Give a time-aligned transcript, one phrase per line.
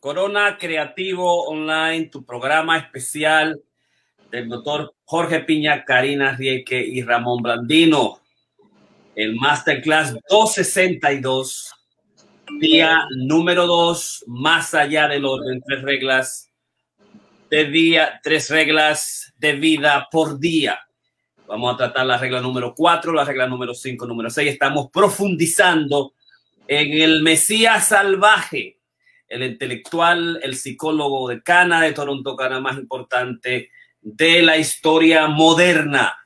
[0.00, 3.60] Corona Creativo Online, tu programa especial
[4.30, 8.18] del doctor Jorge Piña, Karina Rieke y Ramón Blandino.
[9.14, 11.70] El Masterclass 262,
[12.58, 16.50] día número 2, más allá del orden, tres reglas
[17.50, 20.80] de día, tres reglas de vida por día.
[21.46, 24.50] Vamos a tratar la regla número 4, la regla número 5, número 6.
[24.50, 26.14] Estamos profundizando
[26.66, 28.79] en el Mesías salvaje,
[29.30, 33.70] el intelectual, el psicólogo de Cana, de Toronto, Cana más importante
[34.02, 36.18] de la historia moderna.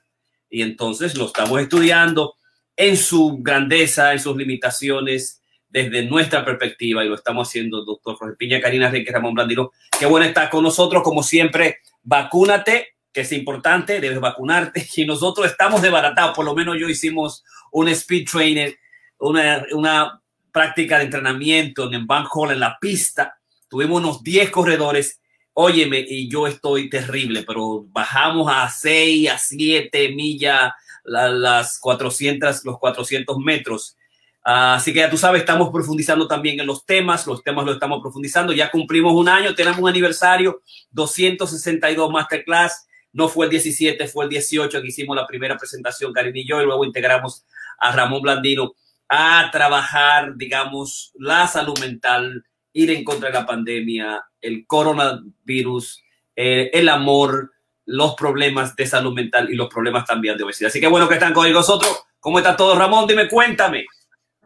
[0.48, 2.34] Y entonces lo estamos estudiando
[2.77, 8.37] en su grandeza, en sus limitaciones, desde nuestra perspectiva, y lo estamos haciendo, doctor Jorge
[8.37, 9.73] Piña, Karina Enrique, Ramón Blandino.
[9.98, 15.47] Qué bueno estar con nosotros, como siempre, vacúnate, que es importante, debes vacunarte, y nosotros
[15.47, 18.78] estamos desbaratados, por lo menos yo hicimos un speed trainer,
[19.19, 20.23] una, una
[20.54, 23.36] práctica de entrenamiento en Van Hall, en la pista.
[23.68, 25.20] Tuvimos unos 10 corredores.
[25.52, 32.78] Óyeme, y yo estoy terrible, pero bajamos a 6, a 7 millas, las 400, los
[32.78, 33.96] 400 metros.
[34.44, 38.00] Así que ya tú sabes, estamos profundizando también en los temas, los temas los estamos
[38.00, 38.52] profundizando.
[38.52, 42.86] Ya cumplimos un año, tenemos un aniversario, 262 masterclass.
[43.12, 46.62] No fue el 17, fue el 18 que hicimos la primera presentación, Karin y yo,
[46.62, 47.44] y luego integramos
[47.78, 48.74] a Ramón Blandino
[49.08, 56.02] a trabajar, digamos, la salud mental, ir en contra de la pandemia, el coronavirus,
[56.36, 57.52] eh, el amor,
[57.86, 60.69] los problemas de salud mental y los problemas también de obesidad.
[60.69, 62.05] Así que bueno que están con nosotros.
[62.19, 63.06] ¿Cómo está todo, Ramón?
[63.06, 63.84] Dime, cuéntame.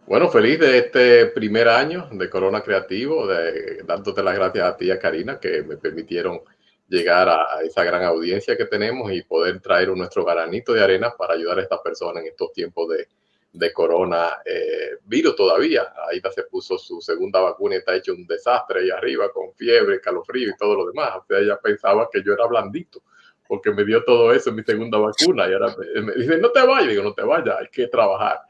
[0.07, 4.89] Bueno, feliz de este primer año de Corona Creativo, de, dándote las gracias a ti
[5.01, 6.41] Karina que me permitieron
[6.89, 11.35] llegar a, esa gran audiencia que tenemos y poder traer nuestro granito de arena para
[11.35, 13.07] ayudar a estas personas en estos tiempos de,
[13.53, 14.99] de corona eh,
[15.37, 15.93] todavía.
[16.11, 20.01] Ahí se puso su segunda vacuna y está hecho un desastre ahí arriba con fiebre,
[20.01, 21.17] calofrío y todo lo demás.
[21.17, 23.03] O sea, ella pensaba que yo era blandito
[23.49, 26.65] porque me dio todo eso en mi segunda vacuna y ahora me, dice, no te
[26.65, 28.41] vayas, digo, no te vayas, hay que trabajar.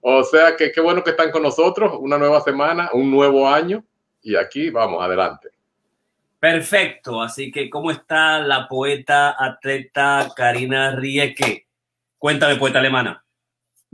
[0.00, 3.84] O sea que qué bueno que están con nosotros, una nueva semana, un nuevo año
[4.22, 5.50] y aquí vamos, adelante.
[6.38, 11.66] Perfecto, así que ¿cómo está la poeta atleta Karina Rieke?
[12.18, 13.23] Cuéntame, poeta alemana.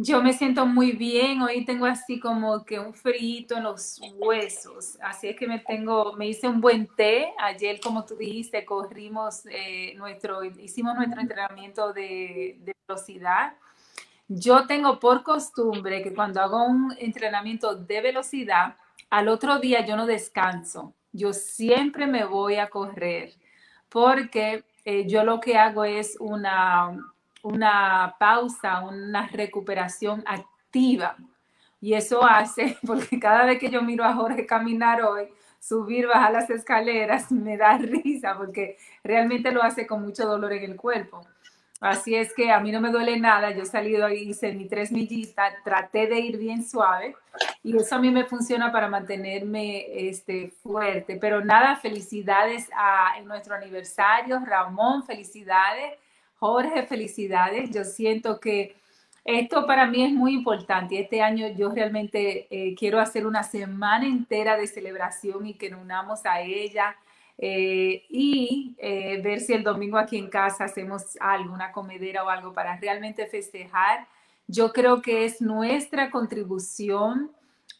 [0.02, 4.96] Yo me siento muy bien, hoy tengo así como que un frito en los huesos,
[5.02, 9.42] así es que me tengo, me hice un buen té, ayer como tú dijiste, corrimos
[9.44, 13.52] eh, nuestro, hicimos nuestro entrenamiento de, de, velocidad.
[14.26, 18.76] Yo tengo por costumbre que cuando hago un entrenamiento de velocidad,
[19.10, 23.34] al otro día yo no descanso, yo siempre me voy a correr,
[23.90, 27.09] porque eh, yo lo que hago es una
[27.42, 31.16] una pausa, una recuperación activa.
[31.80, 35.28] Y eso hace, porque cada vez que yo miro a Jorge caminar hoy,
[35.58, 40.64] subir, bajar las escaleras, me da risa, porque realmente lo hace con mucho dolor en
[40.70, 41.22] el cuerpo.
[41.80, 43.52] Así es que a mí no me duele nada.
[43.52, 47.16] Yo he salido y hice mi tres millitas, traté de ir bien suave
[47.62, 51.16] y eso a mí me funciona para mantenerme este, fuerte.
[51.18, 54.40] Pero nada, felicidades a nuestro aniversario.
[54.44, 55.98] Ramón, felicidades.
[56.40, 57.70] Jorge, felicidades.
[57.70, 58.74] Yo siento que
[59.24, 60.98] esto para mí es muy importante.
[60.98, 65.82] Este año yo realmente eh, quiero hacer una semana entera de celebración y que nos
[65.82, 66.96] unamos a ella
[67.36, 72.30] eh, y eh, ver si el domingo aquí en casa hacemos algo, una comedera o
[72.30, 74.08] algo para realmente festejar.
[74.46, 77.30] Yo creo que es nuestra contribución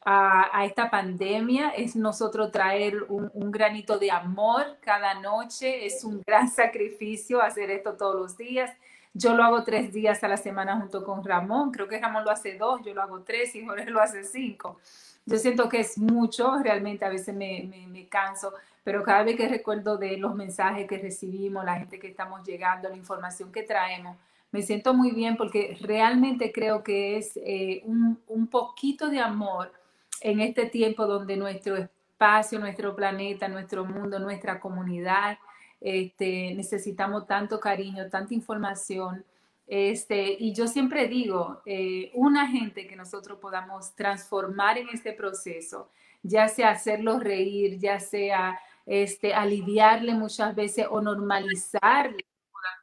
[0.03, 6.49] a, esta pandemia, es nosotros traer un, granito de amor cada noche, es un gran
[6.50, 8.71] sacrificio hacer esto todos los días.
[9.12, 12.31] Yo lo hago tres días a la semana junto con Ramón, creo que Ramón lo
[12.31, 14.78] hace dos, yo lo hago tres y Jorge lo hace cinco.
[15.27, 19.37] Yo siento que es mucho, realmente a veces me, me, me canso, pero cada vez
[19.37, 23.62] que recuerdo de los mensajes que recibimos, la gente que estamos llegando, la información que
[23.62, 24.16] traemos,
[24.53, 29.71] me siento muy bien porque realmente creo que es eh, un, un, poquito de amor
[30.20, 35.39] en este tiempo donde nuestro espacio, nuestro planeta, nuestro mundo, nuestra comunidad,
[35.80, 39.24] este, necesitamos tanto cariño, tanta información.
[39.66, 45.91] Este, y yo siempre digo, eh, una gente que nosotros podamos transformar en este proceso,
[46.22, 52.15] ya sea hacerlo reír, ya sea este, aliviarle muchas veces o normalizar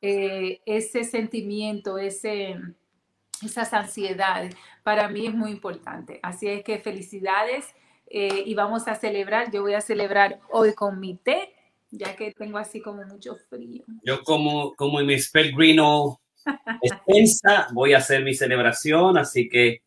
[0.02, 2.56] eh, ese sentimiento, ese,
[3.44, 6.20] esas ansiedades, para mí es muy importante.
[6.24, 7.66] Así es que felicidades
[8.10, 9.52] eh, y vamos a celebrar.
[9.52, 11.54] Yo voy a celebrar hoy con mi té,
[11.92, 13.84] ya que tengo así como mucho frío.
[14.04, 15.18] Yo como, como mi
[15.56, 16.20] Grino
[16.82, 19.82] extensa voy a hacer mi celebración, así que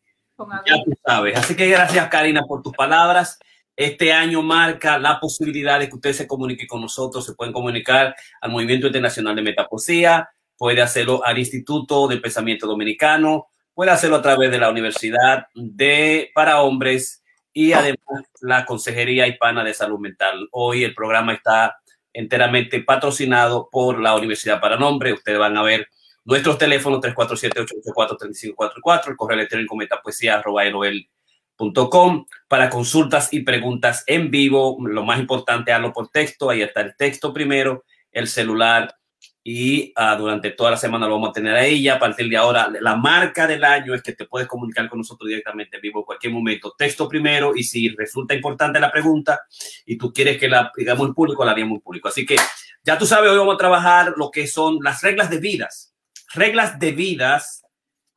[0.65, 1.37] ya tú sabes.
[1.37, 3.39] Así que gracias Karina por tus palabras.
[3.75, 8.15] Este año marca la posibilidad de que usted se comunique con nosotros, se pueden comunicar
[8.41, 10.29] al Movimiento Internacional de Metapoesía,
[10.61, 16.29] puede hacerlo al Instituto del Pensamiento Dominicano, puede hacerlo a través de la Universidad de
[16.35, 20.47] para Hombres y además la Consejería Hispana de Salud Mental.
[20.51, 21.79] Hoy el programa está
[22.13, 25.13] enteramente patrocinado por la Universidad para Nombre.
[25.13, 25.87] Ustedes van a ver
[26.25, 34.77] nuestros teléfonos 347-884-3544, el correo electrónico metapoesía.com para consultas y preguntas en vivo.
[34.79, 36.51] Lo más importante, hazlo por texto.
[36.51, 38.95] Ahí está el texto primero, el celular
[39.43, 41.81] y uh, durante toda la semana lo vamos a tener ahí.
[41.81, 44.99] Ya a partir de ahora, la marca del año es que te puedes comunicar con
[44.99, 46.75] nosotros directamente en vivo en cualquier momento.
[46.77, 49.41] Texto primero y si resulta importante la pregunta
[49.85, 52.07] y tú quieres que la digamos en público, la digamos en público.
[52.07, 52.35] Así que
[52.83, 55.93] ya tú sabes, hoy vamos a trabajar lo que son las reglas de vidas.
[56.33, 57.63] Reglas de vidas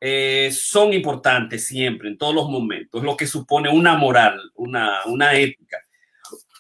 [0.01, 3.03] eh, son importantes siempre, en todos los momentos.
[3.03, 5.79] Lo que supone una moral, una, una ética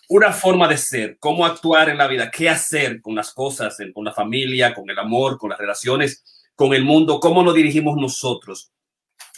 [0.08, 4.04] una forma de ser, cómo actuar en la vida, qué hacer con las cosas, con
[4.04, 6.22] la familia, con el amor, con las relaciones,
[6.54, 8.70] con el mundo, cómo nos dirigimos nosotros.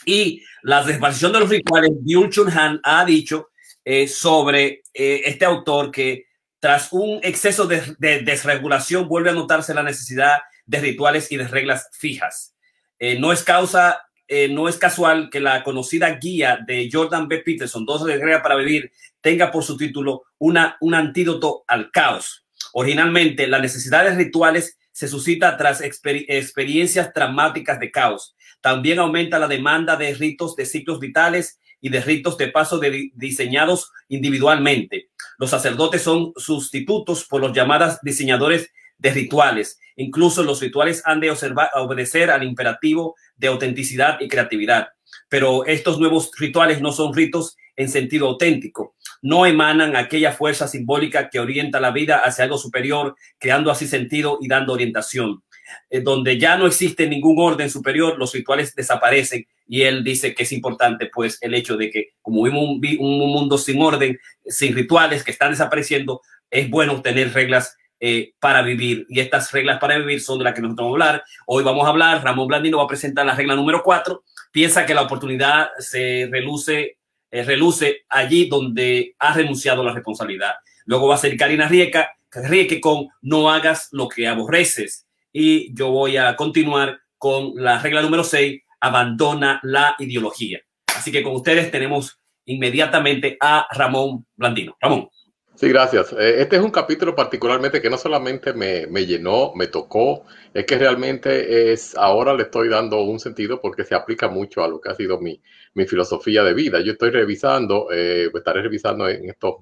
[0.05, 3.49] Y la desaparición de los rituales, Byung Chun Han ha dicho
[3.83, 6.25] eh, sobre eh, este autor que
[6.59, 11.89] tras un exceso de, desregulación vuelve a notarse la necesidad de rituales y de reglas
[11.93, 12.55] fijas.
[12.99, 14.01] Eh, no es causa
[14.49, 17.37] no es casual que la conocida guía de Jordan B.
[17.45, 18.91] Peterson, 12 reglas para vivir,
[19.21, 22.45] tenga por su título una, un antídoto al caos.
[22.73, 28.35] Originalmente, la necesidad de rituales se suscita tras experiencias traumáticas de caos.
[28.61, 32.79] También aumenta la demanda de ritos de ciclos vitales y de ritos de paso
[33.13, 35.09] diseñados individualmente.
[35.37, 39.79] Los sacerdotes son sustitutos por los llamados diseñadores de rituales.
[39.95, 41.31] Incluso los rituales han de
[41.75, 44.89] obedecer al imperativo de autenticidad y creatividad.
[45.29, 48.95] Pero estos nuevos rituales no son ritos en sentido auténtico.
[49.21, 54.39] No emanan aquella fuerza simbólica que orienta la vida hacia algo superior, creando así sentido
[54.41, 55.43] y dando orientación.
[55.89, 60.43] Eh, donde ya no existe ningún orden superior, los rituales desaparecen y él dice que
[60.43, 64.73] es importante pues el hecho de que como vivimos un, un mundo sin orden, sin
[64.73, 69.07] rituales que están desapareciendo, es bueno tener reglas eh, para vivir.
[69.09, 71.23] Y estas reglas para vivir son de las que nosotros vamos a hablar.
[71.47, 74.23] Hoy vamos a hablar, Ramón Blandino va a presentar la regla número cuatro.
[74.51, 76.96] Piensa que la oportunidad se reluce,
[77.31, 80.55] eh, reluce allí donde ha renunciado a la responsabilidad.
[80.85, 85.07] Luego va a ser Karina Rieca, Rieke con no hagas lo que aborreces.
[85.31, 90.59] Y yo voy a continuar con la regla número seis, abandona la ideología.
[90.95, 94.77] Así que con ustedes tenemos inmediatamente a Ramón Blandino.
[94.79, 95.09] Ramón.
[95.55, 96.13] Sí, gracias.
[96.13, 100.65] Eh, este es un capítulo particularmente que no solamente me, me, llenó, me tocó, es
[100.65, 104.79] que realmente es, ahora le estoy dando un sentido porque se aplica mucho a lo
[104.79, 105.41] que ha sido mi,
[105.77, 106.79] mi filosofía de vida.
[106.81, 109.57] Yo estoy revisando, eh, estaré revisando en estos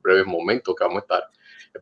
[0.00, 1.24] breves momentos que vamos a estar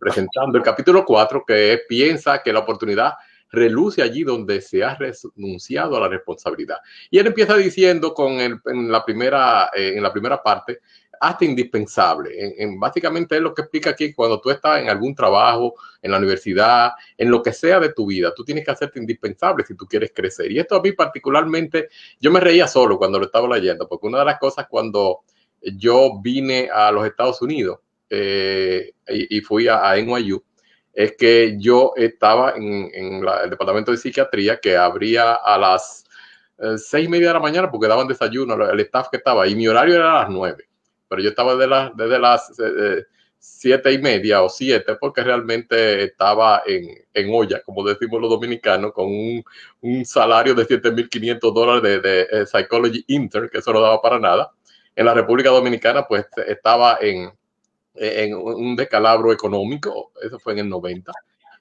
[0.00, 3.12] presentando el capítulo 4 que piensa que la oportunidad
[3.50, 6.78] reluce allí donde se ha renunciado a la responsabilidad.
[7.10, 10.80] Y él empieza diciendo con el, en, la primera, eh, en la primera parte
[11.28, 12.30] hasta indispensable.
[12.58, 16.18] En, básicamente es lo que explica aquí, cuando tú estás en algún trabajo, en la
[16.18, 19.86] universidad, en lo que sea de tu vida, tú tienes que hacerte indispensable si tú
[19.86, 20.52] quieres crecer.
[20.52, 21.88] Y esto a mí particularmente,
[22.20, 25.20] yo me reía solo cuando lo estaba leyendo, porque una de las cosas cuando
[25.62, 27.78] yo vine a los Estados Unidos
[28.10, 30.44] eh, y, fui a, a, NYU,
[30.92, 36.04] es que yo estaba en, el departamento de psiquiatría que abría a las
[36.58, 39.54] eh, seis y media de la mañana porque daban desayuno, el staff que estaba, y
[39.54, 40.68] mi horario era a las nueve
[41.08, 43.04] pero yo estaba desde, las eh, eh,
[43.38, 48.92] siete y media o siete porque realmente estaba en, en olla, como decimos los dominicanos,
[48.92, 49.44] con un,
[49.80, 54.18] un salario de 7.500 dólares de, de, eh, Psychology Intern, que eso no daba para
[54.18, 54.50] nada.
[54.96, 57.30] En la República Dominicana, pues estaba en,
[57.94, 61.12] en un descalabro económico, eso fue en el 90.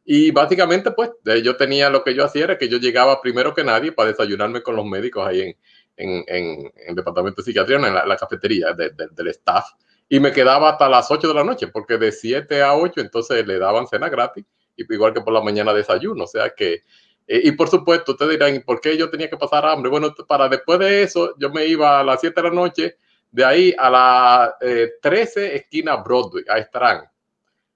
[0.06, 1.12] Y básicamente, pues
[1.44, 4.62] yo tenía lo que yo hacía era que yo llegaba primero que nadie para desayunarme
[4.62, 5.58] con los médicos ahí en,
[5.98, 9.66] en, en, el departamento de psiquiatría, en la, cafetería del staff,
[10.10, 13.46] y me quedaba hasta las 8 de la noche, porque de 7 a 8 entonces
[13.46, 14.46] le daban cena gratis,
[14.76, 16.82] igual que por la mañana desayuno, o sea que,
[17.28, 19.90] eh, y por supuesto, ustedes dirán, ¿por qué yo tenía que pasar hambre?
[19.90, 22.98] Bueno, para después de eso, yo me iba a las 7 de la noche,
[23.32, 24.52] de ahí a las
[25.02, 27.08] 13 eh, esquina Broadway, a Strand,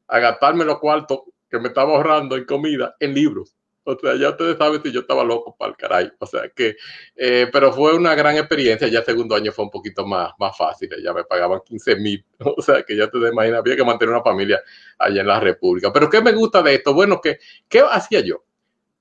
[0.07, 3.56] a gastarme los cuartos que me estaba ahorrando en comida en libros.
[3.87, 6.11] O sea, ya ustedes saben si yo estaba loco para el caray.
[6.19, 6.75] O sea que,
[7.15, 8.87] eh, pero fue una gran experiencia.
[8.89, 10.89] Ya el segundo año fue un poquito más, más fácil.
[11.01, 12.25] Ya me pagaban 15 mil.
[12.57, 14.61] O sea que ya te imaginas, había que mantener una familia
[14.97, 15.93] allá en la República.
[15.93, 16.93] Pero ¿qué me gusta de esto?
[16.93, 17.39] Bueno, que,
[17.69, 18.43] ¿qué hacía yo?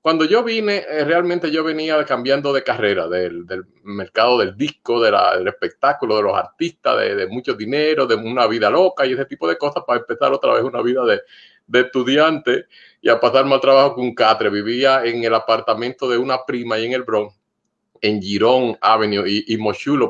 [0.07, 3.45] cuando yo vine, eh, realmente yo venía cambiando de carrera, del,
[3.83, 9.05] mercado del disco, del espectáculo, de los artistas, de, mucho dinero, de una vida loca
[9.05, 11.19] y ese tipo de cosas para empezar otra vez una vida de,
[11.71, 12.65] estudiante
[13.01, 14.49] y a pasar más trabajo con Catre.
[14.49, 17.39] Vivía en el apartamento de una prima ahí en el Bronx,
[18.01, 19.57] en Girón Avenue y, y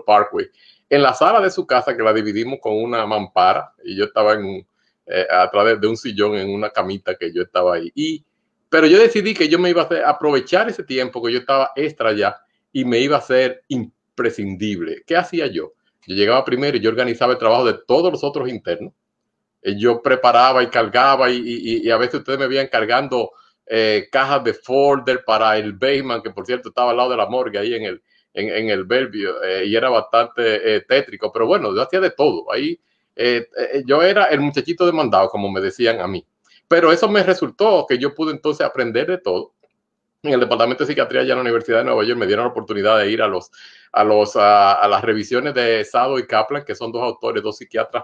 [0.06, 0.48] Parkway.
[0.90, 4.34] En la sala de su casa, que la dividimos con una mampara, y yo estaba
[4.34, 4.68] en un,
[5.06, 7.92] eh, a través de un sillón en una camita que yo estaba ahí.
[7.94, 8.24] Y
[8.70, 12.14] pero yo decidí que yo me iba a aprovechar ese tiempo que yo estaba extra
[12.14, 12.38] ya
[12.74, 15.04] y me iba a hacer imprescindible.
[15.06, 15.74] ¿Qué hacía yo?
[16.06, 18.94] Yo llegaba primero y yo organizaba el trabajo de todos los otros internos.
[19.62, 23.32] Eh, yo preparaba y cargaba y, a veces ustedes me veían cargando
[23.66, 27.26] eh, cajas de folder para el Bayman, que por cierto estaba al lado de la
[27.26, 28.02] morgue ahí en el,
[28.34, 32.52] en, el Bellevue eh, y era bastante tétrico, pero bueno, yo hacía de todo.
[32.52, 32.80] Ahí
[33.86, 36.24] yo era el muchachito demandado, como me decían a mí.
[36.68, 39.54] Pero eso me resultó que yo pude entonces aprender de todo.
[40.22, 42.52] En el departamento de psiquiatría ya en la Universidad de Nueva York me dieron la
[42.52, 43.50] oportunidad de ir a los
[43.92, 48.04] a los a, las revisiones de Sado y Kaplan, que son dos autores, dos psiquiatras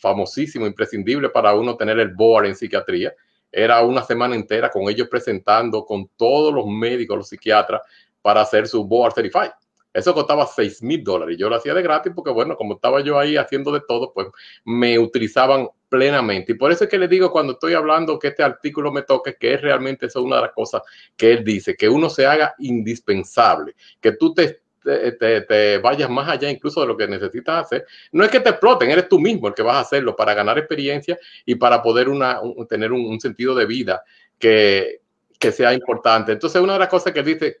[0.00, 3.14] famosísimos, imprescindibles para uno tener el board en psiquiatría.
[3.52, 7.82] Era una semana entera con ellos presentando con todos los médicos, los psiquiatras,
[8.22, 9.50] para hacer su board certified.
[9.92, 11.36] Eso costaba 6 mil dólares.
[11.36, 14.28] Yo lo hacía de gratis porque, bueno, como estaba yo ahí haciendo de todo, pues
[14.64, 16.52] me utilizaban plenamente.
[16.52, 19.34] Y por eso es que le digo cuando estoy hablando que este artículo me toque,
[19.34, 20.82] que es realmente eso una de las cosas
[21.16, 26.50] que él dice, que uno se haga indispensable, que tú te, te, vayas más allá
[26.50, 27.86] incluso de lo que necesitas hacer.
[28.12, 30.58] No es que te exploten, eres tú mismo el que vas a hacerlo para ganar
[30.58, 34.02] experiencia y para poder una, tener un, sentido de vida
[34.38, 35.00] que,
[35.38, 36.32] que sea importante.
[36.32, 37.58] Entonces, una de las cosas que dice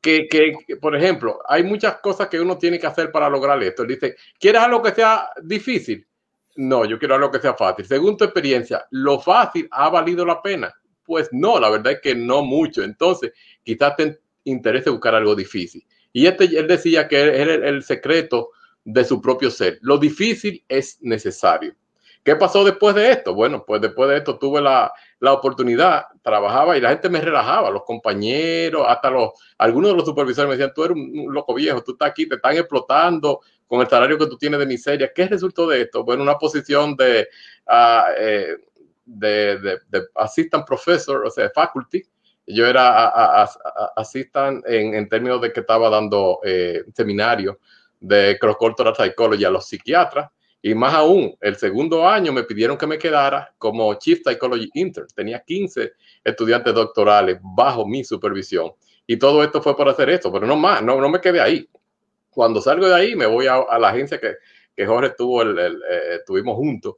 [0.00, 3.84] que, que, por ejemplo, hay muchas cosas que uno tiene que hacer para lograr esto.
[3.84, 6.06] dice, ¿quieres algo que sea difícil?
[6.56, 7.86] No, yo quiero algo que sea fácil.
[7.86, 10.72] Según tu experiencia, ¿lo fácil ha valido la pena?
[11.04, 12.82] Pues no, la verdad es que no mucho.
[12.82, 15.84] Entonces, quizás te interese buscar algo difícil.
[16.14, 18.50] Y este, él decía que era el secreto
[18.84, 19.78] de su propio ser.
[19.82, 21.74] Lo difícil es necesario.
[22.22, 23.34] ¿Qué pasó después de esto?
[23.34, 27.82] Bueno, pues después de esto tuve la, oportunidad, trabajaba y la gente me relajaba, los
[27.82, 31.92] compañeros, hasta los, algunos de los supervisores me decían, tú eres un, loco viejo, tú
[31.92, 35.12] estás aquí, te están explotando con el salario que tú tienes de miseria.
[35.12, 36.04] ¿Qué resultó de esto?
[36.04, 37.28] Bueno, una posición de,
[37.66, 38.56] uh,
[39.04, 39.78] de,
[40.14, 42.02] assistant professor, o sea, faculty.
[42.46, 43.44] Yo era
[43.96, 47.58] assistant en, en, términos de que estaba dando eh, seminario
[48.00, 50.30] de cross-cultural psychology a los psiquiatras
[50.66, 55.06] y más aún, el segundo año me pidieron que me quedara como Chief Psychology Intern.
[55.14, 55.92] Tenía 15
[56.24, 58.72] estudiantes doctorales bajo mi supervisión.
[59.06, 61.68] Y todo esto fue por hacer esto, pero no más, no, no me quedé ahí.
[62.30, 64.36] Cuando salgo de ahí, me voy a, la agencia que,
[64.74, 66.94] que Jorge tuvo, el, el eh, juntos,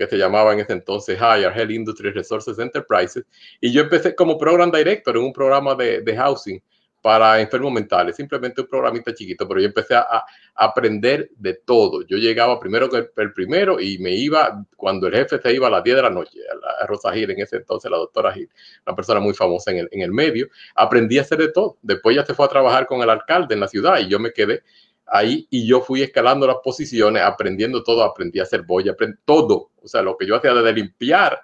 [0.00, 3.22] que se llamaba en ese entonces Higher Health Industry Resources Enterprises.
[3.60, 6.62] Y yo empecé como Program Director en un programa de, de housing
[7.02, 12.00] para enfermos mentales, simplemente un programita chiquito, pero yo empecé a, aprender de todo.
[12.06, 15.70] Yo llegaba primero que el, primero y me iba, cuando el jefe se iba a
[15.70, 16.38] las 10 de la noche,
[16.80, 18.48] a, Rosa Gil, en ese entonces la doctora Gil,
[18.86, 21.76] una persona muy famosa en el, en el medio, aprendí a hacer de todo.
[21.82, 24.32] Después ya se fue a trabajar con el alcalde en la ciudad y yo me
[24.32, 24.62] quedé
[25.10, 29.70] ahí y yo fui escalando las posiciones, aprendiendo todo, aprendí a hacer boya, aprendí todo.
[29.82, 31.40] O sea, lo que yo hacía desde limpiar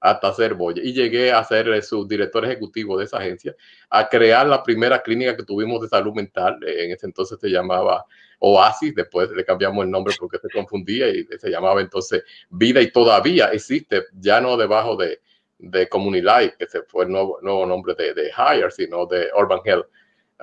[0.00, 0.82] hasta hacer boya.
[0.82, 3.54] Y llegué a ser eh, su director ejecutivo de esa agencia,
[3.90, 6.58] a crear la primera clínica que tuvimos de salud mental.
[6.66, 8.04] Eh, en ese entonces se llamaba
[8.38, 12.90] Oasis, después le cambiamos el nombre porque se confundía y se llamaba entonces Vida y
[12.90, 15.20] todavía existe, ya no debajo de,
[15.58, 19.60] de Life, que se fue el nuevo, nuevo nombre de, de Hire, sino de Urban
[19.62, 19.86] Health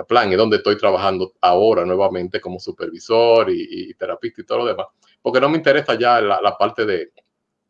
[0.05, 4.87] Plan, es donde estoy trabajando ahora nuevamente como supervisor y, terapista y todo lo demás,
[5.21, 7.11] porque no me interesa ya la parte de,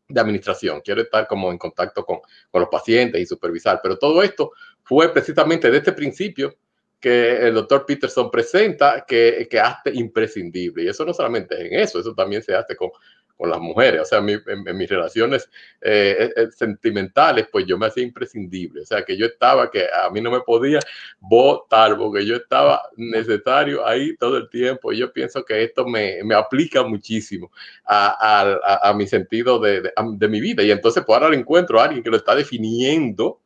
[0.08, 2.20] de administración, quiero estar como en contacto con,
[2.52, 6.56] los pacientes y supervisar, pero todo esto fue precisamente de este principio
[6.98, 10.82] que el doctor Peterson presenta que, que hace imprescindible.
[10.82, 12.90] Y eso no solamente es en eso, eso también se hace con,
[13.38, 14.02] con las mujeres.
[14.02, 15.48] O sea, en, mis relaciones
[15.80, 18.82] eh, eh, eh, sentimentales, pues yo me hacía imprescindible.
[18.82, 20.80] O sea, que yo estaba, que a mí no me podía
[21.20, 24.92] votar, porque yo estaba necesario ahí todo el tiempo.
[24.92, 27.50] Y yo pienso que esto me, me aplica muchísimo
[27.84, 28.50] a,
[28.82, 30.62] a, a mi sentido de, de, mi vida.
[30.64, 33.40] Y entonces, pues ahora encuentro a alguien que lo está definiendo.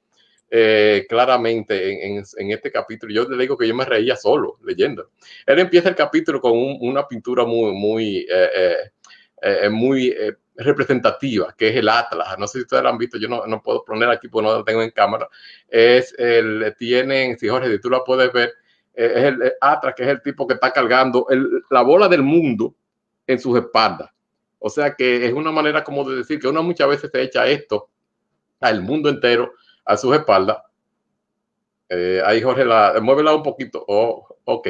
[1.08, 3.12] claramente en, en, este capítulo.
[3.12, 5.10] Yo le digo que yo me reía solo leyendo.
[5.46, 8.26] Él empieza el capítulo con una pintura muy, muy
[9.70, 12.38] muy eh, representativa, que es el Atlas.
[12.38, 14.58] No sé si ustedes lo han visto, yo no, no puedo poner aquí porque no
[14.58, 15.28] lo tengo en cámara.
[15.68, 18.52] Es el, tienen, si Jorge, si tú la puedes ver,
[18.94, 21.26] eh, es el, Atlas, que es el tipo que está cargando
[21.70, 22.74] la bola del mundo
[23.26, 24.10] en sus espaldas.
[24.58, 27.46] O sea que es una manera como de decir que uno muchas veces se echa
[27.46, 27.90] esto
[28.60, 29.52] al mundo entero
[29.84, 30.58] a sus espaldas
[31.88, 33.84] Eh, ahí Jorge, la, muévela un poquito.
[33.88, 34.68] Oh, ok.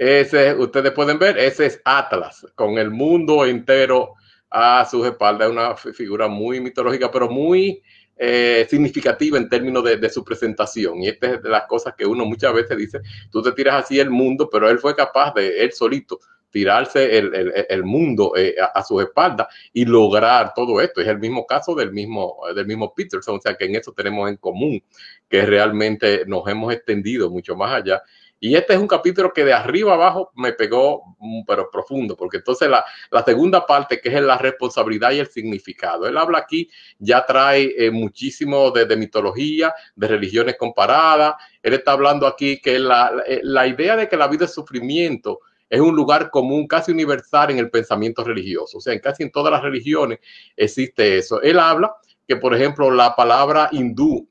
[0.00, 4.14] Ese, ustedes pueden ver, ese es Atlas, con el mundo entero
[4.48, 5.50] a sus espaldas.
[5.50, 7.82] Una figura muy mitológica, pero muy
[8.16, 11.02] eh, significativa en términos de, su presentación.
[11.02, 14.00] Y esta es de las cosas que uno muchas veces dice, tú te tiras así
[14.00, 19.02] el mundo, pero él fue capaz de, él solito, tirarse el, mundo eh, a, sus
[19.02, 21.02] espaldas y lograr todo esto.
[21.02, 24.30] Es el mismo caso del mismo, del mismo Peterson, o sea que en eso tenemos
[24.30, 24.82] en común,
[25.28, 28.02] que realmente nos hemos extendido mucho más allá
[28.40, 32.38] y este es un capítulo que de arriba abajo me pegó, mm, pero profundo, porque
[32.38, 32.84] entonces la,
[33.24, 36.06] segunda parte, que es la responsabilidad y el significado.
[36.06, 41.34] Él habla aquí, ya trae eh, muchísimo de, mitología, de religiones comparadas.
[41.62, 45.40] Él está hablando aquí que la, eh, la idea de que la vida es sufrimiento
[45.68, 48.78] es un lugar común, casi universal en el pensamiento religioso.
[48.78, 50.18] O sea, en casi en todas las religiones
[50.56, 51.40] existe eso.
[51.42, 51.94] Él habla
[52.26, 54.28] que, por ejemplo, la palabra hindú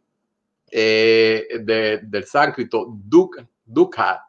[0.69, 3.37] eh, del sánscrito, duk,
[3.69, 4.25] Dukha,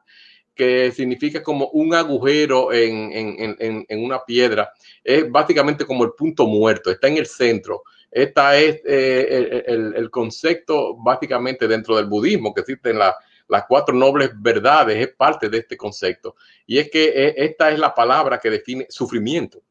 [0.54, 3.46] que significa como un agujero en,
[3.90, 4.72] una piedra.
[5.02, 7.82] Es básicamente como el punto muerto, está en el centro.
[8.10, 14.98] Esta es eh, el, concepto básicamente dentro del budismo, que existen las cuatro nobles verdades,
[14.98, 16.36] es parte de este concepto.
[16.66, 19.62] Y es que eh, esta es la palabra que define sufrimiento.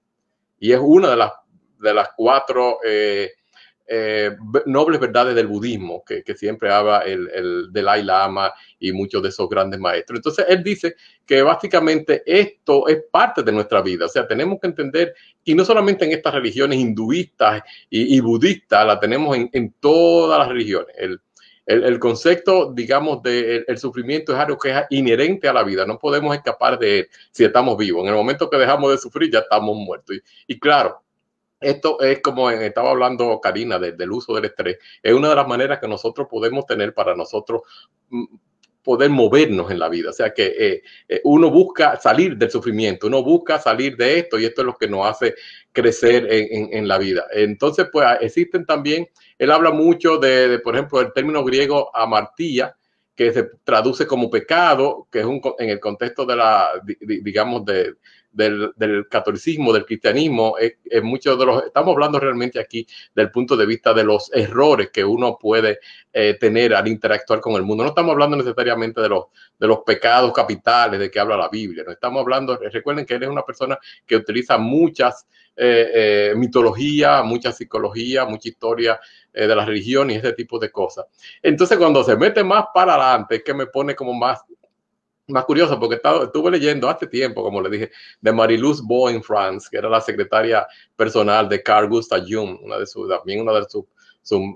[0.59, 1.33] Y es una de las,
[1.79, 3.33] de las cuatro eh,
[3.91, 4.35] eh,
[4.67, 9.49] nobles verdades del budismo, que, siempre habla el, el, Dalai Lama y muchos de esos
[9.49, 10.19] grandes maestros.
[10.19, 14.67] Entonces, él dice que básicamente esto es parte de nuestra vida, o sea, tenemos que
[14.67, 20.49] entender, y no solamente en estas religiones hinduistas y, budistas, la tenemos en, todas las
[20.49, 20.95] religiones.
[20.95, 21.19] El,
[21.65, 26.35] el, concepto, digamos, de sufrimiento es algo que es inherente a la vida, no podemos
[26.35, 28.03] escapar de él si estamos vivos.
[28.03, 30.15] En el momento que dejamos de sufrir, ya estamos muertos.
[30.45, 31.01] y claro,
[31.59, 34.77] esto es como estaba hablando Karina del uso del estrés.
[35.03, 37.61] Es una de las maneras que nosotros podemos tener para nosotros
[38.09, 38.25] mm,
[38.83, 40.09] poder movernos en la vida.
[40.09, 44.39] O sea que eh, eh, uno busca salir del sufrimiento, uno busca salir de esto
[44.39, 45.35] y esto es lo que nos hace
[45.71, 47.25] crecer en, la vida.
[47.31, 52.75] Entonces, pues existen también, él habla mucho de, por ejemplo, el término griego amartía,
[53.15, 56.69] que se traduce como pecado, que es un, en el contexto de la,
[56.99, 57.95] digamos, de,
[58.31, 63.65] del, catolicismo, del cristianismo, es, muchos de los, estamos hablando realmente aquí del punto de
[63.65, 65.79] vista de los errores que uno puede
[66.13, 67.83] eh, tener al interactuar con el mundo.
[67.83, 69.25] No estamos hablando necesariamente de los,
[69.57, 73.23] de los pecados capitales de que habla la Biblia, no estamos hablando, recuerden que él
[73.23, 75.91] es una persona que utiliza muchas eh,
[76.31, 78.99] eh, mitología, mucha psicología, mucha historia
[79.31, 81.05] de la religión y ese tipo de cosas.
[81.41, 84.43] Entonces, cuando se mete más para adelante, es que me pone como más
[85.29, 89.67] más curioso porque estaba, estuve leyendo hace tiempo, como le dije, de Marie-Louise Boin France,
[89.71, 93.65] que era la secretaria personal de Carl Gustav Jung, una de sus, también una de
[93.69, 93.85] sus,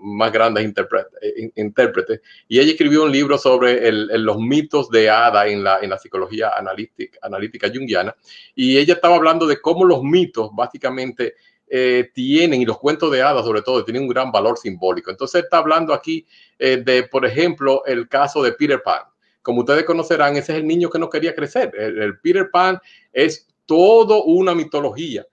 [0.01, 2.21] más grandes eh, intérpretes.
[2.47, 6.51] Y ella escribió un libro sobre los mitos de Ada en la, en la psicología
[6.55, 8.15] analítica, analítica junguiana.
[8.53, 11.35] Y ella estaba hablando de cómo los mitos básicamente
[11.67, 15.09] eh, tienen, y los cuentos de hadas sobre todo, tienen un gran valor simbólico.
[15.09, 16.25] Entonces está hablando aquí
[16.59, 19.01] eh, de, por ejemplo, el caso de Peter Pan
[19.43, 21.71] como ustedes conocerán, ese es el niño que no quería crecer.
[21.77, 22.79] El, Peter Pan
[23.11, 25.25] es todo una mitología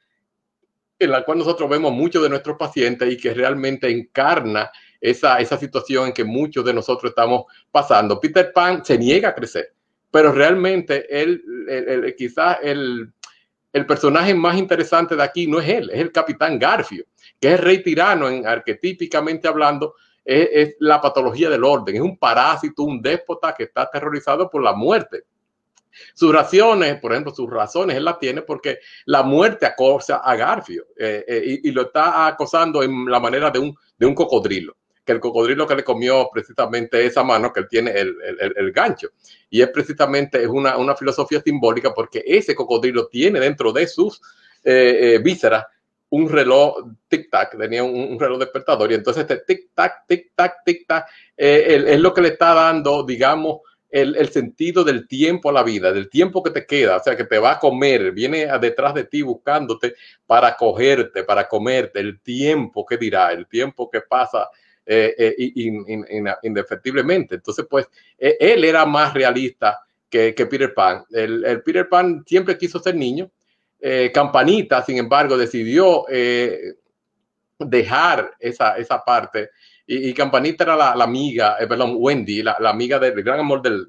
[0.99, 4.71] en la cual nosotros vemos muchos de nuestros pacientes y que realmente encarna
[5.01, 8.21] esa, esa situación en que muchos de nosotros estamos pasando.
[8.21, 9.73] Peter Pan se niega a crecer,
[10.11, 11.43] pero realmente él,
[12.19, 13.11] quizás el,
[13.73, 17.05] el personaje más interesante de aquí no es él, es el capitán Garfio,
[17.41, 22.83] que es rey tirano, en, arquetípicamente hablando, es, la patología del orden, es un parásito,
[22.83, 25.25] un déspota que está aterrorizado por la muerte.
[26.15, 30.87] Sus razones, por ejemplo, sus razones él las tiene porque la muerte acosa a Garfio
[30.97, 35.13] eh, eh, y, lo está acosando en la manera de un, de un cocodrilo, que
[35.13, 38.15] el cocodrilo que le comió precisamente esa mano que él tiene el,
[38.57, 39.09] el, gancho.
[39.51, 44.21] Y es precisamente es una, una, filosofía simbólica porque ese cocodrilo tiene dentro de sus
[44.63, 45.67] eh, vísceras
[46.11, 46.75] un reloj
[47.09, 52.23] tic-tac, tenía un, reloj despertador y entonces este tic-tac, tic-tac, tic-tac eh, es lo que
[52.23, 56.65] le está dando, digamos, el, sentido del tiempo a la vida, del tiempo que te
[56.65, 59.95] queda, o sea, que te va a comer, viene detrás de ti buscándote
[60.27, 64.49] para cogerte, para comerte, el tiempo que dirá, el tiempo que pasa
[64.87, 65.53] eh, eh
[66.43, 67.37] indefectiblemente.
[67.37, 71.05] Entonces, pues, e, él era más realista que, Peter Pan.
[71.11, 73.31] el Peter Pan siempre quiso ser niño,
[73.81, 76.75] eh, Campanita, sin embargo, decidió eh,
[77.59, 79.51] dejar esa, esa parte.
[79.87, 83.89] Y, Campanita era la, amiga, eh, perdón, Wendy, la, amiga del, gran amor del,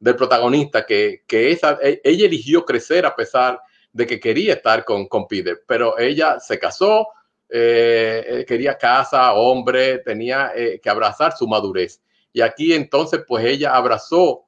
[0.00, 3.60] del protagonista, que, que esa, e, ella eligió crecer a pesar
[3.92, 7.08] de que quería estar con, con Peter, pero ella se casó,
[7.48, 12.02] quería casa, hombre, tenía que abrazar su madurez.
[12.32, 14.46] Y aquí entonces, pues ella abrazó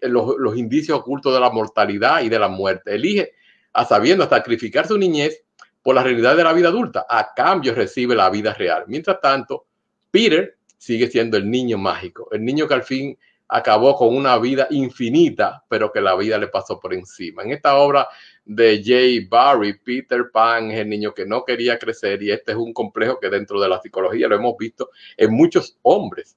[0.00, 2.94] los, los indicios ocultos de la mortalidad y de la muerte.
[2.94, 3.34] Elige
[3.72, 5.44] a sabiendo sacrificar su niñez
[5.82, 7.06] por la realidad de la vida adulta.
[7.08, 8.84] A cambio recibe la vida real.
[8.86, 9.66] Mientras tanto,
[10.10, 14.68] Peter sigue siendo el niño mágico, el niño que al fin acabó con una vida
[14.70, 17.42] infinita, pero que la vida le pasó por encima.
[17.42, 18.08] En esta obra
[18.44, 22.58] de Jay Barry, Peter Pan es el niño que no quería crecer y este es
[22.58, 26.36] un complejo que dentro de la psicología lo hemos visto en muchos hombres.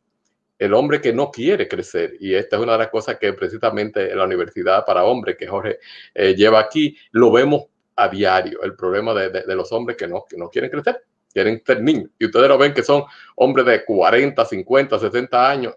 [0.58, 2.16] El hombre que no quiere crecer.
[2.20, 5.48] Y esta es una de las cosas que precisamente en la Universidad para Hombres que
[5.48, 5.80] Jorge
[6.14, 7.64] eh, lleva aquí, lo vemos
[7.96, 11.82] a diario, el problema de, los hombres que no, que no quieren crecer, quieren ser
[11.82, 12.10] niños.
[12.18, 13.04] Y ustedes lo ven que son
[13.36, 15.74] hombres de 40, 50, 60 años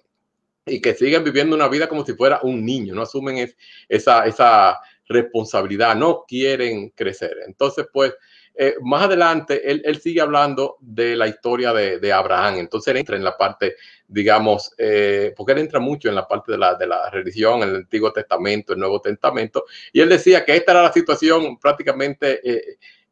[0.65, 3.49] y que siguen viviendo una vida como si fuera un niño, no asumen
[3.89, 7.37] esa, esa responsabilidad, no quieren crecer.
[7.47, 8.15] Entonces, pues,
[8.59, 12.57] eh, más adelante, él, sigue hablando de la historia de, Abraham.
[12.57, 13.77] Entonces, él entra en la parte,
[14.09, 17.77] digamos, eh, porque él entra mucho en la parte de la, de la religión, el
[17.77, 22.41] Antiguo Testamento, el Nuevo Testamento, y él decía que esta era la situación prácticamente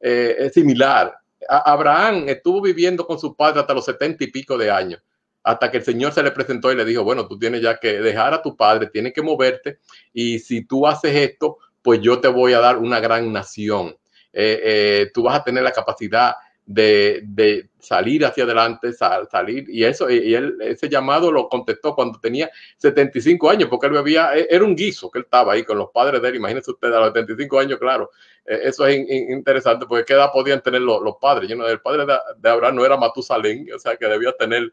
[0.00, 1.16] eh, similar.
[1.48, 5.02] Abraham estuvo viviendo con su padre hasta los setenta y pico de años
[5.44, 8.00] hasta que el Señor se le presentó y le dijo, bueno, tú tienes ya que
[8.00, 9.78] dejar a tu padre, tienes que moverte
[10.12, 13.94] y si tú haces esto, pues yo te voy a dar una gran nación.
[14.33, 16.35] Eh, eh, tú vas a tener la capacidad
[16.66, 22.18] de, de salir hacia adelante, salir, y eso, y él, ese llamado lo contestó cuando
[22.18, 25.77] tenía 75 años, porque él bebía, e, era un guiso que él estaba ahí con
[25.77, 28.11] los padres de él, imagínense ustedes a los 75 años, claro,
[28.46, 28.96] e, eso es
[29.29, 32.77] interesante, porque qué edad podían tener los, los padres, yo no, el padre de, Abraham
[32.77, 34.72] no era Matusalén, o sea que debía tener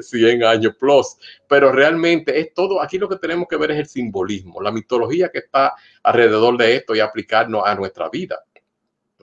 [0.00, 3.78] 100 eh, años plus, pero realmente es todo, aquí lo que tenemos que ver es
[3.78, 8.42] el simbolismo, la mitología que está alrededor de esto y aplicarnos a nuestra vida.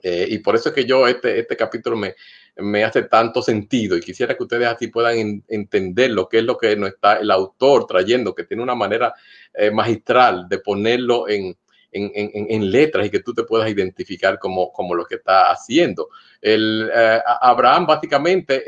[0.02, 2.14] Eh, y por eso es que yo este, este capítulo me,
[2.56, 6.56] me hace tanto sentido y quisiera que ustedes así puedan entender lo que es lo
[6.56, 9.14] que nos está el autor trayendo, que tiene una manera
[9.54, 11.56] eh, magistral de ponerlo en,
[11.90, 16.08] en, en, letras y que tú te puedas identificar como, como lo que está haciendo.
[16.40, 18.64] El, eh, Abraham básicamente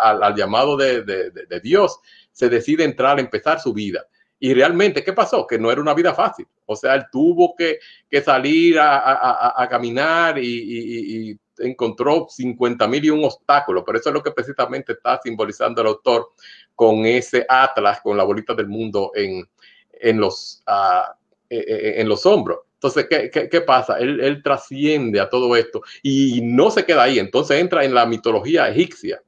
[0.00, 1.98] al, llamado de, de, de Dios
[2.32, 4.06] se decide entrar empezar su vida
[4.38, 5.46] y realmente, ¿qué pasó?
[5.46, 6.46] Que no era una vida fácil.
[6.66, 7.78] O sea, él tuvo que,
[8.10, 13.84] que salir a, a, a caminar y, y, encontró 50 mil y un obstáculo.
[13.84, 16.32] Pero eso es lo que precisamente está simbolizando el autor
[16.74, 19.48] con ese atlas, con la bolita del mundo en,
[19.92, 21.14] en, los, uh,
[21.48, 22.58] en los hombros.
[22.74, 23.98] Entonces, ¿qué, qué, qué pasa?
[23.98, 27.18] Él, él, trasciende a todo esto y no se queda ahí.
[27.18, 29.22] Entonces entra en la mitología egipcia.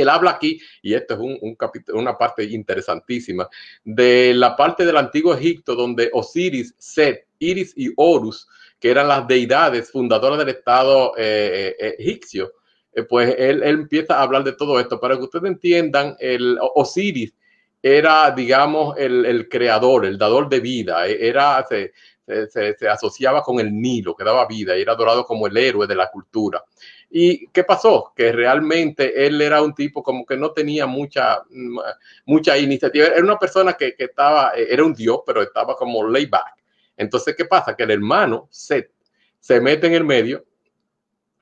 [0.00, 3.48] Él habla aquí, y esto es un, capítulo, una parte interesantísima,
[3.84, 8.46] de la parte del antiguo Egipto donde Osiris, Set, Iris y Horus,
[8.80, 12.52] que eran las deidades fundadoras del Estado eh, eh, egipcio,
[12.92, 15.00] eh, pues él, empieza a hablar de todo esto.
[15.00, 17.34] Para que ustedes entiendan, el Osiris
[17.82, 21.64] era, digamos, el, creador, el dador de vida, era,
[22.48, 25.94] se, asociaba con el Nilo, que daba vida, y era adorado como el héroe de
[25.94, 26.62] la cultura.
[27.10, 28.12] ¿Y qué pasó?
[28.14, 31.42] Que realmente él era un tipo como que no tenía mucha,
[32.26, 33.06] mucha iniciativa.
[33.06, 36.54] Era una persona que, que estaba, era un dios, pero estaba como laid back.
[36.96, 37.74] Entonces, ¿qué pasa?
[37.74, 38.90] Que el hermano Seth
[39.38, 40.44] se mete en el medio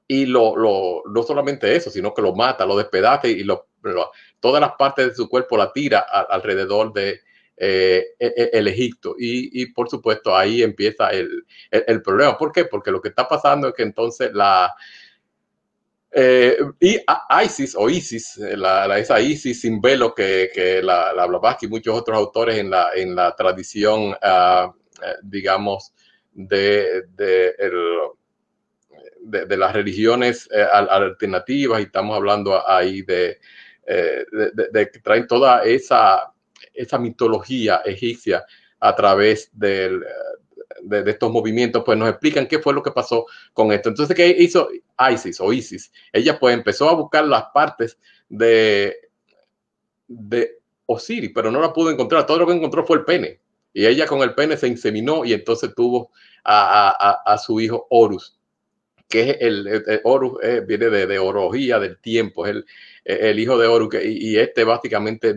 [0.07, 4.13] y lo, lo, no solamente eso, sino que lo mata, lo despedaza y lo, lo,
[4.39, 7.21] todas las partes de su cuerpo la tira alrededor de,
[7.57, 9.15] eh, e, e, el Egipto.
[9.19, 12.37] Y, y, por supuesto ahí empieza el, el, problema.
[12.37, 12.65] ¿Por qué?
[12.65, 14.75] Porque lo que está pasando es que entonces la,
[16.13, 16.99] eh, y
[17.45, 21.69] ISIS o ISIS, la, la, esa ISIS sin velo que, que la, la Blavatsky y
[21.69, 24.73] muchos otros autores en la, en la tradición, uh,
[25.23, 25.93] digamos,
[26.33, 27.73] de, de, el,
[29.27, 33.39] de, las religiones eh, alternativas, y estamos hablando ahí de,
[33.87, 34.25] eh,
[34.73, 36.33] de, que traen toda esa,
[36.77, 38.45] esa mitología egipcia
[38.81, 40.05] a través del,
[40.83, 43.89] de, de, estos movimientos, pues nos explican qué fue lo que pasó con esto.
[43.89, 44.69] Entonces, ¿qué hizo
[45.13, 45.93] ISIS o ISIS?
[46.13, 48.97] Ella pues empezó a buscar las partes de,
[50.07, 52.27] de Osiris, pero no la pudo encontrar.
[52.27, 53.41] Todo lo que encontró fue el pene.
[53.73, 56.11] Y ella con el pene se inseminó y entonces tuvo
[56.45, 58.39] a, a, a su hijo Horus,
[59.09, 62.65] que es el, Horus, eh, viene de, de, orología del tiempo, es el,
[63.05, 65.35] el hijo de Horus, y, y, este básicamente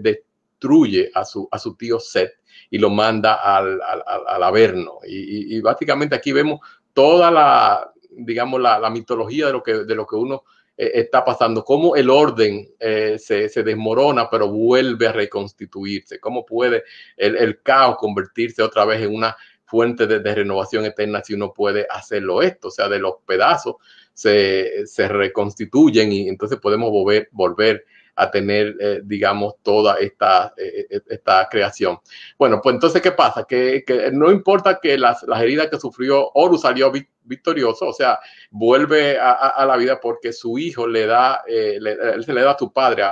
[0.60, 2.34] destruye a su, a su tío Set
[2.70, 5.00] y lo manda al, al, al Averno.
[5.08, 6.60] Y, básicamente aquí vemos
[6.94, 10.44] toda la, digamos, la, la, mitología de lo que, de lo que uno
[10.78, 16.46] eh, está pasando, cómo el orden eh, se, se, desmorona, pero vuelve a reconstituirse, cómo
[16.46, 16.84] puede
[17.16, 21.54] el, el, caos convertirse otra vez en una fuente de, de, renovación eterna si uno
[21.54, 23.76] puede hacerlo esto, o sea, de los pedazos
[24.14, 27.86] se, se reconstituyen y entonces podemos volver, volver
[28.20, 31.98] a tener, eh, digamos, toda esta, eh, eh, esta creación.
[32.38, 33.46] Bueno, pues entonces, ¿qué pasa?
[33.48, 36.92] Que, no importa que las, las, heridas que sufrió Horus salió
[37.24, 38.20] victorioso, o sea,
[38.52, 42.74] vuelve a, la vida porque su hijo le da, le, se le da a su
[42.74, 43.06] padre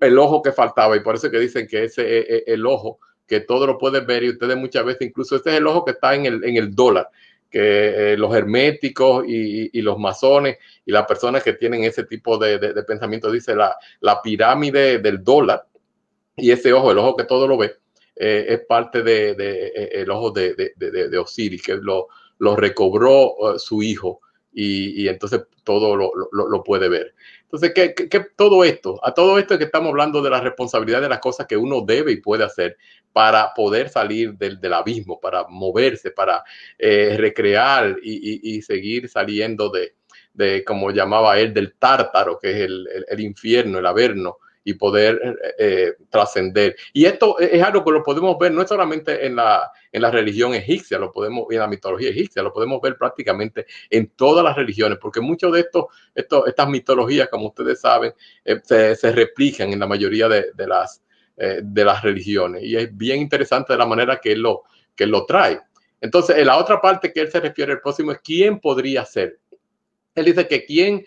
[0.00, 3.40] el ojo que faltaba y por eso que dicen que ese es el ojo que
[3.40, 6.14] todo lo pueden ver y ustedes muchas veces, incluso este es el ojo que está
[6.14, 7.08] en el, en el dólar
[7.50, 12.58] que eh, los herméticos y, los masones y las personas que tienen ese tipo de,
[12.84, 15.66] pensamiento, dice la, la, pirámide del dólar
[16.36, 17.74] y ese ojo, el ojo que todo lo ve,
[18.16, 22.08] eh, es parte del de, eh, el ojo de, Osiris, que lo,
[22.38, 24.20] lo recobró su hijo
[24.52, 27.14] y, entonces todo lo, lo, puede ver.
[27.52, 29.00] Entonces, ¿qué, ¿qué, todo esto?
[29.04, 32.12] A todo esto que estamos hablando de la responsabilidad de las cosas que uno debe
[32.12, 32.76] y puede hacer
[33.12, 36.44] para poder salir del, del abismo, para moverse, para
[36.78, 39.94] eh, recrear y, y, seguir saliendo de,
[40.32, 44.38] de, como llamaba él, del tártaro, que es el, el, el infierno, el averno,
[44.70, 46.76] y poder eh, eh, trascender.
[46.92, 50.54] Y esto es algo que lo podemos ver no solamente en la, en la religión
[50.54, 54.98] egipcia, lo podemos en la mitología egipcia, lo podemos ver prácticamente en todas las religiones,
[55.00, 59.80] porque muchos de estos, estos estas mitologías, como ustedes saben, eh, se, se, replican en
[59.80, 61.02] la mayoría de, de las,
[61.36, 62.62] de las religiones.
[62.62, 65.60] Y es bien interesante de la manera que él lo, que lo trae.
[66.00, 69.38] Entonces, en la otra parte que él se refiere, el próximo es quién podría ser.
[70.14, 71.04] Él dice que quién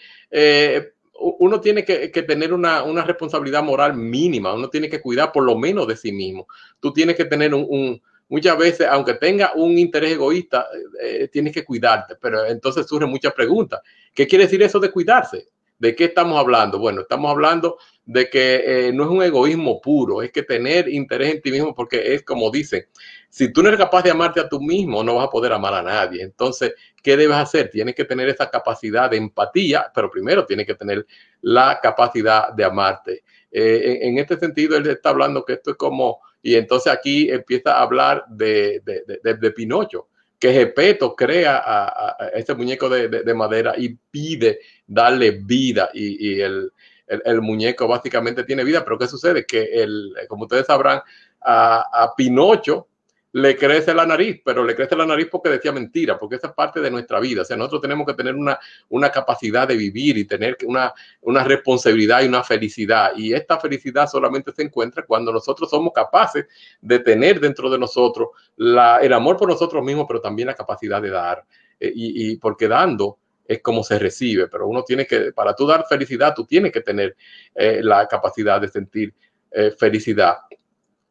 [1.19, 5.87] uno tiene que, tener una, responsabilidad moral mínima, uno tiene que cuidar por lo menos
[5.87, 6.47] de sí mismo.
[6.79, 10.67] Tú tienes que tener un, muchas veces, aunque tenga un interés egoísta,
[11.01, 13.81] eh, tienes que cuidarte, pero entonces surgen muchas preguntas.
[14.13, 15.49] ¿Qué quiere decir eso de cuidarse?
[15.77, 16.79] ¿De qué estamos hablando?
[16.79, 21.35] Bueno, estamos hablando de que eh, no es un egoísmo puro, es que tener interés
[21.35, 22.85] en ti mismo, porque es como dicen,
[23.29, 25.73] si tú no eres capaz de amarte a tú mismo, no vas a poder amar
[25.73, 26.21] a nadie.
[26.21, 26.73] Entonces,
[27.03, 27.69] ¿qué debes hacer?
[27.69, 31.05] Tienes que tener esa capacidad de empatía, pero primero tienes que tener
[31.41, 33.23] la capacidad de amarte.
[33.51, 37.75] Eh, en, este sentido, él está hablando que esto es como, y entonces aquí empieza
[37.75, 40.07] a hablar de, de, Pinocho
[40.39, 46.71] que Gepeto crea a, este muñeco de, madera y pide darle vida y, el,
[47.07, 49.45] el, muñeco básicamente tiene vida, pero ¿qué sucede?
[49.45, 51.01] Que, el, como ustedes sabrán,
[51.45, 52.87] a, Pinocho
[53.33, 56.53] le crece la nariz, pero le crece la nariz porque decía mentira, porque esa es
[56.53, 57.41] parte de nuestra vida.
[57.41, 61.43] O sea, nosotros tenemos que tener una, una capacidad de vivir y tener una, una
[61.43, 63.11] responsabilidad y una felicidad.
[63.15, 66.45] Y esta felicidad solamente se encuentra cuando nosotros somos capaces
[66.79, 71.09] de tener dentro de nosotros el amor por nosotros mismos, pero también la capacidad de
[71.09, 71.43] dar.
[71.79, 73.17] Eh, y, y porque dando
[73.47, 76.81] es como se recibe, pero uno tiene que, para tú dar felicidad, tú tienes que
[76.81, 77.15] tener
[77.55, 79.13] eh, la capacidad de sentir
[79.51, 80.37] eh, felicidad.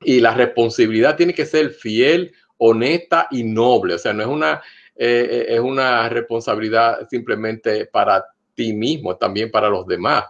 [0.04, 3.94] Y la responsabilidad tiene que ser fiel, honesta y noble.
[3.94, 4.62] O sea, no es una,
[4.96, 10.24] eh, es una responsabilidad simplemente para ti mismo, también para los demás.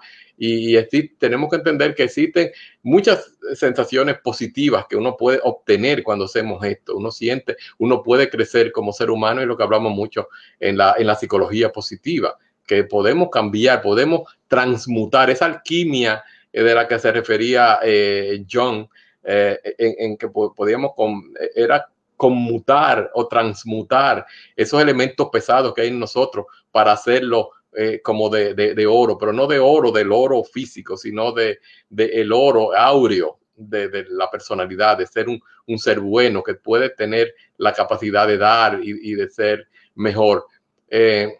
[0.44, 0.76] Y,
[1.18, 2.50] tenemos que entender que existen
[2.82, 6.96] muchas sensaciones positivas que uno puede obtener cuando hacemos esto.
[6.96, 10.94] Uno siente, uno puede crecer como ser humano y lo que hablamos mucho en la,
[10.98, 16.98] en la psicología positiva, que podemos cambiar, podemos transmutar esa alquimia eh, de la que
[16.98, 18.88] se refería eh, John,
[19.24, 25.98] eh, en, que podíamos, con, era conmutar o transmutar esos elementos pesados que hay en
[25.98, 30.96] nosotros para hacerlo eh, como de, de, oro, pero no de oro del oro físico,
[30.96, 31.58] sino de,
[31.88, 36.90] de el oro áureo de, la personalidad, de ser un, un, ser bueno que puede
[36.90, 40.46] tener la capacidad de dar y, de ser mejor.
[40.88, 41.34] Eh,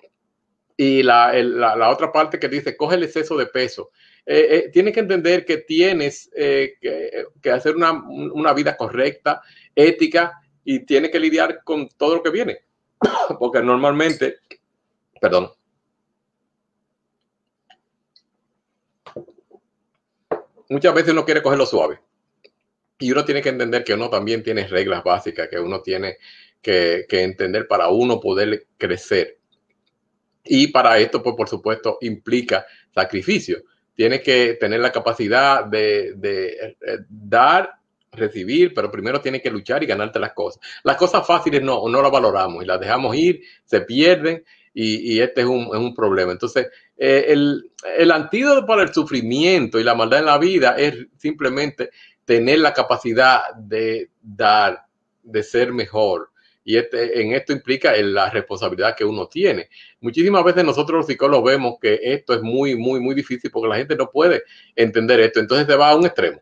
[0.76, 3.90] y la, la, otra parte que dice, coge el exceso de peso.
[4.24, 6.76] Eh, tienes que entender que tienes que,
[7.40, 9.42] que, hacer una, vida correcta,
[9.74, 12.58] ética, y tienes que lidiar con todo lo que viene.
[13.38, 14.36] Porque normalmente,
[15.20, 15.50] perdón,
[20.68, 22.00] muchas veces uno quiere cogerlo suave.
[22.98, 26.18] Y uno tiene que entender que uno también tiene reglas básicas que uno tiene
[26.62, 29.38] que, entender para uno poder crecer.
[30.44, 33.62] Y para esto, pues por supuesto, implica sacrificio.
[33.94, 37.74] Tienes que tener la capacidad de, eh, dar,
[38.10, 40.62] recibir, pero primero tienes que luchar y ganarte las cosas.
[40.82, 45.42] Las cosas fáciles no, no las valoramos y las dejamos ir, se pierden y, este
[45.42, 46.32] es un, es un, problema.
[46.32, 50.94] Entonces, eh, el, el, antídoto para el sufrimiento y la maldad en la vida es
[51.18, 51.90] simplemente
[52.24, 54.86] tener la capacidad de dar,
[55.22, 56.31] de ser mejor.
[56.64, 59.68] Y este, en esto implica la responsabilidad que uno tiene.
[60.00, 63.76] Muchísimas veces nosotros los psicólogos vemos que esto es muy, muy, muy difícil porque la
[63.76, 64.42] gente no puede
[64.76, 65.40] entender esto.
[65.40, 66.40] Entonces se va a un extremo.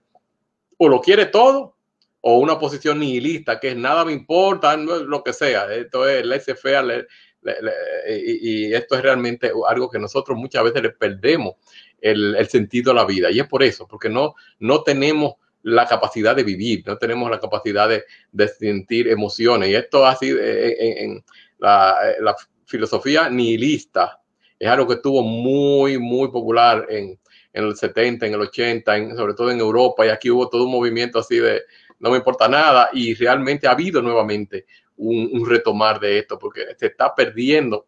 [0.76, 1.76] O lo quiere todo
[2.22, 5.72] o una posición nihilista, que es nada me importa, lo que sea.
[5.72, 7.06] Esto es laissez-faire,
[8.06, 11.54] y, esto es realmente algo que nosotros muchas veces le perdemos
[12.00, 13.30] el, sentido de la vida.
[13.30, 17.40] Y es por eso, porque no, no tenemos la capacidad de vivir, no tenemos la
[17.40, 19.68] capacidad de, de sentir emociones.
[19.68, 21.24] Y esto así en, en
[21.58, 24.20] la, la, filosofía nihilista
[24.56, 27.18] es algo que estuvo muy, muy popular en,
[27.52, 30.64] en el 70, en el 80, en, sobre todo en Europa, y aquí hubo todo
[30.64, 31.62] un movimiento así de
[31.98, 36.86] no me importa nada, y realmente ha habido nuevamente un, retomar de esto, porque se
[36.86, 37.86] está perdiendo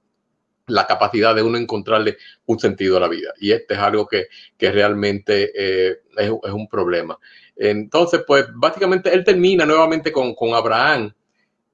[0.67, 3.33] la capacidad de uno encontrarle un sentido a la vida.
[3.41, 7.19] Y este es algo que, que realmente eh, es, es, un problema.
[7.65, 11.13] Entonces, pues básicamente él termina nuevamente con, con Abraham.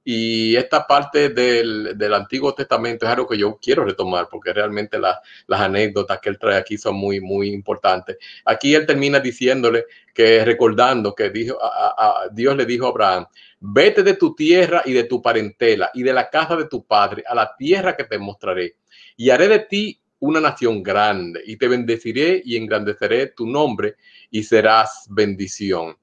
[0.03, 4.99] Y esta parte del, del, Antiguo Testamento es algo que yo quiero retomar porque realmente
[4.99, 8.17] la, las anécdotas que él trae aquí son muy, muy importantes.
[8.45, 13.25] Aquí él termina diciéndole que recordando que dijo, a, a, Dios le dijo a Abraham,
[13.59, 17.23] vete de tu tierra y de tu parentela y de la casa de tu padre
[17.27, 18.75] a la tierra que te mostraré
[19.17, 23.95] y haré de ti una nación grande y te bendeciré y engrandeceré tu nombre
[24.29, 25.97] y serás bendición.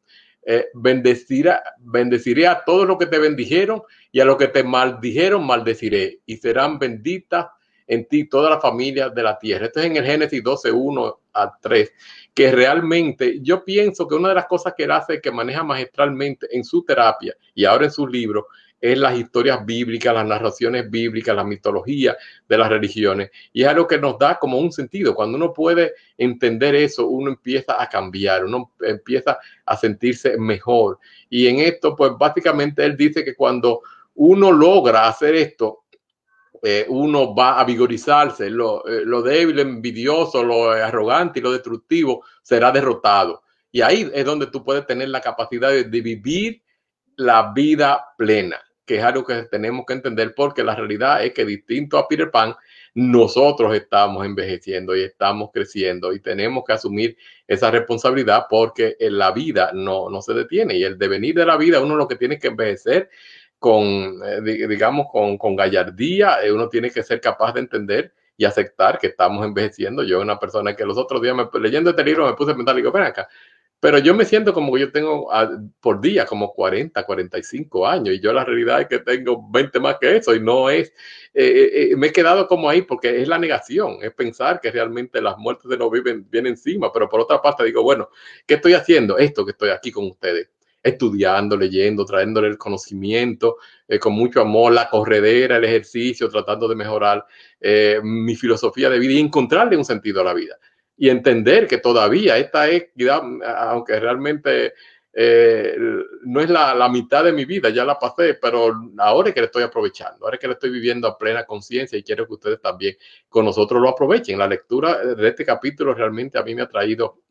[0.48, 5.44] Eh, bendecirá, bendeciré a todos los que te bendijeron y a los que te maldijeron
[5.44, 7.46] maldeciré y serán benditas
[7.86, 9.66] en ti todas las familias de la tierra.
[9.66, 11.92] Esto es en el Génesis 12, 1 a 3,
[12.34, 16.46] que realmente yo pienso que una de las cosas que él hace, que maneja magistralmente
[16.50, 18.44] en su terapia y ahora en sus libros,
[18.80, 22.16] es las historias bíblicas, las narraciones bíblicas, la mitología
[22.48, 23.30] de las religiones.
[23.52, 25.14] Y es algo que nos da como un sentido.
[25.14, 30.98] Cuando uno puede entender eso, uno empieza a cambiar, uno empieza a sentirse mejor.
[31.30, 33.80] Y en esto, pues básicamente él dice que cuando
[34.14, 35.84] uno logra hacer esto,
[36.62, 42.24] eh, uno va a vigorizarse, lo, eh, lo débil, envidioso, lo arrogante y lo destructivo
[42.42, 43.42] será derrotado.
[43.70, 46.62] Y ahí es donde tú puedes tener la capacidad de vivir
[47.16, 51.44] la vida plena que es algo que tenemos que entender porque la realidad es que
[51.44, 52.54] distinto a Peter Pan,
[52.94, 59.32] nosotros estamos envejeciendo y estamos creciendo y tenemos que asumir esa responsabilidad porque en la
[59.32, 62.38] vida no, no se detiene y el devenir de la vida uno lo que tiene
[62.38, 63.10] que envejecer
[63.58, 68.44] con, eh, digamos, con, con gallardía, eh, uno tiene que ser capaz de entender y
[68.44, 70.02] aceptar que estamos envejeciendo.
[70.02, 72.76] Yo, una persona que los otros días me, leyendo este libro me puse a pensar,
[72.76, 73.28] digo, ven acá,
[73.80, 78.14] pero yo me siento como que yo tengo a, por día como 40, 45 años
[78.14, 80.88] y yo la realidad es que tengo 20 más que eso y no es,
[81.34, 84.70] eh, eh, eh, me he quedado como ahí porque es la negación, es pensar que
[84.70, 88.08] realmente las muertes de no viven bien encima, pero por otra parte digo, bueno,
[88.46, 89.18] ¿qué estoy haciendo?
[89.18, 90.48] Esto que estoy aquí con ustedes
[90.86, 93.56] estudiando, leyendo, trayéndole el conocimiento
[93.88, 97.24] eh, con mucho amor, la corredera, el ejercicio, tratando de mejorar
[97.60, 100.56] eh, mi filosofía de vida y encontrarle un sentido a la vida
[100.96, 102.86] y entender que todavía esta es,
[103.44, 104.74] aunque realmente
[105.12, 105.76] eh,
[106.24, 109.40] no es la, la, mitad de mi vida, ya la pasé, pero ahora es que
[109.40, 112.34] le estoy aprovechando, ahora es que le estoy viviendo a plena conciencia y quiero que
[112.34, 112.96] ustedes también
[113.28, 114.38] con nosotros lo aprovechen.
[114.38, 117.22] La lectura de este capítulo realmente a mí me ha traído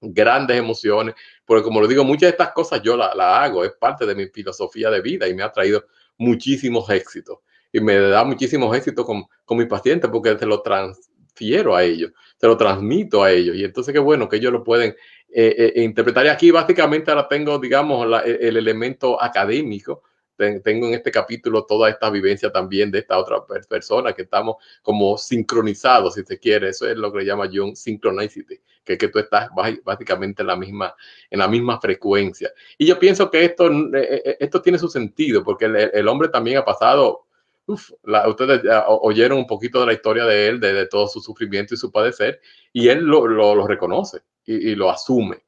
[0.00, 3.72] grandes emociones, porque como lo digo, muchas de estas cosas yo las la hago, es
[3.72, 5.86] parte de mi filosofía de vida y me ha traído
[6.18, 7.38] muchísimos éxitos.
[7.72, 12.12] Y me da muchísimos éxitos con, con mis pacientes porque se lo transfiero a ellos
[12.36, 13.56] se lo transmito a ellos.
[13.56, 14.94] Y entonces qué bueno que ellos lo pueden
[15.28, 16.26] eh, eh, interpretar.
[16.26, 20.02] Y aquí básicamente ahora tengo, digamos, la, el elemento académico.
[20.36, 25.16] Tengo en este capítulo toda esta vivencia también de esta otra persona que estamos como
[25.16, 26.68] sincronizados, si se quiere.
[26.68, 29.48] Eso es lo que le llama John Synchronicity, que es que tú estás
[29.82, 30.94] básicamente en la misma,
[31.30, 32.52] en la misma frecuencia.
[32.76, 36.58] Y yo pienso que esto, eh, esto tiene su sentido, porque el, el hombre también
[36.58, 37.25] ha pasado
[37.66, 41.20] uf, la, ustedes oyeron un poquito de la historia de él, de, de, todo su
[41.20, 42.40] sufrimiento y su padecer,
[42.72, 45.44] y él lo, lo, reconoce y, y, lo asume.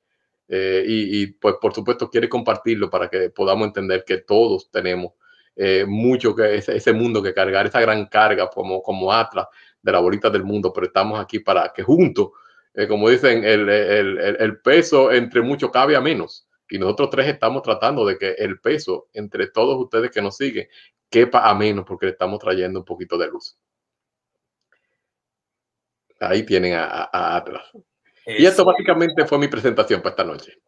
[0.49, 5.13] Eh, y, y, pues por supuesto quiere compartirlo para que podamos entender que todos tenemos
[5.55, 9.47] eh, mucho que ese, ese, mundo que cargar, esa gran carga como, como Atlas
[9.83, 12.31] de la bolita del mundo, pero estamos aquí para que juntos,
[12.75, 16.48] eh, como dicen, el, el, el peso entre mucho cabe a menos.
[16.69, 20.69] Y nosotros tres estamos tratando de que el peso entre todos ustedes que nos siguen
[21.09, 23.57] quepa a menos porque le estamos trayendo un poquito de luz.
[26.21, 27.65] Ahí tienen a, a Atlas.
[28.27, 28.43] Eso.
[28.43, 30.59] Y esto básicamente fue mi presentación para esta noche.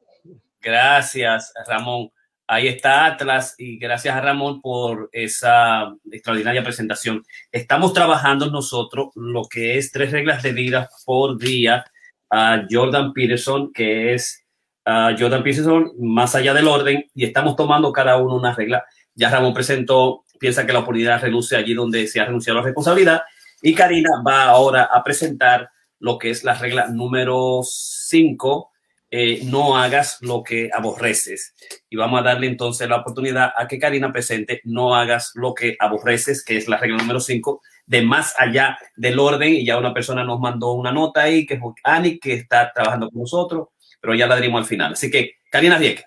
[0.61, 2.11] Gracias, Ramón.
[2.47, 7.23] Ahí está Atlas y gracias a Ramón por esa extraordinaria presentación.
[7.53, 11.85] Estamos trabajando nosotros lo que es tres reglas de vida por día
[12.29, 14.40] a Jordan Peterson, que es
[14.87, 18.85] uh, Jordan Peterson más allá del orden, y estamos tomando cada uno una regla.
[19.15, 22.67] Ya Ramón presentó piensa que la oportunidad reduce allí donde se ha renunciado a la
[22.67, 23.23] responsabilidad.
[23.63, 25.69] Y Karina va ahora a presentar
[26.01, 28.71] lo que es la regla número 5,
[29.11, 31.55] eh, no hagas lo que aborreces.
[31.91, 35.77] Y vamos a darle entonces la oportunidad a que Karina presente no hagas lo que
[35.79, 39.93] aborreces, que es la regla número 5 de más allá del orden y ya una
[39.93, 43.69] persona nos mandó una nota ahí que es Ani que está trabajando con nosotros,
[44.01, 44.93] pero ya la diremos al final.
[44.93, 46.05] Así que, Karina Dieck.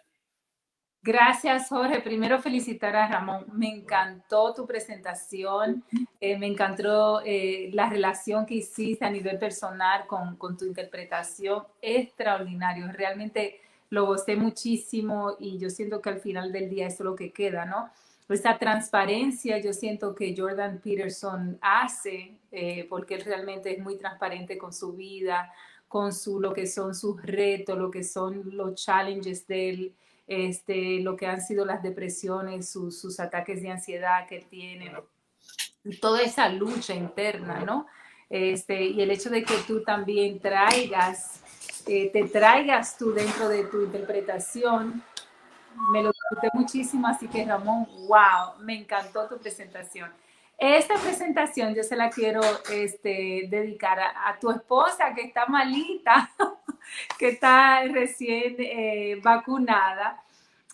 [1.02, 2.00] Gracias, Jorge.
[2.00, 3.46] Primero felicitar a Ramón.
[3.52, 5.84] Me encantó tu presentación,
[6.22, 11.64] eh, me encantó eh, la relación que hiciste a nivel personal con, con, tu interpretación.
[11.82, 12.90] Extraordinario.
[12.94, 17.16] Realmente lo gocé muchísimo y yo siento que al final del día eso es lo
[17.16, 17.92] que queda, ¿no?
[18.30, 24.58] Esa transparencia yo siento que Jordan Peterson hace, eh, porque él realmente es muy transparente
[24.58, 25.52] con su vida,
[25.94, 29.96] con su, lo que son sus retos, lo que son los challenges de él
[30.28, 34.92] este, lo que han sido las depresiones, sus, ataques de ansiedad que tiene,
[36.02, 37.86] toda esa lucha interna, ¿no?
[38.28, 41.42] Este, y el hecho de que tú también traigas,
[41.86, 45.04] eh, te traigas tú dentro de tu interpretación,
[45.92, 50.10] me lo disfruté muchísimo, así que Ramón, wow, me encantó tu presentación.
[50.66, 52.40] Esta presentación yo se la quiero
[52.72, 56.32] este, dedicar a, tu esposa que está malita,
[57.20, 60.24] que está recién eh, vacunada.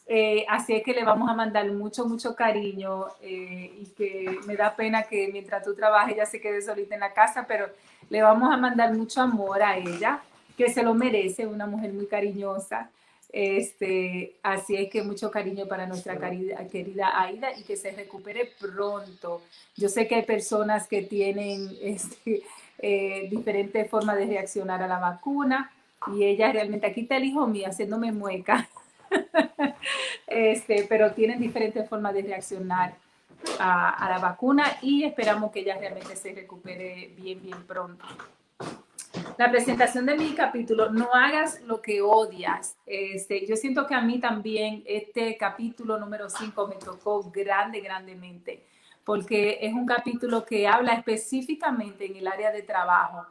[0.06, 4.56] Eh, así es que le vamos a mandar mucho, mucho cariño eh, y que me
[4.56, 7.66] da pena que mientras tú trabajes ella se quede solita en la casa, pero
[8.12, 10.20] le vamos a mandar mucho amor a ella,
[10.56, 12.92] que se lo merece, una mujer muy cariñosa.
[13.32, 18.52] Este, así es que mucho cariño para nuestra querida, querida Aida y que se recupere
[18.60, 19.44] pronto.
[19.76, 22.42] Yo sé que hay personas que tienen este,
[22.80, 25.72] eh, diferentes formas de reaccionar a la vacuna
[26.16, 28.68] y ella realmente, aquí está el hijo mío haciéndome mueca,
[30.28, 32.96] este, pero tienen diferentes formas de reaccionar
[33.60, 38.06] a, a la vacuna y esperamos que ella realmente se recupere bien, bien pronto
[39.38, 42.78] la presentación de mi capítulo, no hagas lo que odias.
[42.86, 48.66] Este, yo siento que a mí también este capítulo número 5 me tocó grande, grandemente,
[49.04, 53.26] porque es un capítulo que habla específicamente en el área de trabajo,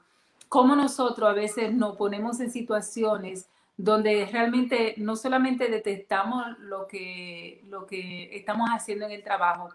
[0.49, 7.63] cómo nosotros a veces nos ponemos en situaciones donde realmente no solamente detectamos lo que,
[7.69, 9.69] lo que estamos haciendo en el trabajo,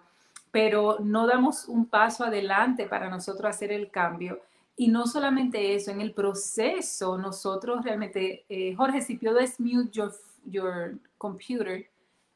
[0.51, 4.41] pero no damos un paso adelante para nosotros hacer el cambio
[4.75, 10.13] y no solamente eso, en el proceso nosotros realmente, eh, Jorge, si puedes mute your,
[10.45, 11.85] your computer,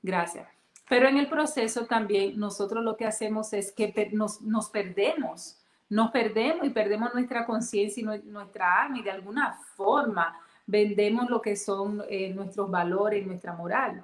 [0.04, 0.48] gracias.
[0.88, 5.58] Pero en el proceso también nosotros lo que hacemos es que nos, nos perdemos,
[5.90, 11.42] nos perdemos y perdemos nuestra conciencia y nuestra alma y de alguna forma vendemos lo
[11.42, 14.04] que son eh, nuestros valores, nuestra moral.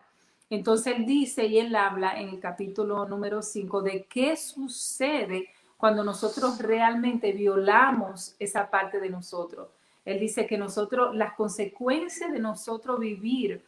[0.49, 5.49] Entonces él dice y él habla en el capítulo número 5 de qué sucede
[5.83, 9.67] cuando nosotros realmente violamos esa parte de nosotros.
[10.05, 13.61] Él dice que nosotros, las consecuencias de nosotros vivir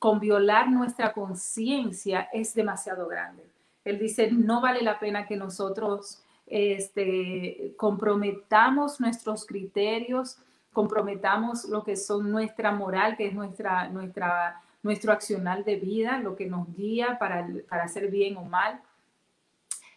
[0.00, 3.44] con violar nuestra conciencia es demasiado grande.
[3.84, 10.38] Él dice, no vale la pena que nosotros este, comprometamos nuestros criterios,
[10.72, 16.34] comprometamos lo que son nuestra moral, que es nuestra, nuestra, nuestro accional de vida, lo
[16.34, 18.80] que nos guía para, para hacer bien o mal.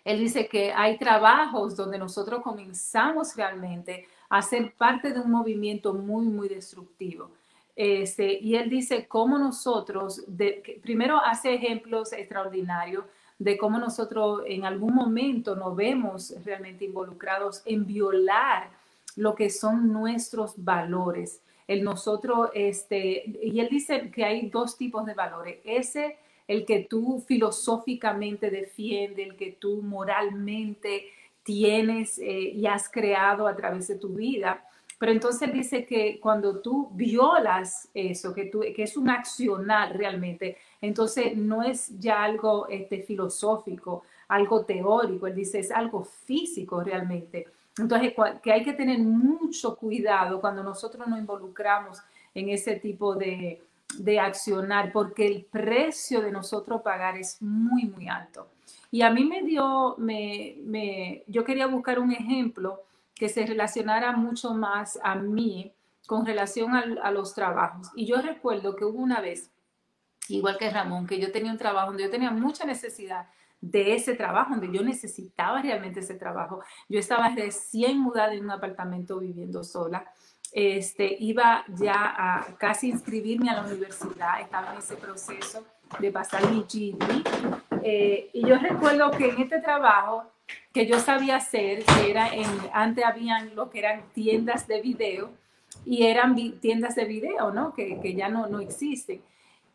[0.04, 5.93] Él dice que hay trabajos donde nosotros comenzamos realmente a ser parte de un movimiento
[5.93, 7.32] muy, muy destructivo.
[7.76, 10.24] Este, y él dice cómo nosotros,
[10.82, 13.06] primero hace ejemplos extraordinarios
[13.39, 18.70] de cómo nosotros en algún momento nos vemos realmente involucrados en violar
[19.16, 21.41] lo que son nuestros valores.
[21.68, 25.60] El nosotros, este, y él dice que hay dos tipos de valores.
[25.64, 26.18] Ese
[26.48, 31.06] el que tú filosóficamente defiendes, el que tú moralmente
[31.44, 34.64] tienes eh, y has creado a través de tu vida.
[35.00, 40.58] Pero entonces dice que cuando tú violas eso, que, tú, que es un accional realmente,
[40.80, 47.48] entonces no es ya algo este, filosófico, algo teórico, él dice es algo físico realmente.
[47.78, 52.00] Entonces, que hay que tener mucho cuidado cuando nosotros nos involucramos
[52.34, 53.62] en ese tipo de,
[54.00, 58.50] de accionar, porque el precio de nosotros pagar es muy, muy alto.
[58.91, 62.84] Y a mí me dio, me, me, yo quería buscar un ejemplo
[63.16, 65.72] que se relacionara mucho más a mí
[66.06, 67.89] con relación a, los trabajos.
[67.96, 69.50] Y yo recuerdo que hubo una vez,
[70.28, 73.28] igual que Ramón, que yo tenía un trabajo donde yo tenía mucha necesidad
[73.62, 76.62] de ese trabajo, donde yo necesitaba realmente ese trabajo.
[76.89, 80.06] Yo estaba recién mudada en un apartamento viviendo sola
[80.54, 85.66] este, iba ya a casi inscribirme a la universidad, estaba en ese proceso
[85.99, 86.95] de pasar mi GED.
[87.82, 90.24] Eh, y yo recuerdo que en este trabajo
[90.72, 95.32] que yo sabía hacer, que era en, antes habían lo que eran tiendas de video,
[95.86, 97.74] y eran tiendas de video, ¿no?
[97.74, 99.22] Que, que ya no, no existen.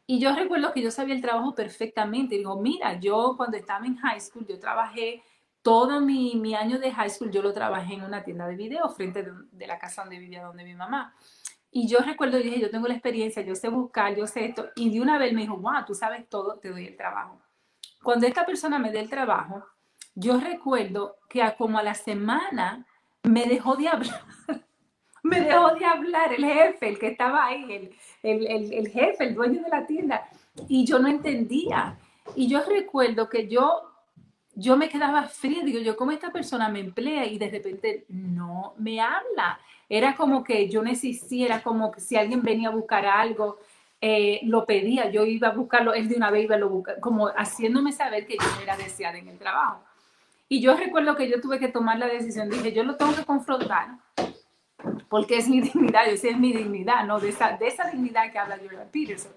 [0.07, 2.37] Y yo recuerdo que yo sabía el trabajo perfectamente.
[2.37, 5.23] Digo, mira, yo cuando estaba en high school, yo trabajé
[5.69, 8.89] todo mi, mi, año de high school yo lo trabajé en una tienda de video
[8.89, 11.15] frente de, de, la casa donde vivía, donde mi mamá.
[11.71, 14.71] Y yo recuerdo, dije, yo tengo la experiencia, yo sé buscar, yo sé esto.
[14.77, 17.39] Y de una vez me dijo, wow, tú sabes todo, te doy el trabajo.
[18.03, 19.63] Cuando esta persona me dé el trabajo,
[20.15, 22.87] yo recuerdo que a como a la semana
[23.23, 24.23] me dejó de hablar.
[25.23, 27.93] me dejó de hablar el jefe, el que estaba ahí,
[28.23, 30.31] el, el, el, jefe, el dueño de la tienda.
[30.67, 31.99] Y yo no entendía.
[32.35, 33.88] Y yo recuerdo que yo,
[34.59, 35.63] yo me quedaba fría.
[35.65, 37.25] Digo, yo, ¿cómo esta persona me emplea?
[37.27, 39.61] Y de repente no me habla.
[39.89, 43.59] Era como que yo necesitara, como que si alguien venía a buscar algo,
[44.01, 47.01] eh, lo pedía, yo iba a buscarlo, él de una vez iba a lo buscar,
[47.01, 49.81] como haciéndome saber que yo era deseada en el trabajo.
[50.49, 53.25] Y yo recuerdo que yo tuve que tomar la decisión, dije, yo lo tengo que
[53.25, 53.97] confrontar,
[55.09, 57.19] porque es mi dignidad, yo es mi dignidad, ¿no?
[57.19, 59.33] De esa, de esa dignidad que habla Jordan Peterson.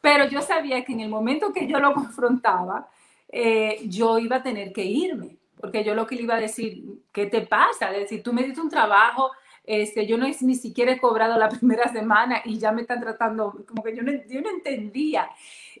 [0.00, 2.88] Pero yo sabía que en el momento que yo lo confrontaba,
[3.28, 6.84] eh, yo iba a tener que irme, porque yo lo que le iba a decir,
[7.12, 7.92] ¿qué te pasa?
[7.92, 9.30] Es decir, tú me diste un trabajo,
[9.64, 13.64] este, yo no ni siquiera he cobrado la primera semana y ya me están tratando,
[13.66, 15.28] como que yo no, yo no entendía.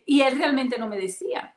[0.04, 1.54] Y él realmente no me decía.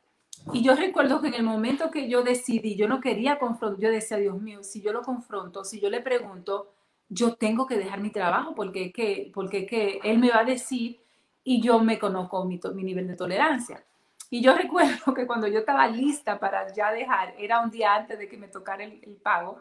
[0.52, 3.90] Y yo recuerdo que en el momento que yo decidí, yo no quería confrontar, yo
[3.90, 6.72] decía, Dios mío, si yo lo confronto, si yo le pregunto,
[7.08, 11.00] yo tengo que dejar mi trabajo porque, que, porque que él me va a decir
[11.44, 13.84] y yo me conozco mi, mi nivel de tolerancia.
[14.32, 18.18] Y yo recuerdo que cuando yo estaba lista para ya dejar, era un día antes
[18.18, 19.60] de que me tocara el, el pago,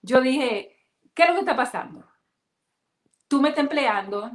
[0.00, 0.76] yo dije,
[1.12, 2.06] ¿qué es lo que está pasando?
[3.26, 4.30] Tú me estás empleando,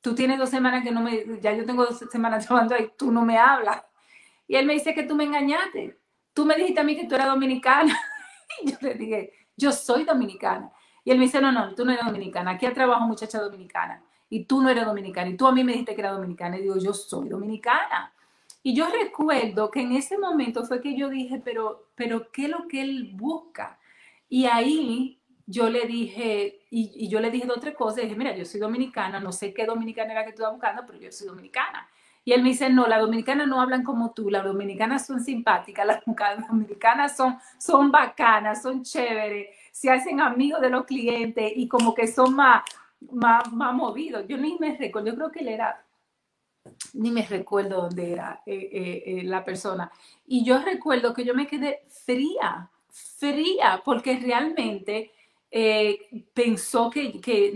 [0.00, 3.12] tú tienes dos semanas que no me, ya yo tengo dos semanas trabajando ahí, tú
[3.12, 3.82] no me hablas.
[4.48, 6.00] Y él me dice que tú me engañaste.
[6.32, 7.94] Tú me dijiste a mí que tú eras dominicana.
[8.62, 10.70] Y yo le dije, yo soy dominicana.
[11.04, 12.52] Y él me dice, no, no, tú no eres dominicana.
[12.52, 14.02] Aquí ha trabajado muchacha dominicana.
[14.28, 15.30] Y tú no eres dominicana.
[15.30, 16.58] Y tú a mí me dijiste que era dominicana.
[16.58, 18.12] Y digo, yo soy dominicana.
[18.62, 22.50] Y yo recuerdo que en ese momento fue que yo dije, pero, pero ¿qué es
[22.50, 23.78] lo que él busca?
[24.28, 28.44] Y ahí yo le dije, y, yo le dije de otra cosa, dije, mira, yo
[28.44, 31.88] soy dominicana, no sé qué dominicana era que tú estabas buscando, pero yo soy dominicana.
[32.24, 35.84] Y él me dice, no, las dominicanas no hablan como tú, las dominicanas son simpáticas,
[35.84, 36.04] las
[36.48, 42.06] dominicanas son, son bacanas, son chéveres, se hacen amigos de los clientes y como que
[42.06, 42.62] son más,
[43.10, 44.24] más, más movidos.
[44.28, 45.84] Yo ni me recuerdo, yo creo que él era,
[46.94, 49.90] ni me recuerdo dónde era eh, eh, eh, la persona.
[50.26, 55.12] Y yo recuerdo que yo me quedé fría, fría, porque realmente
[55.54, 57.52] eh, pensó que, que,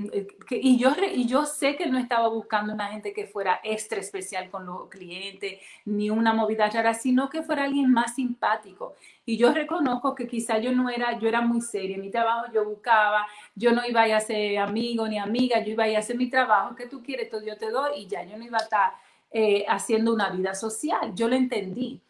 [0.51, 4.51] y, yo, y yo sé que no estaba buscando una gente que fuera extra especial
[4.51, 8.97] con los clientes, ni una movida rara, sino que fuera alguien más simpático.
[9.25, 12.67] Y yo reconozco que quizá yo no era, yo era muy seria, mi trabajo yo
[12.67, 16.77] buscaba, yo no iba a ser amigo ni amiga, yo iba a hacer mi trabajo,
[16.77, 18.93] que tú quieres, todo yo te doy, y ya, yo no iba a estar
[19.31, 22.03] eh, haciendo una vida social, yo lo entendí.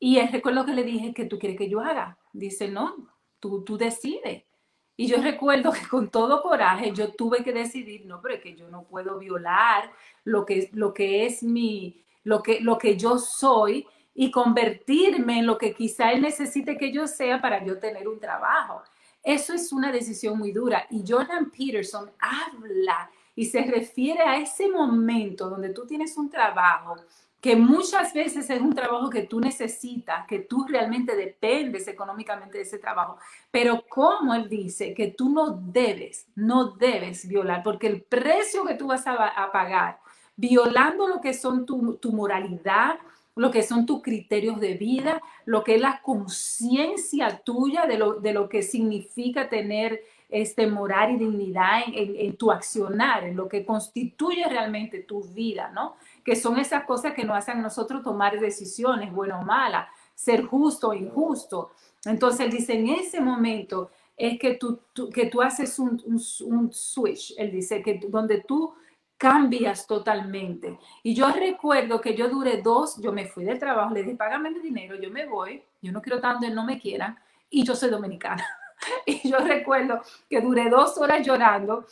[0.00, 2.16] Y recuerdo que le dije, que tú quieres que yo haga?
[2.32, 2.96] Dice, no,
[3.40, 4.47] tú, tú decides.
[5.00, 8.56] Y yo recuerdo que con todo coraje yo tuve que decidir, no, pero es que
[8.56, 9.92] yo no puedo violar
[10.24, 15.46] lo que, lo que es mi, lo que, lo que yo soy y convertirme en
[15.46, 18.82] lo que quizá él necesite que yo sea para yo tener un trabajo.
[19.22, 20.84] Eso es una decisión muy dura.
[20.90, 26.96] Y Jordan Peterson habla y se refiere a ese momento donde tú tienes un trabajo
[27.40, 32.64] que muchas veces es un trabajo que tú necesitas, que tú realmente dependes económicamente de
[32.64, 33.18] ese trabajo,
[33.50, 38.74] pero como él dice que tú no debes, no debes violar, porque el precio que
[38.74, 40.00] tú vas a, pagar
[40.36, 42.98] violando lo que son tu, tu moralidad,
[43.36, 48.14] lo que son tus criterios de vida, lo que es la conciencia tuya de lo,
[48.14, 53.48] de lo que significa tener este, moral y dignidad en, en, tu accionar, en lo
[53.48, 55.96] que constituye realmente tu vida, ¿no?
[56.28, 60.90] Que son esas cosas que nos hacen nosotros tomar decisiones, bueno o mala, ser justo
[60.90, 61.70] o injusto.
[62.04, 64.78] Entonces él dice, en ese momento es que tú,
[65.10, 68.74] que tú haces un, un, switch, él dice, que donde tú
[69.16, 70.78] cambias totalmente.
[71.02, 74.50] Y yo recuerdo que yo duré dos, yo me fui del trabajo, le dije, págame
[74.50, 77.18] el dinero, yo me voy, yo no quiero tanto, no me quieran,
[77.48, 78.46] y yo soy dominicana.
[79.06, 81.86] Y yo recuerdo que duré dos horas llorando.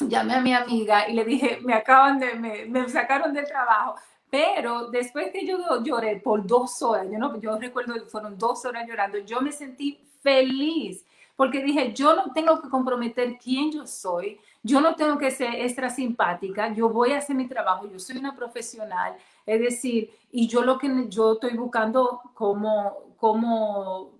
[0.00, 3.94] Llamé a mi amiga y le dije, me acaban de, me, me sacaron del trabajo.
[4.30, 8.64] Pero después que yo lloré por dos horas, yo, no, yo recuerdo que fueron dos
[8.64, 11.04] horas llorando, yo me sentí feliz
[11.36, 15.54] porque dije, yo no tengo que comprometer quién yo soy, yo no tengo que ser
[15.54, 20.48] extra simpática, yo voy a hacer mi trabajo, yo soy una profesional, es decir, y
[20.48, 24.16] yo lo que yo estoy buscando como, como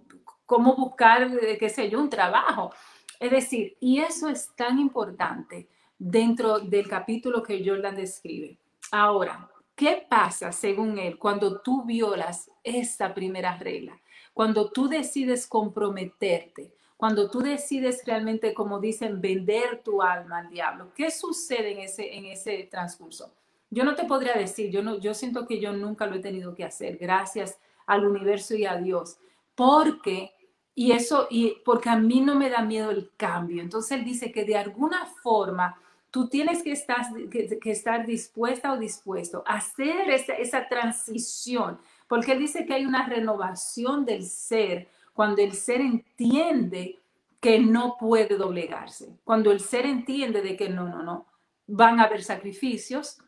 [0.47, 2.73] cómo buscar, eh, qué sé yo, un trabajo.
[3.21, 8.59] Es decir, y eso es tan importante dentro del capítulo que Jordan describe.
[8.91, 13.99] Ahora, ¿qué pasa según él cuando tú violas esta primera regla?
[14.37, 20.93] cuando tú decides comprometerte, cuando tú decides realmente, como dicen, vender tu alma al diablo,
[20.95, 23.33] ¿qué sucede en ese, en ese transcurso?
[23.71, 26.55] Yo no te podría decir, yo, no, yo siento que yo nunca lo he tenido
[26.55, 29.17] que hacer, gracias al universo y a Dios,
[29.55, 30.35] porque,
[30.79, 33.63] y eso, y porque a mí no me da miedo el cambio.
[33.63, 38.79] Entonces él dice que de alguna forma tú tienes que estar, que, estar dispuesta o
[38.79, 44.89] dispuesto a hacer esa, esa transición, porque él dice que hay una renovación del ser
[45.15, 46.99] cuando el ser entiende
[47.41, 51.25] que no puede doblegarse, cuando el ser entiende de que no, no, no,
[51.67, 53.19] van a haber sacrificios,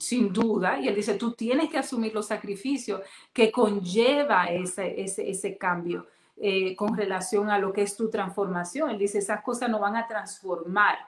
[0.00, 5.30] sin duda, y él dice, tú tienes que asumir los sacrificios que conlleva ese, ese,
[5.30, 6.06] ese cambio
[6.40, 8.90] eh, con relación a lo que es tu transformación.
[8.90, 10.98] Él dice, esas cosas no van a transformar.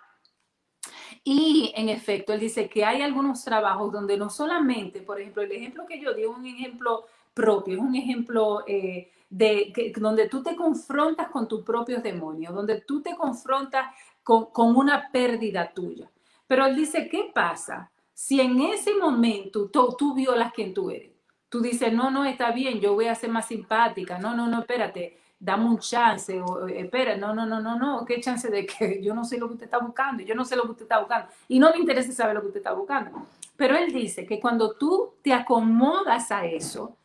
[1.23, 5.53] Y en efecto, él dice que hay algunos trabajos donde no solamente, por ejemplo, el
[5.53, 10.29] ejemplo que yo di es un ejemplo propio, es un ejemplo eh, de que, donde
[10.29, 16.11] tú te confrontas con tus propios demonios, donde tú te confrontas con, una pérdida tuya.
[16.47, 17.91] Pero él dice, ¿qué pasa?
[18.13, 21.10] Si en ese momento tú violas quien tú eres,
[21.51, 24.61] tú dices, no, no, está bien, yo voy a ser más simpática, no, no, no,
[24.61, 29.01] espérate, dame un chance, o espera, no, no, no, no, no, qué chance de que
[29.03, 31.01] yo no sé lo que usted está buscando, yo no sé lo que usted está
[31.01, 33.27] buscando, y no me interesa saber lo que usted está buscando.
[33.57, 36.97] Pero él dice que cuando tú te acomodas a eso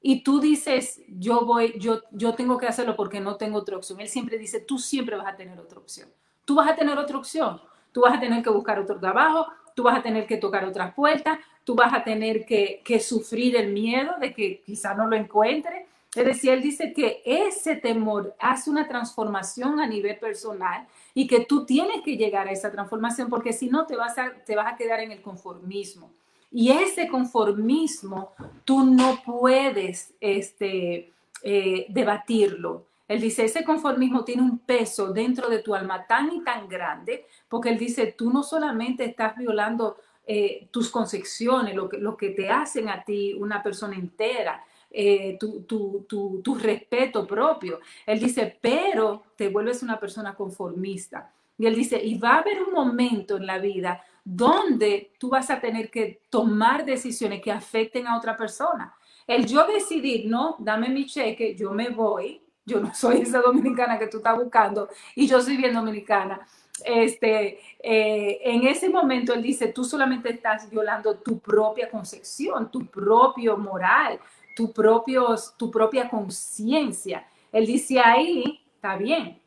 [0.00, 4.00] y tú dices, yo voy, yo, yo tengo que hacerlo porque no tengo otra opción,
[4.00, 6.08] él siempre dice, tú siempre vas a tener otra opción,
[6.44, 9.82] tú vas a tener otra opción, tú vas a tener que buscar otro trabajo, tú
[9.82, 14.12] vas a tener que tocar otras puertas, tú vas a tener que, sufrir el miedo
[14.20, 15.86] de que quizá no lo encuentre.
[16.14, 21.40] Es decir, él dice que ese temor hace una transformación a nivel personal y que
[21.40, 24.72] tú tienes que llegar a esa transformación porque si no te vas a, te vas
[24.72, 26.12] a quedar en el conformismo.
[26.52, 28.30] Y ese conformismo
[28.64, 31.10] tú no puedes este,
[31.42, 32.86] eh, debatirlo.
[33.08, 37.26] Él dice, ese conformismo tiene un peso dentro de tu alma tan y tan grande,
[37.48, 39.96] porque él dice, tú no solamente estás violando
[40.26, 45.36] eh, tus concepciones, lo que, lo que te hacen a ti una persona entera, eh,
[45.38, 47.80] tu, tu, tu, tu, respeto propio.
[48.06, 51.32] Él dice, pero te vuelves una persona conformista.
[51.58, 55.50] Y él dice, y va a haber un momento en la vida donde tú vas
[55.50, 58.94] a tener que tomar decisiones que afecten a otra persona.
[59.26, 63.98] El yo decidir, no, dame mi cheque, yo me voy, yo no soy esa dominicana
[63.98, 66.46] que tú estás buscando y yo soy bien dominicana.
[66.84, 72.86] Este, eh, en ese momento él dice, tú solamente estás violando tu propia concepción, tu
[72.86, 74.18] propio moral,
[74.56, 77.26] tu, propio, tu propia conciencia.
[77.52, 79.38] Él dice, ahí está bien,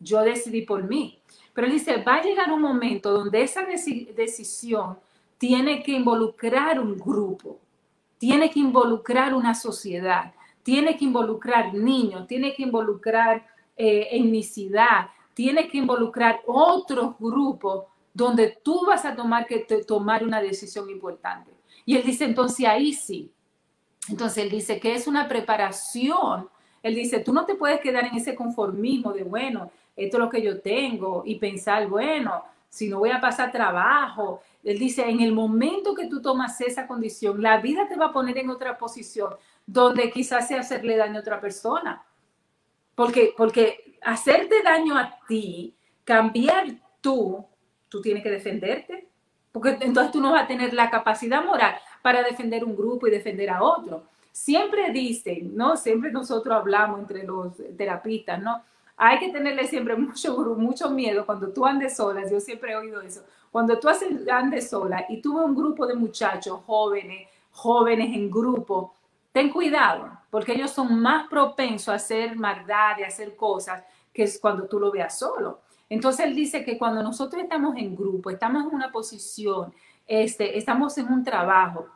[0.00, 1.20] yo decidí por mí.
[1.54, 4.98] Pero él dice, va a llegar un momento donde esa decisión
[5.38, 7.58] tiene que involucrar un grupo,
[8.18, 13.46] tiene que involucrar una sociedad, tiene que involucrar niños, tiene que involucrar
[13.76, 15.08] eh, etnicidad,
[15.38, 21.52] tiene que involucrar otros grupos donde tú vas a tomar que tomar una decisión importante.
[21.86, 23.30] Y él dice, entonces ahí sí.
[24.08, 26.48] Entonces él dice que es una preparación.
[26.82, 30.28] Él dice, tú no te puedes quedar en ese conformismo de, bueno, esto es lo
[30.28, 34.40] que yo tengo y pensar, bueno, si no voy a pasar trabajo.
[34.64, 38.12] Él dice, en el momento que tú tomas esa condición, la vida te va a
[38.12, 39.34] poner en otra posición
[39.64, 42.02] donde quizás sea hacerle daño a otra persona.
[42.98, 45.72] Porque, porque hacerte daño a ti,
[46.02, 46.66] cambiar
[47.00, 47.46] tú,
[47.88, 49.06] tú tienes que defenderte.
[49.52, 53.12] Porque entonces tú no vas a tener la capacidad moral para defender un grupo y
[53.12, 54.02] defender a otro.
[54.32, 55.76] Siempre dicen, ¿no?
[55.76, 58.64] Siempre nosotros hablamos entre los terapistas, ¿no?
[58.96, 62.28] Hay que tenerle siempre mucho, mucho miedo cuando tú andes sola.
[62.28, 63.22] Yo siempre he oído eso.
[63.52, 63.88] Cuando tú
[64.28, 68.92] andes sola y tuve un grupo de muchachos jóvenes, jóvenes en grupo,
[69.38, 74.24] ten cuidado, porque ellos son más propensos a hacer maldad y a hacer cosas que
[74.24, 75.60] es cuando tú lo veas solo.
[75.88, 79.72] Entonces él dice que cuando nosotros estamos en grupo, estamos en una posición,
[80.08, 81.86] este, estamos en un trabajo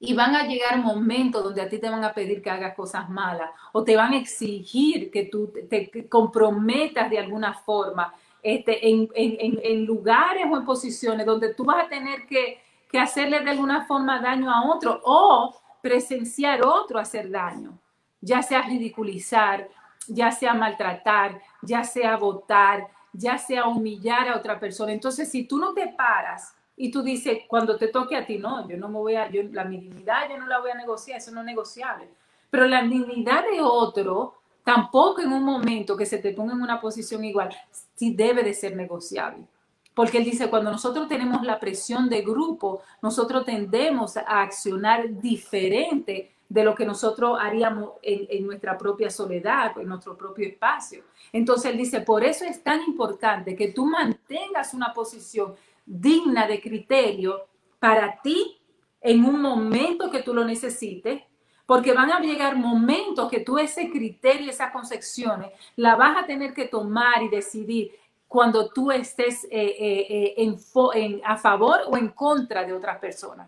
[0.00, 3.10] y van a llegar momentos donde a ti te van a pedir que hagas cosas
[3.10, 9.06] malas o te van a exigir que tú te, comprometas de alguna forma este, en,
[9.14, 12.58] en, en, lugares o en posiciones donde tú vas a tener que,
[12.90, 17.78] que hacerle de alguna forma daño a otro o presenciar otro hacer daño,
[18.20, 19.68] ya sea ridiculizar,
[20.06, 24.92] ya sea maltratar, ya sea votar, ya sea humillar a otra persona.
[24.92, 28.66] Entonces, si tú no te paras y tú dices, cuando te toque a ti, no,
[28.68, 31.32] yo no me voy a, yo, la dignidad yo no la voy a negociar, eso
[31.32, 32.08] no es negociable.
[32.50, 36.80] Pero la dignidad de otro, tampoco en un momento que se te ponga en una
[36.80, 37.50] posición igual,
[37.96, 39.46] sí debe de ser negociable.
[39.94, 46.32] Porque él dice, cuando nosotros tenemos la presión de grupo, nosotros tendemos a accionar diferente
[46.52, 51.02] de lo que nosotros haríamos en, nuestra propia soledad, en nuestro propio espacio.
[51.32, 55.54] Entonces él dice, por eso es tan importante que tú mantengas una posición
[55.86, 57.46] digna de criterio
[57.78, 58.58] para ti
[59.00, 61.22] en un momento que tú lo necesites,
[61.64, 66.52] porque van a llegar momentos que tú ese criterio, esas concepciones, la vas a tener
[66.52, 67.92] que tomar y decidir
[68.32, 73.46] cuando tú estés eh, eh, eh, a favor o en contra de otras personas.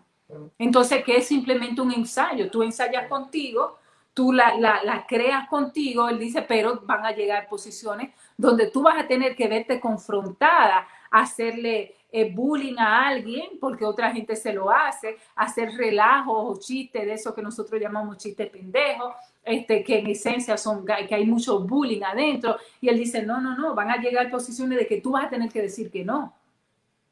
[0.59, 2.51] Entonces, que es simplemente un ensayo.
[2.51, 3.79] Tú ensayas contigo,
[4.13, 9.03] tú la, la, creas contigo, él dice, pero van a llegar posiciones donde tú vas
[9.03, 11.95] a tener que verte confrontada, hacerle
[12.33, 17.33] bullying a alguien porque otra gente se lo hace, hacer relajos o chistes de eso
[17.33, 19.15] que nosotros llamamos chistes pendejos,
[19.45, 22.57] este, que en esencia son que hay mucho bullying adentro.
[22.81, 25.29] Y él dice, no, no, no, van a llegar posiciones de que tú vas a
[25.29, 26.33] tener que decir que no.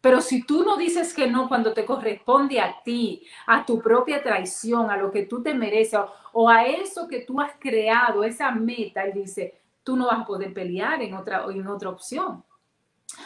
[0.02, 4.22] Pero si tú no dices que no cuando te corresponde a ti, a tu propia
[4.22, 5.98] traición, a lo que tú te mereces
[6.34, 10.26] o, a eso que tú has creado, esa meta, él dice, tú no vas a
[10.26, 12.44] poder pelear en otra, en otra opción.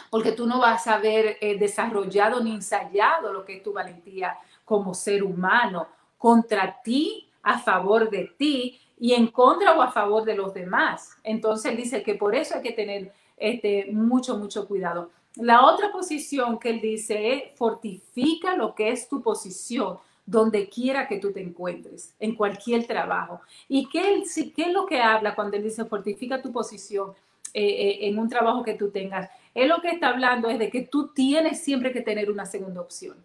[0.08, 4.38] Porque tú no vas a haber eh, desarrollado ni ensayado lo que es tu valentía
[4.64, 10.24] como ser humano contra ti, a favor de ti y en contra o a favor
[10.24, 11.16] de los demás.
[11.22, 15.10] Entonces dice que por eso hay que tener este, mucho, mucho cuidado.
[15.36, 21.08] La otra posición que él dice es fortifica lo que es tu posición donde quiera
[21.08, 23.40] que tú te encuentres, en cualquier trabajo.
[23.66, 24.22] ¿Y qué,
[24.54, 27.12] qué es lo que habla cuando él dice fortifica tu posición
[27.54, 29.30] eh, eh, en un trabajo que tú tengas?
[29.54, 32.80] Él lo que está hablando es de que tú tienes siempre que tener una segunda
[32.80, 33.16] opción,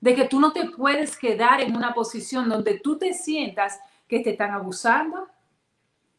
[0.00, 4.20] de que tú no te puedes quedar en una posición donde tú te sientas que
[4.20, 5.28] te están abusando,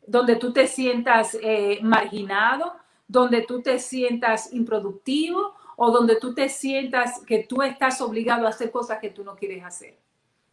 [0.05, 2.73] donde tú te sientas eh, marginado,
[3.07, 8.49] donde tú te sientas improductivo o donde tú te sientas que tú estás obligado a
[8.49, 9.97] hacer cosas que tú no quieres hacer.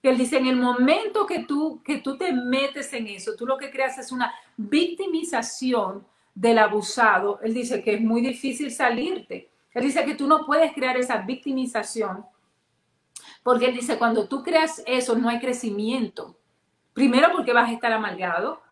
[0.03, 3.57] Él dice, en el momento que tú, que tú te metes en eso, tú lo
[3.57, 7.41] que creas es una victimización del abusado.
[7.43, 9.49] Él dice que es muy difícil salirte.
[9.73, 12.25] Él dice que tú no puedes crear esa victimización
[13.45, 16.35] porque él dice, cuando tú creas eso, no hay crecimiento.
[16.95, 18.63] Primero porque vas a estar amargado,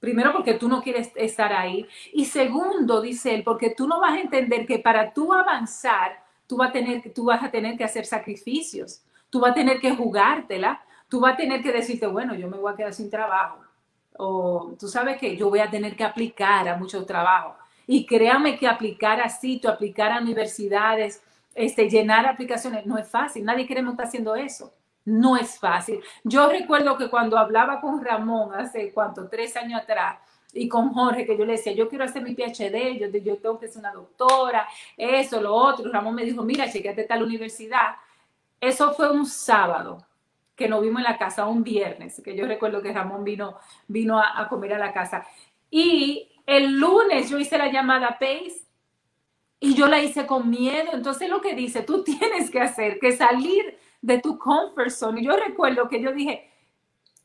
[0.00, 1.86] Primero porque tú no quieres estar ahí.
[2.12, 6.56] Y segundo, dice él, porque tú no vas a entender que para tú avanzar, tú,
[6.56, 9.02] vas a tener, tú vas a tener que hacer sacrificios.
[9.28, 10.80] Tú vas a tener que jugártela.
[11.08, 13.58] Tú vas a tener que decirte, bueno, yo me voy a quedar sin trabajo.
[14.16, 17.56] O tú sabes que yo voy a tener que aplicar a muchos trabajos.
[17.86, 21.22] Y créame que aplicar así, tú aplicar a universidades,
[21.54, 23.44] este, llenar aplicaciones, no es fácil.
[23.44, 24.72] Nadie queremos estar haciendo eso
[25.08, 26.00] no es fácil.
[26.22, 30.18] Yo recuerdo que cuando hablaba con Ramón hace cuánto, tres años atrás,
[30.52, 33.58] y con Jorge, que yo le decía, yo quiero hacer mi PhD, yo, yo tengo
[33.58, 35.90] que ser una doctora, eso, lo otro.
[35.92, 37.96] Ramón me dijo, mira, chequete tal universidad.
[38.60, 40.06] Eso fue un sábado
[40.56, 44.18] que nos vimos en la casa, un viernes, que yo recuerdo que Ramón vino, vino
[44.18, 45.26] a comer a la casa.
[45.70, 48.62] Y el lunes yo hice la llamada Pace
[49.60, 50.90] y yo la hice con miedo.
[50.92, 55.20] Entonces lo que dice, tú tienes que hacer, que salir de tu comfort zone.
[55.20, 56.50] Y yo recuerdo que yo dije,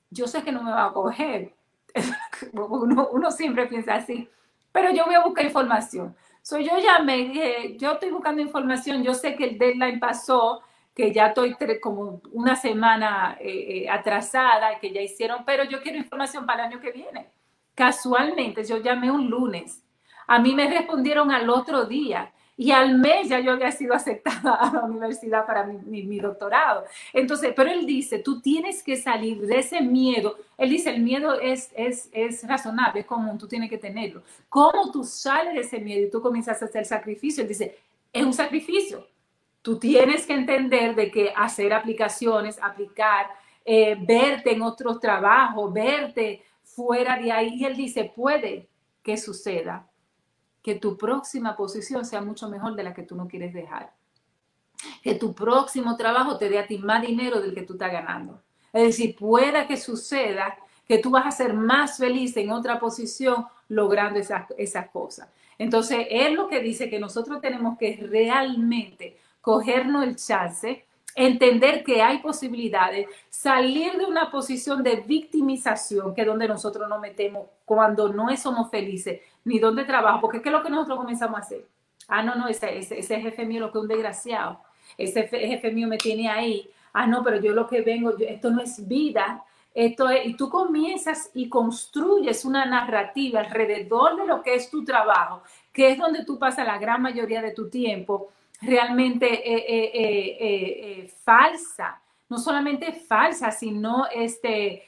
[0.09, 1.53] yo sé que no me va a coger.
[2.53, 4.28] uno, siempre piensa así,
[4.71, 6.15] pero yo voy a buscar información.
[6.41, 10.61] So, yo llamé, dije, yo estoy buscando información, yo sé que el deadline pasó,
[10.93, 15.97] que ya estoy como una semana eh, eh, atrasada, que ya hicieron, pero yo quiero
[15.97, 17.30] información para el año que viene.
[17.74, 19.84] Casualmente, yo llamé un lunes.
[20.28, 24.54] A mí me respondieron al otro día y al mes ya yo había sido aceptada
[24.62, 26.86] a la universidad para mi, doctorado.
[27.12, 30.38] Entonces, pero él dice, tú tienes que salir de ese miedo.
[30.58, 34.22] Él dice, el miedo es, es, es razonable, es común, tú tienes que tenerlo.
[34.49, 37.41] ¿Cómo tú sales de ese miedo y tú comienzas a hacer sacrificio?
[37.41, 37.78] Él dice,
[38.12, 39.08] es un sacrificio.
[39.64, 43.28] Tú tienes que entender de que hacer aplicaciones, aplicar,
[43.66, 47.56] eh, verte en otros trabajos, verte fuera de ahí.
[47.56, 48.68] Y él dice, puede
[49.01, 49.88] que suceda,
[50.64, 53.93] que tu próxima posición sea mucho mejor de la que tú no quieres dejar.
[55.03, 58.41] Que tu próximo trabajo te dé a ti más dinero del que tú estás ganando.
[58.72, 60.57] Es decir, pueda que suceda
[60.88, 65.30] que tú vas a ser más feliz en otra posición logrando esas, esas cosas.
[65.57, 70.86] Entonces, él lo que dice que nosotros tenemos que realmente cogernos el chance
[71.16, 76.99] entender que hay posibilidades, salir de una posición de victimización, que es donde nosotros nos
[76.99, 81.38] metemos cuando no somos felices, ni donde trabajo, porque ¿qué es lo que nosotros comenzamos
[81.38, 81.66] a hacer?
[82.08, 84.60] Ah, no, no, ese, ese, jefe mío lo que es un desgraciado,
[84.98, 88.62] ese jefe mío me tiene ahí, ah, no, pero yo lo que vengo, esto no
[88.62, 94.56] es vida, esto es, y tú comienzas y construyes una narrativa alrededor de lo que
[94.56, 98.30] es tu trabajo, que es donde tú pasas la gran mayoría de tu tiempo,
[98.62, 104.88] realmente eh, falsa, no solamente falsa, sino este,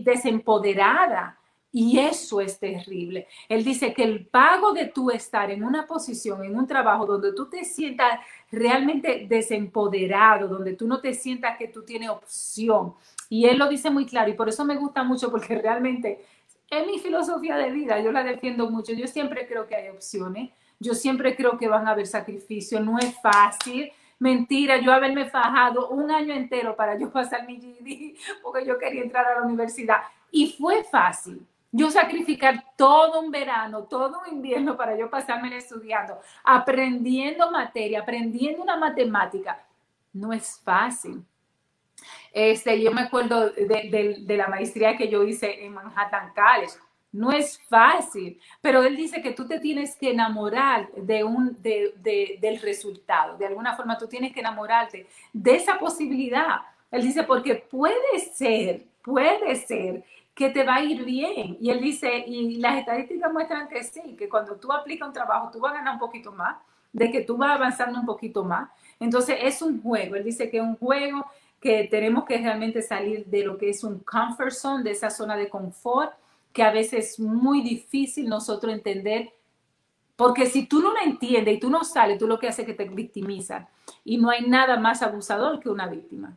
[0.00, 1.38] desempoderada.
[1.78, 3.26] Y eso es terrible.
[3.50, 7.34] Él dice que el pago de tú estar en una posición, en un trabajo donde
[7.34, 8.18] tú te sientas
[8.50, 12.94] realmente desempoderado, donde tú no te sientas que tú tienes opción.
[13.28, 16.24] Y él lo dice muy claro y por eso me gusta mucho porque realmente
[16.70, 18.94] es mi filosofía de vida, yo la defiendo mucho.
[18.94, 22.98] Yo siempre creo que hay opciones, yo siempre creo que van a haber sacrificios, no
[22.98, 23.92] es fácil.
[24.18, 29.02] Mentira, yo haberme fajado un año entero para yo pasar mi GED porque yo quería
[29.02, 29.98] entrar a la universidad
[30.30, 31.46] y fue fácil
[31.76, 38.62] yo sacrificar todo un verano, todo un invierno para yo pasarme estudiando, aprendiendo materia, aprendiendo
[38.62, 39.62] una matemática,
[40.12, 41.22] no es fácil.
[42.32, 46.78] Este, yo me acuerdo de, la maestría que yo hice en Manhattan College.
[47.12, 52.60] No es fácil, pero él dice que tú te tienes que enamorar de un, del
[52.60, 53.36] resultado.
[53.36, 56.60] De alguna forma tú tienes que enamorarte de esa posibilidad.
[56.90, 60.04] Él dice, porque puede ser, puede ser
[60.36, 61.56] que te va a ir bien.
[61.58, 65.50] Y él dice, y las estadísticas muestran que sí, que cuando tú aplicas un trabajo,
[65.50, 66.58] tú vas a ganar un poquito más,
[66.92, 68.68] de que tú vas avanzando un poquito más.
[69.00, 70.14] Entonces es un juego.
[70.14, 71.24] Él dice que es un juego
[71.58, 75.36] que tenemos que realmente salir de lo que es un comfort zone, de esa zona
[75.36, 76.12] de confort,
[76.52, 79.32] que a veces es muy difícil nosotros entender.
[80.16, 82.66] Porque si tú no lo entiendes y tú no sales, tú lo que haces es
[82.66, 83.66] que te victimizas.
[84.04, 86.36] Y no hay nada más abusador que una víctima.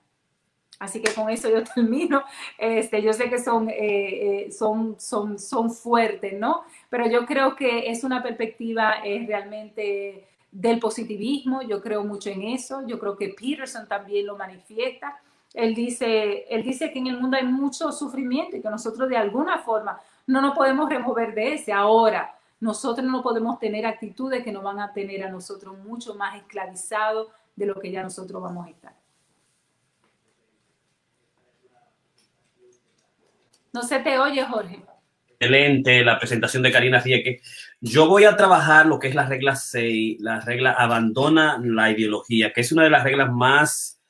[0.79, 2.23] Así que con eso yo termino.
[2.57, 6.63] Este, yo sé que son, eh, eh, son, son, son fuertes, ¿no?
[6.89, 11.61] Pero yo creo que es una perspectiva es realmente del positivismo.
[11.61, 12.87] Yo creo mucho en eso.
[12.87, 15.19] Yo creo que Peterson también lo manifiesta.
[15.53, 19.17] Él dice, él dice que en el mundo hay mucho sufrimiento y que nosotros de
[19.17, 21.73] alguna forma no nos podemos remover de ese.
[21.73, 26.35] Ahora, nosotros no podemos tener actitudes que nos van a tener a nosotros mucho más
[26.35, 28.98] esclavizados de lo que ya nosotros vamos a estar.
[33.73, 34.79] No se te oye, Jorge.
[35.39, 37.41] Excelente la presentación de Karina Rieke.
[37.79, 42.51] Yo voy a trabajar lo que es la regla 6, la regla abandona la ideología,
[42.51, 44.01] que es una de las reglas más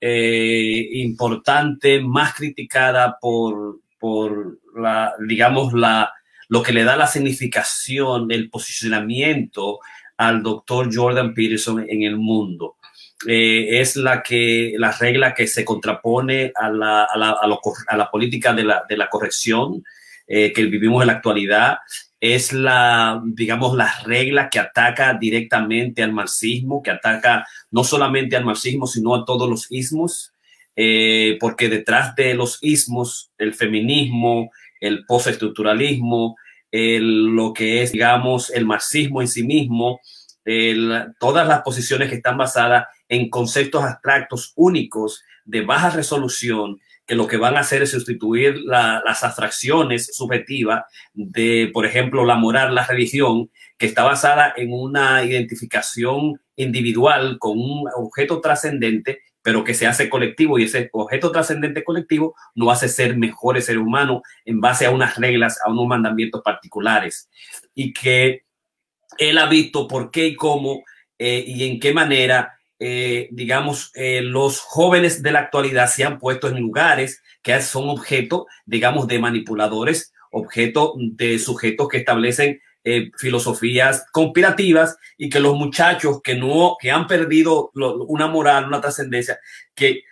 [0.00, 6.12] eh, importantes, más criticada por, por la, digamos, la,
[6.48, 9.78] lo que le da la significación, el posicionamiento
[10.18, 12.76] al doctor Jordan Peterson en el mundo.
[13.24, 17.38] Eh, es la que la regla que se contrapone a la, a la,
[17.86, 19.82] a la política de la, de la corrección
[20.26, 21.78] eh, que vivimos en la actualidad.
[22.20, 28.44] Es la, digamos, la regla que ataca directamente al marxismo, que ataca no solamente al
[28.44, 30.32] marxismo, sino a todos los ismos,
[30.74, 34.50] eh, porque detrás de los ismos, el feminismo,
[34.80, 36.36] el postestructuralismo,
[36.72, 40.00] lo que es, digamos, el marxismo en sí mismo,
[41.18, 47.28] todas las posiciones que están basadas en conceptos abstractos únicos de baja resolución que lo
[47.28, 50.84] que van a hacer es sustituir las abstracciones subjetivas
[51.14, 53.48] de, por ejemplo, la moral, la religión,
[53.78, 60.08] que está basada en una identificación individual con un objeto trascendente, pero que se hace
[60.08, 64.90] colectivo y ese objeto trascendente colectivo no hace ser mejores seres humanos en base a
[64.90, 67.30] unas reglas, a unos mandamientos particulares.
[67.72, 68.42] Y que
[69.18, 70.82] él ha visto por qué y cómo
[71.18, 76.18] eh, y en qué manera, eh, digamos, eh, los jóvenes de la actualidad se han
[76.18, 82.60] puesto en lugares que son objeto, digamos, de manipuladores, objeto de sujetos que establecen
[83.18, 89.40] filosofías conspirativas y que los muchachos que no, que han perdido una moral, una trascendencia,
[89.74, 90.04] que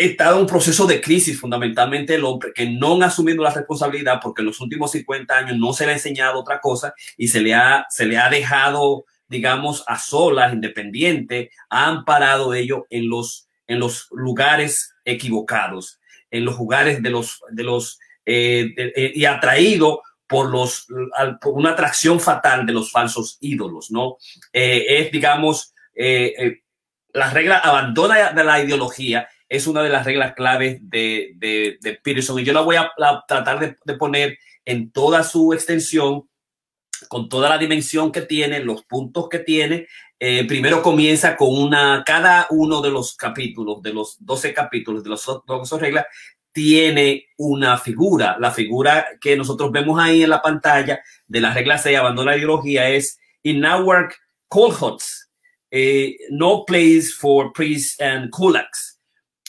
[0.00, 4.18] está en un proceso de crisis fundamentalmente el hombre que no han asumido la responsabilidad
[4.22, 7.40] porque en los últimos 50 años no se le ha enseñado otra cosa y se
[7.40, 13.48] le ha, se le ha dejado, digamos, a solas, independiente, ha amparado ello en los,
[13.66, 16.00] en los lugares equivocados,
[16.30, 20.86] en los lugares de los, de los, eh, eh, y atraído por los,
[21.40, 24.16] por una atracción fatal de los falsos ídolos, ¿no?
[24.52, 25.74] Eh, es, digamos,
[27.12, 32.38] la regla abandona de la ideología es una de las reglas claves de, de, Peterson
[32.38, 32.92] y yo la voy a,
[33.26, 36.29] tratar de, poner en toda su extensión,
[37.08, 39.88] con toda la dimensión que tiene, los puntos que tiene.
[40.18, 45.10] Eh, primero comienza con una, cada uno de los capítulos, de los 12 capítulos, de
[45.10, 46.06] las 12 reglas,
[46.52, 48.36] tiene una figura.
[48.38, 52.36] La figura que nosotros vemos ahí en la pantalla de la regla 6, abandona la
[52.36, 54.12] ideología, es In our
[54.48, 55.30] Colhots,
[55.70, 59.00] eh, no place for priests and kulaks.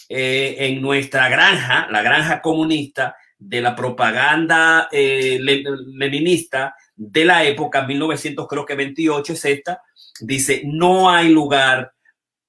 [0.08, 7.86] Eh, en nuestra granja, la granja comunista de la propaganda eh, leninista de la época
[7.86, 9.82] 1900, creo que 28 es esta,
[10.20, 11.94] dice, no hay lugar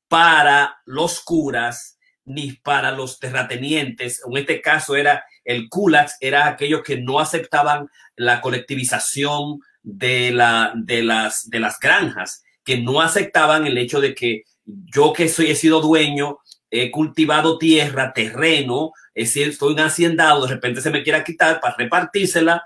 [0.09, 4.23] para los curas ni para los terratenientes.
[4.27, 10.73] En este caso era el kulaks, era aquellos que no aceptaban la colectivización de, la,
[10.77, 15.51] de, las, de las granjas, que no aceptaban el hecho de que yo que soy,
[15.51, 16.39] he sido dueño,
[16.71, 22.65] he cultivado tierra, terreno, estoy un haciendado, de repente se me quiera quitar para repartírsela,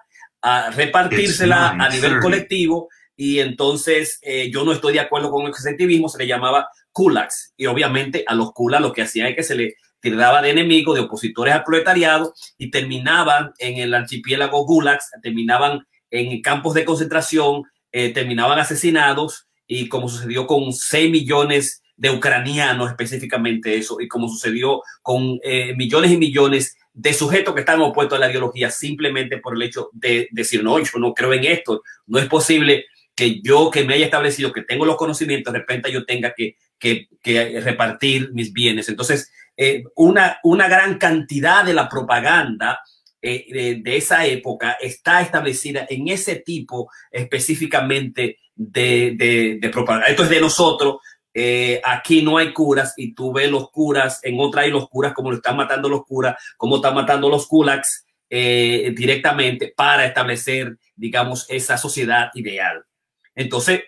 [0.49, 5.53] a repartírsela a nivel colectivo y entonces eh, yo no estoy de acuerdo con el
[5.53, 9.43] colectivismo, se le llamaba kulaks y obviamente a los kulaks lo que hacían es que
[9.43, 15.11] se le tiraba de enemigos, de opositores al proletariado y terminaban en el archipiélago gulags,
[15.21, 22.11] terminaban en campos de concentración, eh, terminaban asesinados y como sucedió con 6 millones de
[22.11, 27.81] ucranianos específicamente eso, y como sucedió con eh, millones y millones de sujetos que están
[27.83, 31.45] opuestos a la ideología simplemente por el hecho de decir, no, yo no creo en
[31.45, 35.59] esto, no es posible que yo que me haya establecido, que tengo los conocimientos, de
[35.59, 38.89] repente yo tenga que, que, que repartir mis bienes.
[38.89, 42.81] Entonces, eh, una, una gran cantidad de la propaganda
[43.21, 50.07] eh, de, esa época está establecida en ese tipo específicamente de, de, de propaganda.
[50.07, 50.97] Esto es de nosotros,
[51.39, 55.13] eh, aquí no hay curas y tú ves los curas, en otra hay los curas,
[55.13, 60.79] como lo están matando los curas, como están matando los kulaks eh, directamente para establecer,
[60.95, 62.87] digamos, esa sociedad ideal.
[63.35, 63.83] Entonces,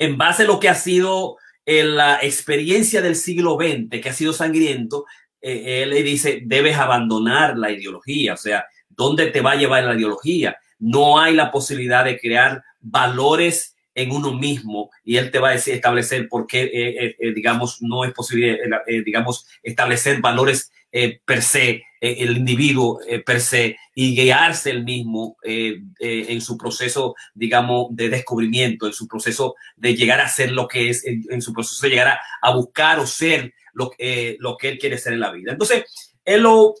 [0.00, 4.12] en base a lo que ha sido eh, la experiencia del siglo XX, que ha
[4.12, 5.04] sido sangriento,
[5.40, 9.94] él le dice, debes abandonar la ideología, o sea, ¿dónde te va a llevar la
[9.94, 10.58] ideología?
[10.80, 15.52] No hay la posibilidad de crear valores en uno mismo y él te va a
[15.52, 18.58] decir, establecer por qué, eh, eh, eh, digamos, no es posible,
[19.04, 20.72] digamos, establecer valores
[21.24, 28.08] per se, el individuo per se y guiarse el mismo en su proceso, digamos, de
[28.08, 31.90] descubrimiento, en su proceso de llegar a ser lo que es, en, su proceso de
[31.90, 33.92] llegar a, buscar o ser lo,
[34.40, 35.52] lo que él quiere ser en la vida.
[35.52, 35.84] Entonces,
[36.24, 36.74] él lo,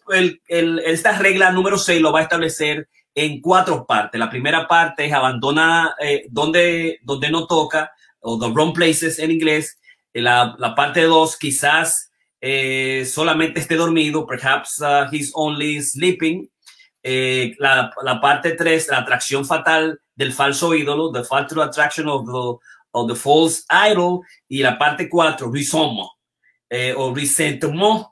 [0.84, 4.18] esta regla número 6 lo va a establecer en cuatro partes.
[4.18, 9.30] La primera parte es abandona eh, donde, donde no toca, o the wrong places en
[9.30, 9.78] inglés.
[10.12, 16.48] La, la parte dos, quizás eh, solamente esté dormido, perhaps uh, he's only sleeping.
[17.02, 22.26] Eh, la, la, parte tres, la atracción fatal del falso ídolo, the fatal attraction of
[22.26, 22.58] the,
[22.92, 24.20] of the false idol.
[24.48, 26.18] Y la parte cuatro, risomo,
[26.68, 28.06] eh, o resentment,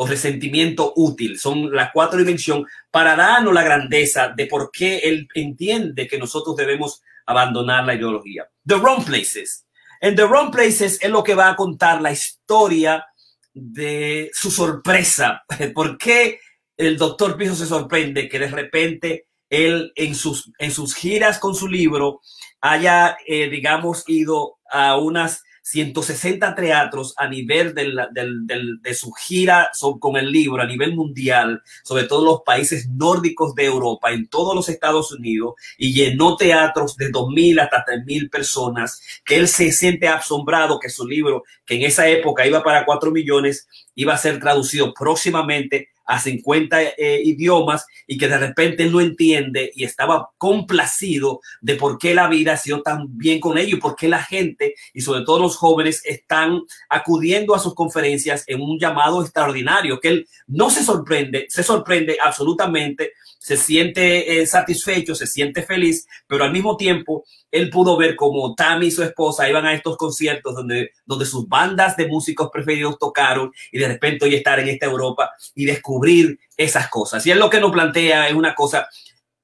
[0.00, 1.40] o resentimiento útil.
[1.40, 6.54] Son las cuatro dimensiones para darnos la grandeza de por qué él entiende que nosotros
[6.54, 8.48] debemos abandonar la ideología.
[8.64, 9.66] The Wrong Places.
[10.00, 13.04] En The Wrong Places es lo que va a contar la historia
[13.52, 15.42] de su sorpresa.
[15.74, 16.38] ¿Por qué
[16.76, 21.56] el doctor Piso se sorprende que de repente él en sus, en sus giras con
[21.56, 22.20] su libro
[22.60, 30.32] haya, eh, digamos, ido a unas 160 teatros a nivel de su gira con el
[30.32, 35.12] libro a nivel mundial, sobre todo los países nórdicos de Europa, en todos los Estados
[35.12, 40.88] Unidos, y llenó teatros de 2.000 hasta 3.000 personas, que él se siente asombrado que
[40.88, 45.90] su libro, que en esa época iba para 4 millones, iba a ser traducido próximamente
[46.08, 51.98] a 50 eh, idiomas y que de repente no entiende y estaba complacido de por
[51.98, 55.02] qué la vida ha sido tan bien con ellos y por qué la gente y
[55.02, 60.28] sobre todo los jóvenes están acudiendo a sus conferencias en un llamado extraordinario, que él
[60.46, 63.12] no se sorprende, se sorprende absolutamente
[63.48, 68.54] se siente eh, satisfecho, se siente feliz, pero al mismo tiempo él pudo ver como
[68.54, 72.98] Tammy y su esposa iban a estos conciertos donde, donde sus bandas de músicos preferidos
[72.98, 77.24] tocaron y de repente hoy estar en esta Europa y descubrir esas cosas.
[77.24, 78.86] Y él lo que nos plantea es una cosa,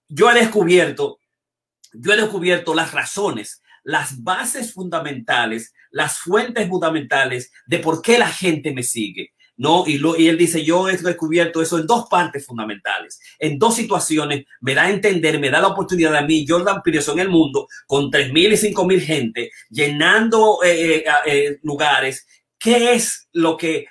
[0.07, 1.19] yo he descubierto,
[1.95, 8.29] yo he descubierto las razones, las bases fundamentales, las fuentes fundamentales de por qué la
[8.29, 9.33] gente me sigue.
[9.57, 9.85] ¿No?
[9.87, 13.77] Y, lo, y él dice, yo he descubierto eso en dos partes fundamentales, en dos
[13.77, 17.31] situaciones, me da a entender, me da la oportunidad a mí, Jordan Peterson, en el
[17.31, 22.27] mundo, con tres mil y cinco mil gente, llenando eh, eh, eh, lugares,
[22.59, 23.87] ¿qué es lo que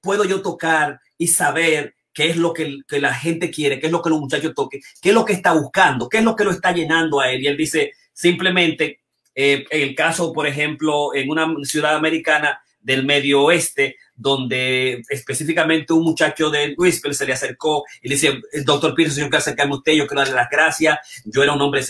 [0.00, 3.92] puedo yo tocar y saber qué es lo que, que, la gente quiere, qué es
[3.92, 6.44] lo que los muchachos toquen, qué es lo que está buscando, qué es lo que
[6.44, 7.42] lo está llenando a él?
[7.42, 9.00] Y él dice, simplemente,
[9.34, 16.04] en el caso, por ejemplo, en una ciudad americana, del medio oeste, donde específicamente un
[16.04, 19.78] muchacho de Whisper se le acercó y le el doctor Pearson, yo quiero acercarme a
[19.78, 20.98] usted, yo quiero darle las gracias.
[21.24, 21.84] Yo era un hombre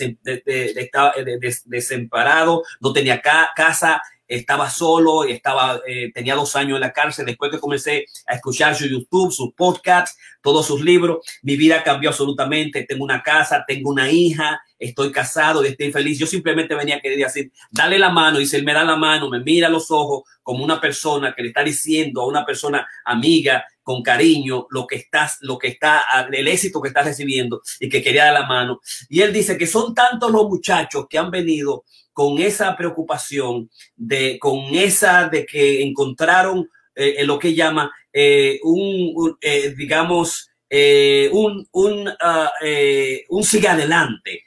[1.65, 7.25] desemparado, no tenía casa estaba solo, estaba, eh, tenía dos años en la cárcel.
[7.25, 12.09] Después que comencé a escuchar su YouTube, sus podcasts, todos sus libros, mi vida cambió
[12.09, 12.83] absolutamente.
[12.83, 16.19] Tengo una casa, tengo una hija, estoy casado y estoy feliz.
[16.19, 18.39] Yo simplemente venía a querer decir, dale la mano.
[18.39, 21.41] Y si él me da la mano, me mira los ojos como una persona que
[21.41, 26.03] le está diciendo a una persona amiga con cariño lo que estás, lo que está,
[26.31, 28.81] el éxito que estás recibiendo y que quería dar la mano.
[29.09, 31.83] Y él dice que son tantos los muchachos que han venido
[32.15, 39.37] con esa preocupación de, con esa de que encontraron eh, lo que llama eh, un,
[39.41, 44.43] eh, digamos, un, un, uh, un sigue adelante.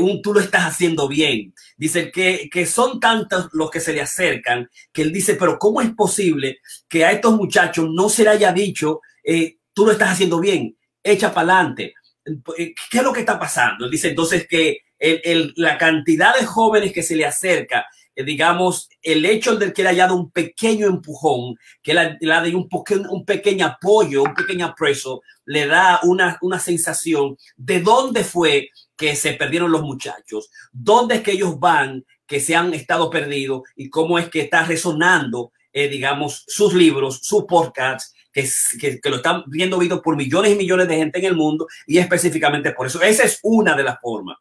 [0.00, 1.54] un tú lo estás haciendo bien.
[1.76, 5.80] Dice que, que son tantos los que se le acercan que él dice, pero ¿cómo
[5.80, 9.00] es posible que a estos muchachos no se le haya dicho,
[9.72, 11.94] tú lo estás haciendo bien, echa para adelante?
[12.56, 13.88] ¿Qué es lo que está pasando?
[13.88, 17.86] Dice entonces que el, la cantidad de jóvenes que se le acerca,
[18.16, 22.28] eh, digamos, el hecho de que le haya dado un pequeño empujón, que le, le
[22.28, 22.68] dado un,
[23.10, 29.14] un pequeño apoyo, un pequeño apreso, le da una, una sensación de dónde fue que
[29.14, 33.90] se perdieron los muchachos, dónde es que ellos van, que se han estado perdidos y
[33.90, 38.48] cómo es que está resonando, eh, digamos, sus libros, sus podcasts, que,
[38.80, 41.66] que, que, lo están viendo visto por millones y millones de gente en el mundo
[41.86, 43.02] y específicamente por eso.
[43.02, 44.36] Esa es una de las formas.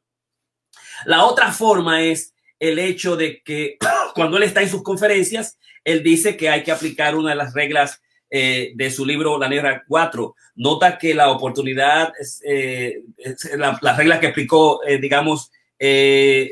[1.06, 3.78] La otra forma es el hecho de que
[4.16, 7.54] cuando él está en sus conferencias, él dice que hay que aplicar una de las
[7.54, 10.36] reglas eh, de su libro La Negra 4.
[10.56, 13.04] Nota que la oportunidad, es, eh,
[13.58, 16.52] la, la, regla que explicó, eh, digamos, eh,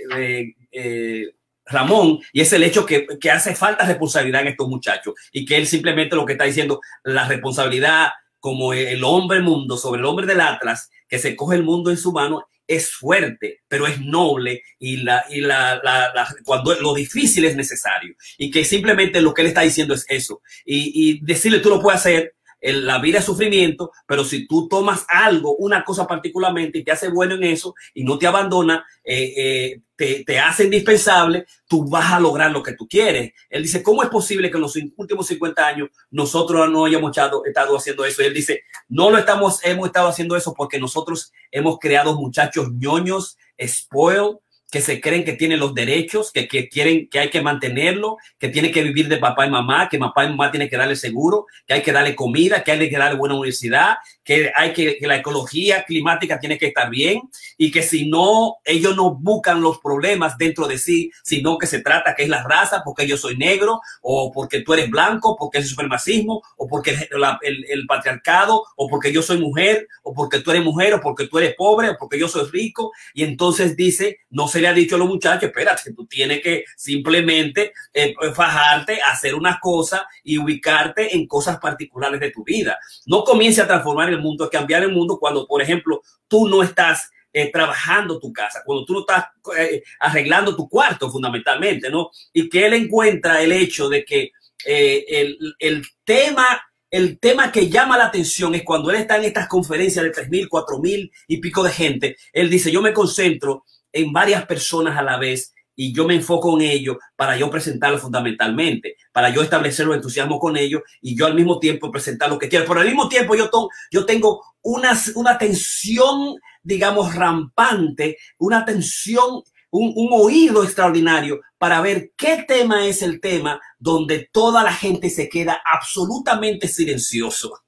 [1.66, 5.56] Ramón, y es el hecho que, que, hace falta responsabilidad en estos muchachos y que
[5.56, 10.26] él simplemente lo que está diciendo, la responsabilidad como el hombre mundo sobre el hombre
[10.26, 14.64] del Atlas, que se coge el mundo en su mano, es fuerte, pero es noble
[14.80, 18.16] y, la, y la, la, la, cuando lo difícil es necesario.
[18.38, 20.41] Y que simplemente lo que él está diciendo es eso.
[20.66, 25.05] Y, y decirle, tú lo puedes hacer, la vida es sufrimiento, pero si tú tomas
[25.09, 29.34] algo, una cosa particularmente y te hace bueno en eso y no te abandona, eh,
[29.36, 33.34] eh, te, te, hace indispensable, tú vas a lograr lo que tú quieres.
[33.49, 37.11] Él dice, ¿cómo es posible que en los últimos 50 años nosotros no hayamos
[37.45, 38.22] estado, haciendo eso?
[38.22, 43.38] Él dice, no lo estamos, hemos estado haciendo eso porque nosotros hemos creado muchachos ñoños,
[43.61, 44.38] spoiled,
[44.74, 48.49] que se creen que tienen los derechos, que, que, quieren, que hay que mantenerlo, que
[48.49, 51.45] tiene que vivir de papá y mamá, que papá y mamá tienen que darle seguro,
[51.67, 55.07] que hay que darle comida, que hay que darle buena universidad, que hay que, que
[55.07, 57.21] la ecología climática tiene que estar bien
[57.57, 61.82] y que si no, ellos no buscan los problemas dentro de sí, sino que se
[61.82, 65.57] trata que es la raza, porque yo soy negro, o porque tú eres blanco, porque
[65.57, 70.13] es el supremacismo, o porque la, el, el patriarcado, o porque yo soy mujer, o
[70.13, 72.91] porque tú eres mujer, o porque tú eres pobre, o porque yo soy rico.
[73.13, 76.65] Y entonces dice, no se le ha dicho a los muchachos, espérate, tú tienes que
[76.76, 82.78] simplemente eh, fajarte, hacer una cosa y ubicarte en cosas particulares de tu vida.
[83.05, 86.64] No comience a transformar el mundo, a cambiar el mundo cuando, por ejemplo, tú no
[86.64, 89.26] estás eh, trabajando tu casa, cuando tú no estás
[89.57, 92.11] eh, arreglando tu cuarto fundamentalmente, ¿no?
[92.32, 94.32] Y que él encuentra el hecho de que
[94.66, 96.61] eh, el, el tema
[96.93, 100.47] el tema que llama la atención es cuando él está en estas conferencias de 3.000,
[100.47, 105.18] 4.000 y pico de gente, él dice, yo me concentro en varias personas a la
[105.18, 109.95] vez y yo me enfoco en ello para yo presentarlo fundamentalmente, para yo establecer los
[109.95, 112.65] entusiasmos con ellos y yo al mismo tiempo presentar lo que quiero.
[112.67, 113.49] Pero al mismo tiempo yo,
[113.91, 122.11] yo tengo una, una tensión, digamos, rampante, una tensión, un, un oído extraordinario para ver
[122.15, 127.63] qué tema es el tema donde toda la gente se queda absolutamente silencioso.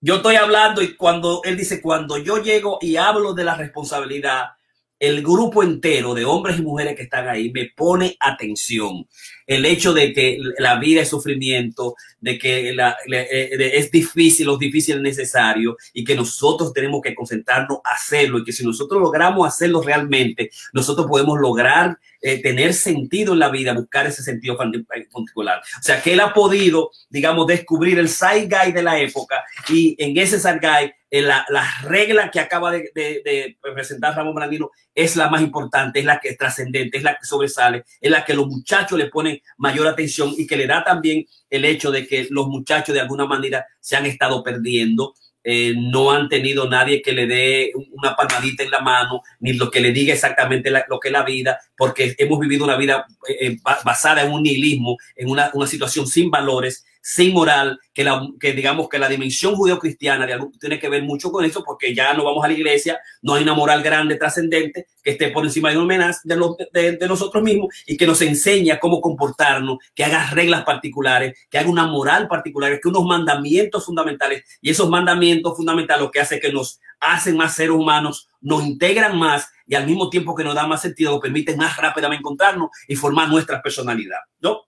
[0.00, 4.50] Yo estoy hablando y cuando él dice, cuando yo llego y hablo de la responsabilidad,
[4.98, 9.06] el grupo entero de hombres y mujeres que están ahí me pone atención.
[9.46, 14.96] El hecho de que la vida es sufrimiento, de que la, es difícil, lo difícil
[14.96, 19.46] es necesario y que nosotros tenemos que concentrarnos a hacerlo y que si nosotros logramos
[19.46, 25.60] hacerlo realmente, nosotros podemos lograr eh, tener sentido en la vida, buscar ese sentido particular.
[25.78, 29.94] O sea, que él ha podido, digamos, descubrir el side guy de la época y
[29.98, 34.72] en ese side guy eh, la, la, regla que acaba de, de, presentar Ramón Brandino
[34.92, 38.24] es la más importante, es la que es trascendente, es la que sobresale, es la
[38.24, 42.06] que los muchachos le ponen mayor atención y que le da también el hecho de
[42.06, 45.14] que los muchachos de alguna manera se han estado perdiendo.
[45.48, 49.70] Eh, no han tenido nadie que le dé una palmadita en la mano, ni lo
[49.70, 53.56] que le diga exactamente lo que es la vida, porque hemos vivido una vida eh,
[53.84, 58.52] basada en un nihilismo, en una, una situación sin valores, sin moral, que, la, que
[58.52, 60.26] digamos que la dimensión judeo-cristiana
[60.58, 63.44] tiene que ver mucho con eso, porque ya no vamos a la iglesia, no hay
[63.44, 65.76] una moral grande, trascendente, que esté por encima de,
[66.24, 70.64] de, los, de, de, nosotros mismos y que nos enseña cómo comportarnos, que haga reglas
[70.64, 76.10] particulares, que haga una moral particular, que unos mandamientos fundamentales, y esos mandamientos fundamentales lo
[76.10, 80.34] que hace que nos hacen más seres humanos, nos integran más y al mismo tiempo
[80.34, 84.62] que nos da más sentido, nos permiten más rápidamente encontrarnos y formar nuestra personalidad, ¿no?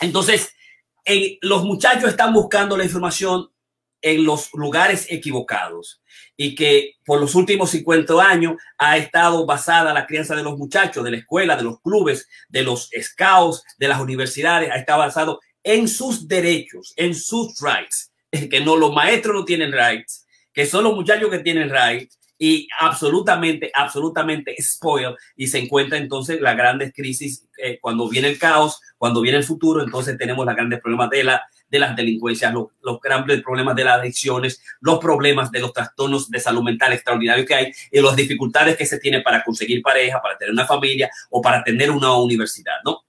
[0.00, 0.53] Entonces,
[1.42, 3.48] los muchachos están buscando la información
[4.00, 6.02] en los lugares equivocados
[6.36, 11.02] y que por los últimos 50 años ha estado basada la crianza de los muchachos,
[11.04, 15.40] de la escuela, de los clubes, de los scouts, de las universidades, ha estado basado
[15.62, 18.12] en sus derechos, en sus rights,
[18.50, 22.68] que no los maestros no tienen rights, que son los muchachos que tienen rights y
[22.80, 28.80] absolutamente, absolutamente spoiled y se encuentra entonces la grandes crisis eh, cuando viene el caos,
[28.98, 32.68] cuando viene el futuro, entonces tenemos los grandes problemas de, la, de las delincuencias, los,
[32.82, 37.46] los grandes problemas de las adicciones, los problemas de los trastornos de salud mental extraordinarios
[37.46, 41.10] que hay y las dificultades que se tiene para conseguir pareja, para tener una familia
[41.30, 43.04] o para tener una universidad, ¿no?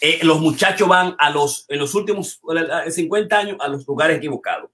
[0.00, 2.40] Eh, los muchachos van a los, en los últimos
[2.88, 4.70] 50 años a los lugares equivocados.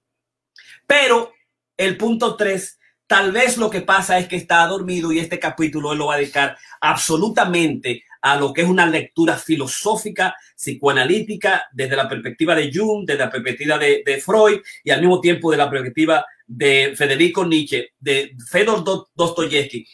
[0.85, 1.31] Pero
[1.77, 2.79] el punto 3
[3.13, 6.15] Tal vez lo que pasa es que está dormido y este capítulo él lo va
[6.15, 12.71] a dedicar absolutamente a lo que es una lectura filosófica, psicoanalítica, desde la perspectiva de
[12.73, 16.95] Jung, desde la perspectiva de, de Freud y al mismo tiempo de la perspectiva de
[16.97, 18.83] Federico Nietzsche, de Fedor
[19.13, 19.85] Dostoyevsky,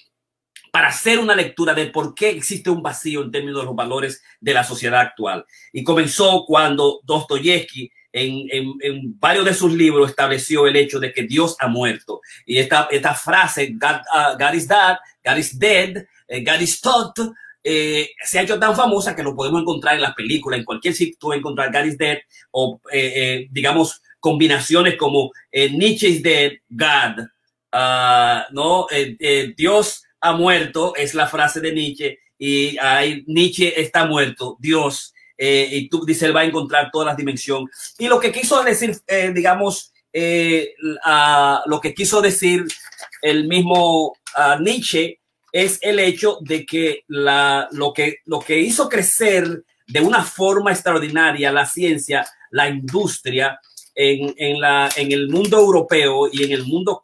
[0.72, 4.24] para hacer una lectura de por qué existe un vacío en términos de los valores
[4.40, 5.46] de la sociedad actual.
[5.74, 11.56] Y comenzó cuando Dostoyevsky en, varios de sus libros estableció el hecho de que Dios
[11.60, 12.22] ha muerto.
[12.46, 17.20] Y esta, esta frase, God, uh, is dead, God is dead, eh, God is taught,
[17.64, 20.94] eh, se ha hecho tan famosa que lo podemos encontrar en las películas, en cualquier
[20.94, 22.20] sitio encontrar God is dead
[22.52, 27.26] o, eh, digamos, combinaciones como Nietzsche is dead, God,
[27.74, 28.88] uh, ¿no?
[29.56, 35.70] Dios ha muerto, es la frase de Nietzsche, y hay, Nietzsche está muerto, Dios eh,
[35.72, 37.70] y tú dice, él va a encontrar todas las dimensiones.
[37.98, 40.74] Y lo que quiso decir, eh, digamos, eh,
[41.66, 42.66] lo que quiso decir
[43.22, 44.18] el mismo
[44.60, 45.20] Nietzsche
[45.54, 50.72] es el hecho de que, la, lo que lo que hizo crecer de una forma
[50.72, 53.60] extraordinaria la ciencia, la industria,
[53.96, 57.02] en, en, la, en, el mundo europeo y en el mundo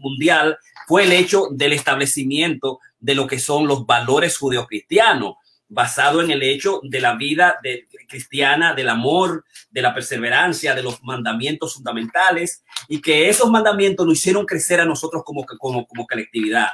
[0.00, 5.36] mundial fue el hecho del establecimiento de lo que son los valores judeocristianos
[5.72, 10.82] basado en el hecho de la vida de, cristiana, del amor, de la perseverancia, de
[10.82, 16.06] los mandamientos fundamentales y que esos mandamientos nos hicieron crecer a nosotros como, como, como
[16.06, 16.68] colectividad.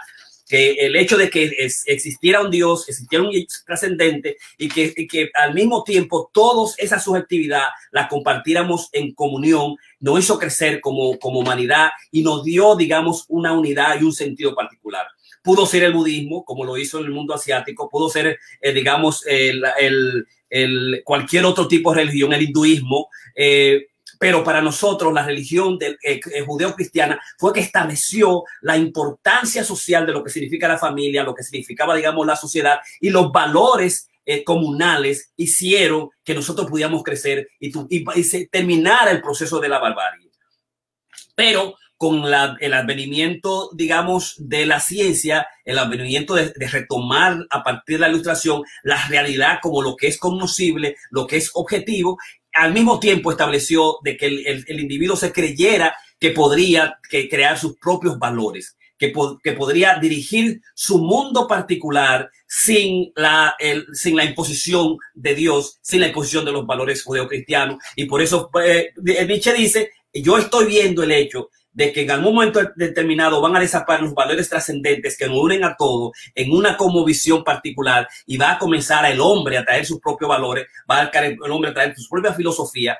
[0.48, 1.44] Que el hecho de que
[1.86, 3.30] existiera un Dios, existiera un
[3.66, 9.76] trascendente y que, y que al mismo tiempo todos esa subjetividad la compartiéramos en comunión,
[10.00, 14.54] nos hizo crecer como, como humanidad y nos dio, digamos, una unidad y un sentido
[14.54, 15.06] particular
[15.48, 19.24] pudo ser el budismo, como lo hizo en el mundo asiático, pudo ser, eh, digamos,
[19.26, 23.86] el, el, el, cualquier otro tipo de religión, el hinduismo, eh,
[24.18, 30.12] pero para nosotros la religión del, eh, judeo-cristiana fue que estableció la importancia social de
[30.12, 34.10] lo que significa la familia, lo que significaba, digamos, la sociedad y los valores
[34.44, 40.28] comunales hicieron que nosotros pudiéramos crecer y, y, y terminar el proceso de la barbarie.
[41.34, 42.22] Pero con
[42.60, 48.62] el advenimiento, digamos, de la ciencia, el advenimiento de, retomar a partir de la ilustración
[48.84, 52.16] la realidad como lo que es conocible, lo que es objetivo,
[52.54, 57.76] al mismo tiempo estableció de que el, individuo se creyera que podría que crear sus
[57.76, 64.24] propios valores, que, po que podría dirigir su mundo particular sin la, el, sin la
[64.24, 67.78] imposición de Dios, sin la imposición de los valores judeocristianos.
[67.96, 72.34] Y por eso eh, Nietzsche dice, yo estoy viendo el hecho de que en algún
[72.34, 76.76] momento determinado van a desaparecer los valores trascendentes que nos unen a todos en una
[76.76, 81.02] como visión particular y va a comenzar el hombre a traer sus propios valores, va
[81.02, 82.98] a el hombre a traer su propia filosofía,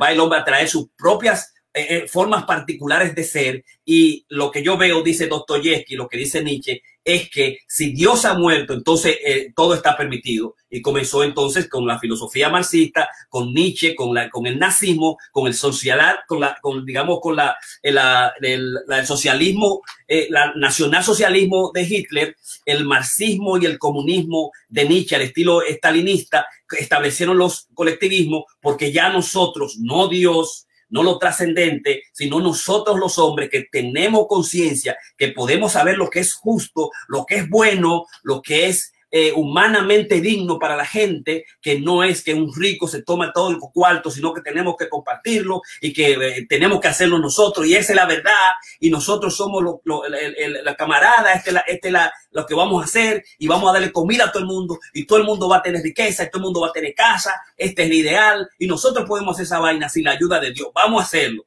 [0.00, 4.50] va el hombre a traer sus propias eh, eh, formas particulares de ser y lo
[4.50, 8.72] que yo veo, dice Dostoyevsky, lo que dice Nietzsche, es que si Dios ha muerto,
[8.72, 10.54] entonces eh, todo está permitido.
[10.68, 15.46] Y comenzó entonces con la filosofía marxista, con Nietzsche, con, la, con el nazismo, con
[15.46, 17.98] el social, con la, con, digamos, con la, el,
[18.42, 22.36] el, el socialismo, eh, la nacionalsocialismo de Hitler,
[22.66, 26.46] el marxismo y el comunismo de Nietzsche al estilo estalinista,
[26.78, 33.48] establecieron los colectivismos porque ya nosotros, no Dios, no lo trascendente, sino nosotros los hombres
[33.50, 38.42] que tenemos conciencia, que podemos saber lo que es justo, lo que es bueno, lo
[38.42, 43.02] que es eh, humanamente digno para la gente, que no es que un rico se
[43.02, 47.18] toma todo el cuarto, sino que tenemos que compartirlo y que eh, tenemos que hacerlo
[47.18, 47.66] nosotros.
[47.66, 48.52] Y esa es la verdad.
[48.78, 53.48] Y nosotros somos la camarada, este, la, este la, lo que vamos a hacer y
[53.48, 55.82] vamos a darle comida a todo el mundo y todo el mundo va a tener
[55.82, 57.34] riqueza y todo el mundo va a tener casa.
[57.56, 60.68] Este es el ideal y nosotros podemos hacer esa vaina sin la ayuda de Dios.
[60.74, 61.46] Vamos a hacerlo.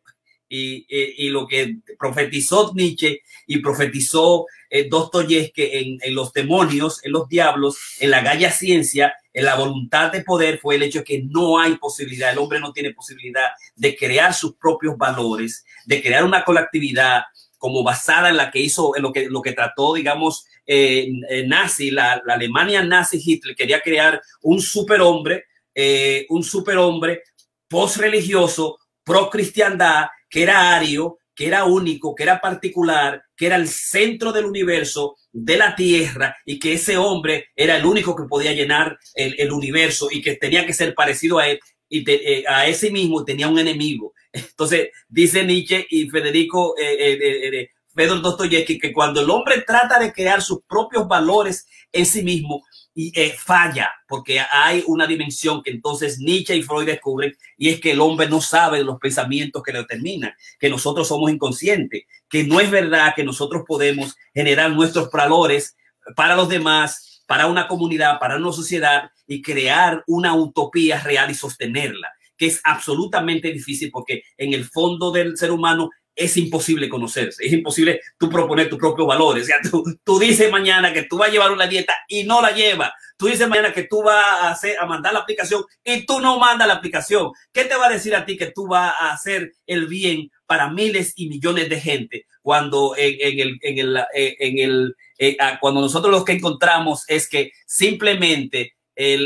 [0.50, 7.12] Y, y, lo que profetizó Nietzsche y profetizó eh, Dostoyevsky en, en los demonios, en
[7.12, 11.22] los diablos, en la galla ciencia, en la voluntad de poder fue el hecho que
[11.30, 16.24] no hay posibilidad, el hombre no tiene posibilidad de crear sus propios valores, de crear
[16.26, 17.22] una colectividad
[17.60, 21.08] como basada en la que hizo, en lo que, lo que trató, digamos, eh,
[21.46, 25.46] nazi, la, la, Alemania nazi Hitler quería crear un superhombre,
[25.76, 27.22] eh, un superhombre
[27.68, 34.32] post-religioso, pro-cristiandad, que era ario, que era único, que era particular, que era el centro
[34.32, 38.98] del universo, de la tierra, y que ese hombre era el único que podía llenar
[39.16, 42.92] el, universo y que tenía que ser parecido a él y te, eh, a ese
[42.92, 44.14] mismo tenía un enemigo.
[44.32, 50.00] Entonces, dice Nietzsche y Federico, eh, eh, eh Fedor Dostoyevsky, que cuando el hombre trata
[50.00, 52.64] de crear sus propios valores en sí mismo,
[52.96, 57.80] y eh, falla, porque hay una dimensión que entonces Nietzsche y Freud descubren, y es
[57.80, 62.04] que el hombre no sabe de los pensamientos que le determinan, que nosotros somos inconscientes,
[62.30, 65.76] que no es verdad que nosotros podemos generar nuestros valores
[66.16, 71.36] para los demás, para una comunidad, para una sociedad y crear una utopía real y
[71.36, 77.46] sostenerla, que es absolutamente difícil porque en el fondo del ser humano es imposible conocerse,
[77.46, 79.44] es imposible tú proponer tus propios valores.
[79.44, 82.42] O sea, tú, tú, dices mañana que tú vas a llevar una dieta y no
[82.42, 82.92] la llevas.
[83.18, 86.40] Tú dices mañana que tú vas a, hacer, a mandar la aplicación y tú no
[86.40, 87.32] mandas la aplicación.
[87.52, 90.70] ¿Qué te va a decir a ti que tú vas a hacer el bien para
[90.70, 95.82] miles y millones de gente cuando en, el, en el, eh, en el eh, cuando
[95.82, 98.76] nosotros lo que encontramos es que simplemente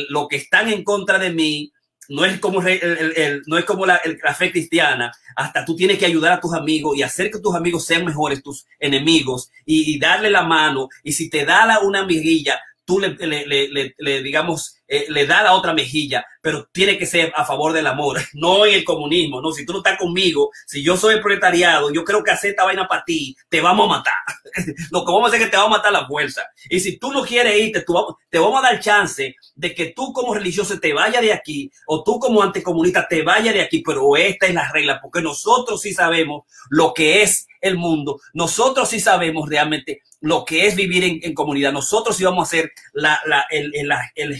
[0.09, 1.73] lo que están en contra de mí
[2.09, 5.97] no es como, el, el, no es como la, la, fe cristiana, hasta tú tienes
[5.97, 9.95] que ayudar a tus amigos y hacer que tus amigos sean mejores, tus enemigos, y,
[9.95, 13.95] y darle la mano, y si te da la, una mirilla, tú le, le, le,
[13.97, 17.87] le digamos, eh, le da la otra mejilla, pero tiene que ser a favor del
[17.87, 21.21] amor, no en el comunismo, no, si tú no estás conmigo, si yo soy el
[21.21, 24.13] proletariado, yo creo que hacer esta vaina para ti, te vamos a matar.
[24.91, 26.43] Lo que vamos a hacer es que te vamos a matar la fuerza.
[26.69, 27.85] Y si tú no quieres irte,
[28.29, 32.03] te vamos a dar chance de que tú como religioso te vaya de aquí, o
[32.03, 35.93] tú como anticomunista te vaya de aquí, pero esta es la regla, porque nosotros sí
[35.93, 41.33] sabemos lo que es el mundo, nosotros sí sabemos realmente lo que es vivir en,
[41.33, 44.35] comunidad, nosotros sí vamos a ser la, la, el, el, el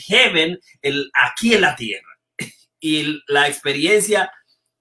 [0.81, 2.07] el, aquí en la tierra.
[2.79, 4.31] Y la experiencia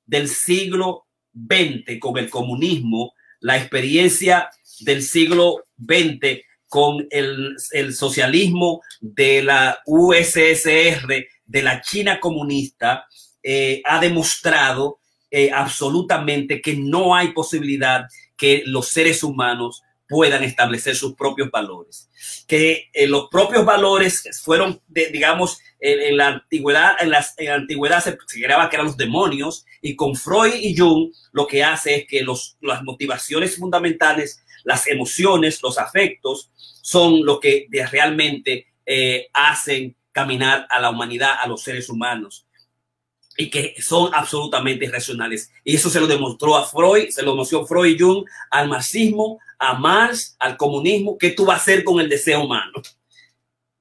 [0.05, 4.51] del siglo XX con el comunismo, la experiencia
[4.81, 13.07] del siglo XX con el, el socialismo de la USSR, de la China comunista,
[13.43, 14.99] eh, ha demostrado
[15.31, 18.07] eh, absolutamente que no hay posibilidad
[18.37, 22.09] que los seres humanos puedan establecer sus propios valores.
[22.47, 28.03] Que eh, los propios valores fueron, digamos, en, la antigüedad, en, las, en la antigüedad
[28.03, 31.97] se, se creaba que eran los demonios y con Freud y Jung lo que hace
[31.97, 36.51] es que los, las motivaciones fundamentales, las emociones, los afectos
[36.83, 42.46] son lo que realmente eh, hacen caminar a la humanidad, a los seres humanos
[43.37, 45.51] y que son absolutamente irracionales.
[45.65, 49.39] Y eso se lo demostró a Freud, se lo demostró Freud y Jung al marxismo,
[49.59, 51.19] a Marx, al comunismo.
[51.19, 52.73] ¿Qué tú vas a hacer con el deseo humano?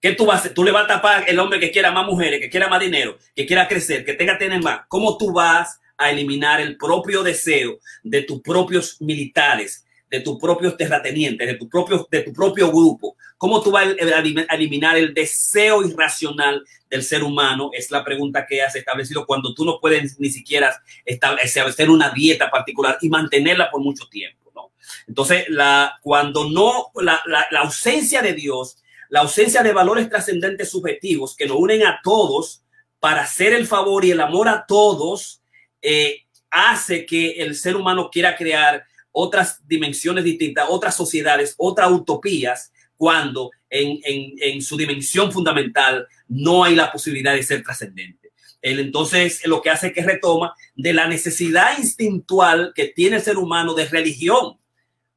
[0.02, 0.54] ¿Qué tú vas a hacer?
[0.54, 3.18] Tú le vas a tapar el hombre que quiera más mujeres, que quiera más dinero,
[3.36, 4.82] que quiera crecer, que tenga tener más.
[4.88, 10.78] ¿Cómo tú vas a eliminar el propio deseo de tus propios militares, de tus propios
[10.78, 13.15] terratenientes, de tu propio, de tu propio grupo.
[13.38, 17.70] ¿Cómo tú vas a eliminar el deseo irracional del ser humano?
[17.74, 22.50] Es la pregunta que has establecido cuando tú no puedes ni siquiera establecer una dieta
[22.50, 24.52] particular y mantenerla por mucho tiempo.
[24.56, 24.72] ¿no?
[25.08, 28.78] Entonces, la, cuando no, la, la, la ausencia de Dios,
[29.10, 32.64] la ausencia de valores trascendentes subjetivos que nos unen a todos
[33.00, 35.42] para hacer el favor y el amor a todos,
[35.82, 42.72] eh, hace que el ser humano quiera crear otras dimensiones distintas, otras sociedades, otras utopías,
[42.98, 48.32] cuando en, en, en su dimensión fundamental no hay la posibilidad de ser trascendente.
[48.62, 53.22] Él entonces lo que hace es que retoma de la necesidad instintual que tiene el
[53.22, 54.58] ser humano de religión,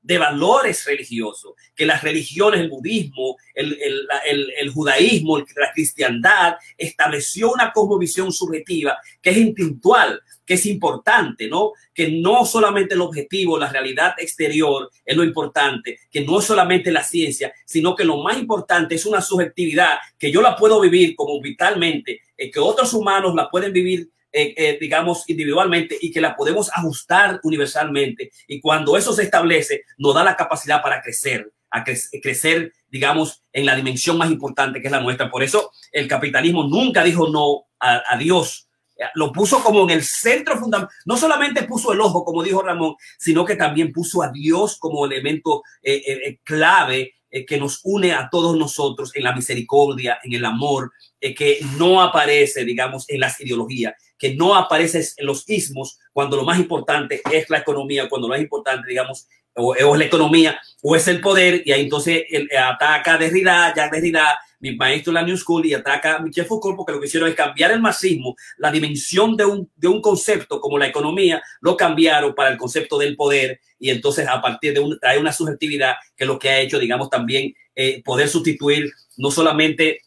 [0.03, 3.79] de valores religiosos, que las religiones, el budismo, el,
[4.27, 11.47] el, el, judaísmo, la cristiandad, estableció una cosmovisión subjetiva que es instintual, que es importante,
[11.47, 11.73] ¿no?
[11.93, 16.91] Que no solamente el objetivo, la realidad exterior es lo importante, que no es solamente
[16.91, 21.15] la ciencia, sino que lo más importante es una subjetividad que yo la puedo vivir
[21.15, 26.21] como vitalmente, eh, que otros humanos la pueden vivir eh, eh, digamos, individualmente y que
[26.21, 28.31] la podemos ajustar universalmente.
[28.47, 33.67] Y cuando eso se establece, nos da la capacidad para crecer, a crecer, digamos, en
[33.67, 35.31] la dimensión más importante que es la nuestra.
[35.31, 38.68] Por eso el capitalismo nunca dijo no a, a Dios
[39.15, 40.95] lo puso como en el centro fundamental.
[41.07, 45.07] No solamente puso el ojo, como dijo Ramón, sino que también puso a Dios como
[45.07, 47.15] elemento eh, eh, eh, clave
[47.47, 52.65] que nos une a todos nosotros en la misericordia, en el amor, que no aparece,
[52.65, 57.49] digamos, en las ideologías, que no aparece en los ismos, cuando lo más importante es
[57.49, 61.63] la economía, cuando lo más importante, digamos, o, es la economía, o es el poder,
[61.65, 65.75] y ahí entonces el, ataca Derrida, ya Derrida mi maestro en la New School y
[65.75, 69.45] ataca a Michel Foucault porque lo que hicieron es cambiar el marxismo, la dimensión de
[69.45, 73.91] un, de un concepto como la economía, lo cambiaron para el concepto del poder y
[73.91, 77.55] entonces a partir de un, trae una subjetividad que lo que ha hecho, digamos, también
[77.75, 80.01] eh, poder sustituir no solamente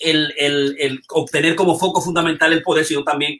[0.00, 3.38] el, el, el, obtener como foco fundamental el poder, sino también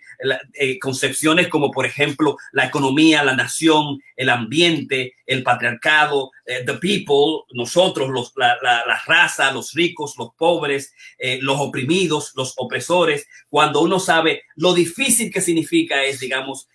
[0.54, 6.74] eh, concepciones como, por ejemplo, la economía, la nación, el ambiente, el patriarcado, eh, the
[6.74, 12.54] people, nosotros, los, la, la, la, raza, los ricos, los pobres, eh, los oprimidos, los
[12.56, 13.26] opresores.
[13.48, 16.68] Cuando uno sabe lo difícil que significa es, digamos,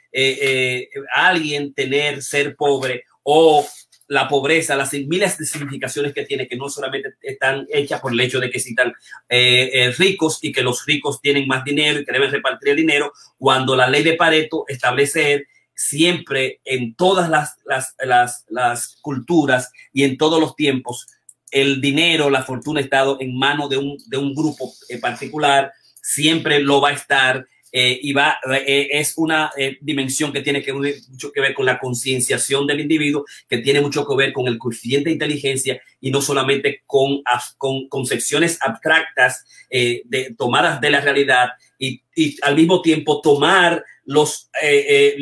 [1.14, 3.64] alguien tener, ser pobre o
[4.10, 8.20] la pobreza, las miles de significaciones que tiene, que no solamente están hechas por el
[8.20, 8.90] hecho de que están
[9.30, 12.78] eh, eh, ricos y que los ricos tienen más dinero y que deben repartir el
[12.78, 15.46] dinero, cuando la ley de Pareto establece
[15.76, 21.06] siempre en todas las, las, las, culturas y en todos los tiempos,
[21.52, 25.72] el dinero, la fortuna ha estado en manos de un, de un grupo particular,
[26.02, 30.64] siempre lo va a estar eh, y va, eh, es una eh, dimensión que tiene
[30.64, 34.48] que, mucho que ver con la concienciación del individuo, que tiene mucho que ver con
[34.48, 37.22] el coeficiente de inteligencia y no solamente con,
[37.58, 42.02] con concepciones abstractas de, tomadas de la realidad y,
[42.42, 44.50] al mismo tiempo tomar los,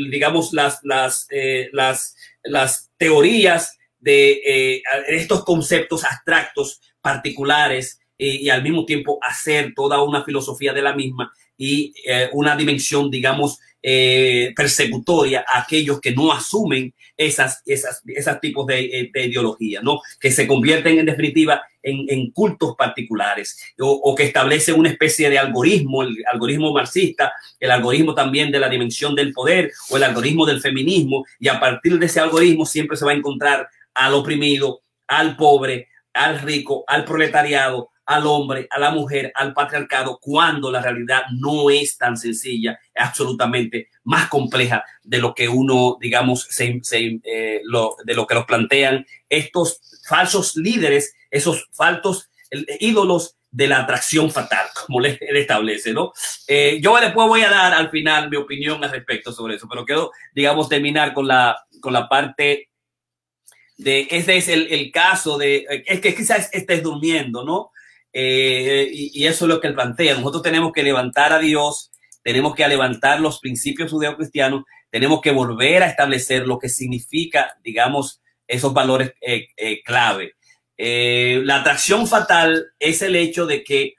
[0.09, 1.27] digamos, las, las,
[2.43, 10.73] las teorías de estos conceptos abstractos particulares y al mismo tiempo hacer toda una filosofía
[10.73, 16.93] de la misma y eh, una dimensión, digamos, eh, persecutoria a aquellos que no asumen
[17.15, 20.01] esas, esas, tipos de, eh, de, ideología, ¿no?
[20.19, 25.29] Que se convierten en definitiva en, en cultos particulares o, o, que establecen una especie
[25.29, 30.03] de algoritmo, el algoritmo marxista, el algoritmo también de la dimensión del poder o el
[30.03, 34.13] algoritmo del feminismo y a partir de ese algoritmo siempre se va a encontrar al
[34.15, 40.71] oprimido, al pobre, al rico, al proletariado, al hombre, a la mujer, al patriarcado, cuando
[40.71, 46.47] la realidad no es tan sencilla, es absolutamente más compleja de lo que uno, digamos,
[46.49, 52.29] se, eh, lo, de lo que los plantean estos falsos líderes, esos falsos
[52.79, 56.13] ídolos de la atracción fatal, como le, establece, ¿no?
[56.47, 59.83] Eh, yo después voy a dar al final mi opinión al respecto sobre eso, pero
[59.83, 62.69] quiero, digamos, terminar con la, con la parte
[63.75, 67.71] de, ese es el, el caso de, es que quizás estés durmiendo, ¿no?
[68.13, 70.15] Eh, y, eso es lo que él plantea.
[70.15, 71.91] Nosotros tenemos que levantar a Dios,
[72.23, 78.21] tenemos que levantar los principios judeocristianos, tenemos que volver a establecer lo que significa, digamos,
[78.47, 80.33] esos valores eh, eh, clave.
[80.79, 83.95] La atracción fatal es el hecho de que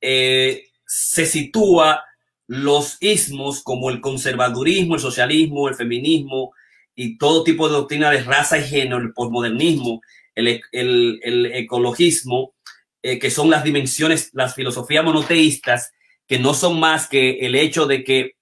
[0.00, 2.04] se sitúa
[2.46, 6.52] los ismos como el conservadurismo, el socialismo, el feminismo
[6.94, 10.00] y todo tipo de doctrina de raza y género, el posmodernismo,
[10.34, 12.55] el, el ecologismo,
[13.02, 15.92] eh, que son las dimensiones, las filosofías monoteístas,
[16.26, 18.32] que no son más que el hecho de que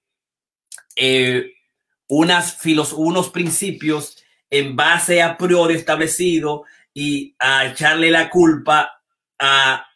[0.96, 1.52] eh,
[2.08, 4.16] unas filos, unos principios
[4.50, 9.02] en base a priori establecido y a echarle la culpa
[9.38, 9.86] a,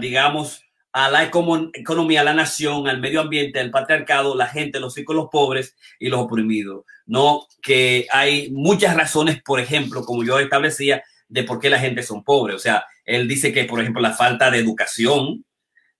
[0.00, 4.94] digamos, a la economía, a la nación, al medio ambiente, al patriarcado, la gente, los
[4.94, 6.84] ricos, los pobres y los oprimidos.
[7.06, 12.02] No, que hay muchas razones, por ejemplo, como yo establecía, de por qué la gente
[12.02, 12.56] son pobres.
[12.56, 15.44] O sea, él dice que, por ejemplo, la falta de educación,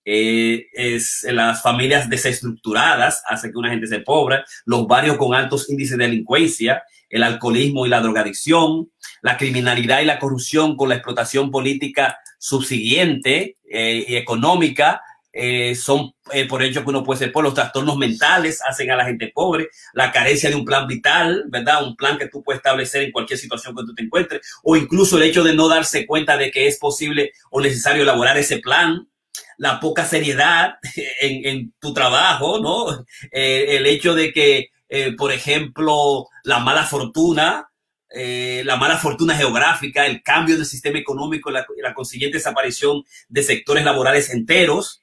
[0.05, 5.71] eh, es las familias desestructuradas hace que una gente sea pobre, los barrios con altos
[5.71, 10.97] índices de delincuencia, el alcoholismo y la drogadicción, la criminalidad y la corrupción con la
[10.97, 15.03] explotación política subsiguiente eh, y económica
[15.35, 18.97] eh, son eh, por ello que uno puede ser por los trastornos mentales, hacen a
[18.97, 21.85] la gente pobre, la carencia de un plan vital, ¿verdad?
[21.85, 25.17] Un plan que tú puedes establecer en cualquier situación que tú te encuentres, o incluso
[25.17, 29.09] el hecho de no darse cuenta de que es posible o necesario elaborar ese plan,
[29.57, 30.75] la poca seriedad
[31.23, 33.05] en, tu trabajo, ¿no?
[33.31, 34.69] Eh, el hecho de que,
[35.17, 37.71] por ejemplo, la mala fortuna,
[38.15, 43.85] la mala fortuna geográfica, el cambio del sistema económico y la consiguiente desaparición de sectores
[43.85, 45.02] laborales enteros,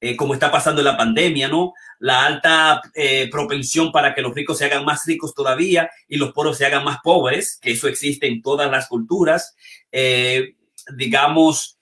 [0.00, 1.74] eh, como está pasando en la pandemia, ¿no?
[1.98, 6.32] La alta eh, propensión para que los ricos se hagan más ricos todavía y los
[6.32, 9.54] pobres se hagan más pobres, que eso existe en todas las culturas.
[9.92, 10.54] Eh,
[10.96, 11.76] digamos,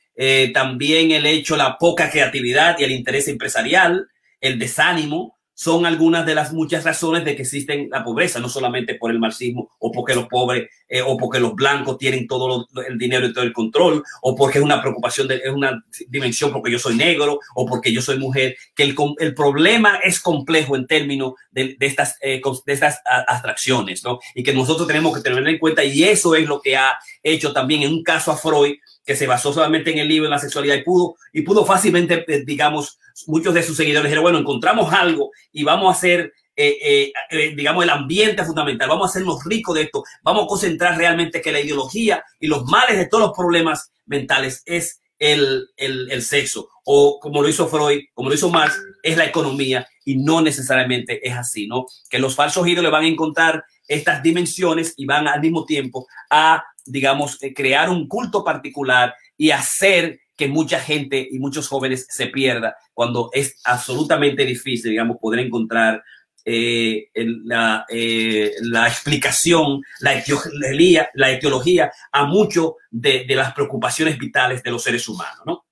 [0.53, 4.09] también el hecho, la poca creatividad y el interés empresarial,
[4.41, 8.95] el desánimo, son algunas de las muchas razones de que existen la pobreza, no solamente
[8.95, 12.97] por el marxismo o porque los pobres eh, o porque los blancos tienen todo el
[12.97, 16.71] dinero y todo el control o porque es una preocupación, de, es una dimensión porque
[16.71, 20.87] yo soy negro o porque yo soy mujer, que el, el problema es complejo en
[20.87, 24.21] términos de, de estas, eh, de estas abstracciones, ¿no?
[24.37, 27.53] Y que nosotros tenemos que tener en cuenta y eso es lo que ha hecho
[27.53, 28.77] también en un caso a Freud
[29.09, 32.27] que se basó solamente en el libro, en la sexualidad y pudo, y pudo fácilmente,
[32.29, 37.11] eh, digamos, muchos de sus seguidores dijeron, bueno, encontramos algo y vamos a hacer, eh,
[37.31, 41.41] eh, digamos, el ambiente fundamental, vamos a hacernos ricos de esto, vamos a concentrar realmente
[41.41, 46.21] que la ideología y los males de todos los problemas mentales es el, el, el
[46.21, 50.41] sexo, o como lo hizo Freud, como lo hizo Marx, es la economía y no
[50.41, 51.87] necesariamente es así, ¿no?
[52.09, 56.63] Que los falsos ídolos van a encontrar estas dimensiones y van al mismo tiempo a
[56.89, 62.27] digamos, eh, crear un culto particular y hacer que mucha gente y muchos jóvenes se
[62.27, 66.03] pierda cuando es absolutamente difícil, digamos, poder encontrar
[66.45, 74.17] eh, la, eh, la, explicación, la etiología, la etiología a mucho de, de, las preocupaciones
[74.17, 75.65] vitales de los seres humanos, ¿no?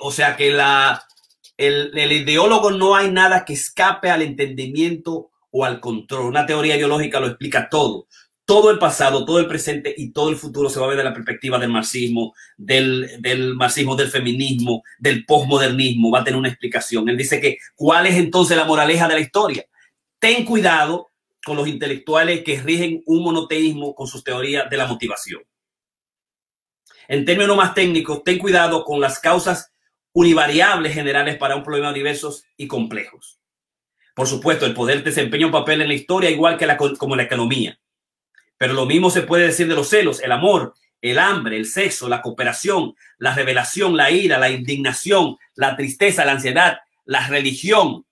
[0.00, 1.05] o sea que la,
[1.56, 6.26] el, ideólogo no hay nada que escape al entendimiento o al control.
[6.26, 8.06] Una teoría ideológica lo explica todo
[8.46, 11.04] todo el pasado, todo el presente y todo el futuro se va a ver de
[11.04, 16.48] la perspectiva del marxismo, del, del marxismo, del feminismo, del posmodernismo, va a tener una
[16.48, 17.08] explicación.
[17.08, 19.66] Él dice que, ¿cuál es entonces la moraleja de la historia?
[20.20, 21.10] Ten cuidado
[21.44, 25.42] con los intelectuales que rigen un monoteísmo con sus teorías de la motivación.
[27.08, 29.72] En términos más técnicos, ten cuidado con las causas
[30.16, 33.38] univariables generales para un problema diversos y complejos.
[34.14, 37.24] Por supuesto, el poder desempeña un papel en la historia igual que la, como la
[37.24, 37.78] economía.
[38.56, 40.72] Pero lo mismo se puede decir de los celos, el amor,
[41.02, 46.32] el hambre, el sexo, la cooperación, la revelación, la ira, la indignación, la tristeza, la
[46.32, 48.06] ansiedad, la religión,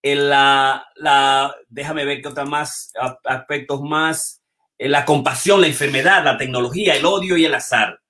[0.00, 2.92] la, la, déjame ver qué otros más
[3.24, 4.44] aspectos más,
[4.78, 8.00] la compasión, la enfermedad, la tecnología, el odio y el azar.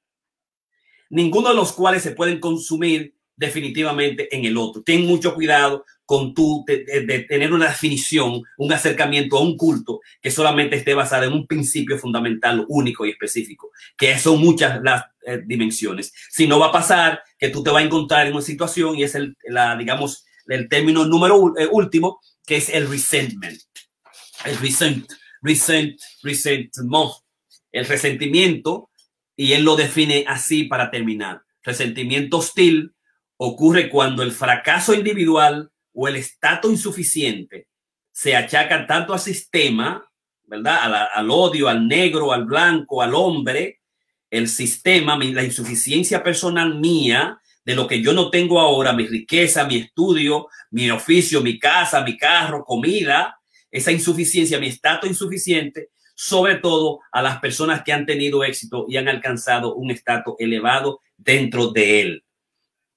[1.09, 4.83] Ninguno de los cuales se pueden consumir definitivamente en el otro.
[4.83, 10.31] Ten mucho cuidado con tu de, tener una definición, un acercamiento a un culto que
[10.31, 15.41] solamente esté basado en un principio fundamental único y específico, que son muchas las eh,
[15.45, 16.13] dimensiones.
[16.31, 19.05] Si no va a pasar que tú te vas a encontrar en una situación y
[19.05, 23.61] es el, la, digamos, el término número eh, último, que es el resentment.
[24.45, 25.11] El resent,
[25.41, 27.13] resent, resentment,
[27.71, 28.91] el resentimiento,
[29.37, 31.43] y él lo define así para terminar.
[31.63, 32.93] Resentimiento hostil
[33.44, 37.66] ocurre cuando el fracaso individual o el estatus insuficiente
[38.12, 40.09] se achacan tanto al sistema,
[40.44, 41.09] ¿verdad?
[41.12, 43.81] Al, odio, al negro, al blanco, al hombre,
[44.31, 49.64] el sistema, la insuficiencia personal mía, de lo que yo no tengo ahora, mi riqueza,
[49.64, 53.40] mi estudio, mi oficio, mi casa, mi carro, comida,
[53.70, 58.98] esa insuficiencia, mi estatus insuficiente, sobre todo a las personas que han tenido éxito y
[58.98, 62.24] han alcanzado un estatus elevado dentro de él.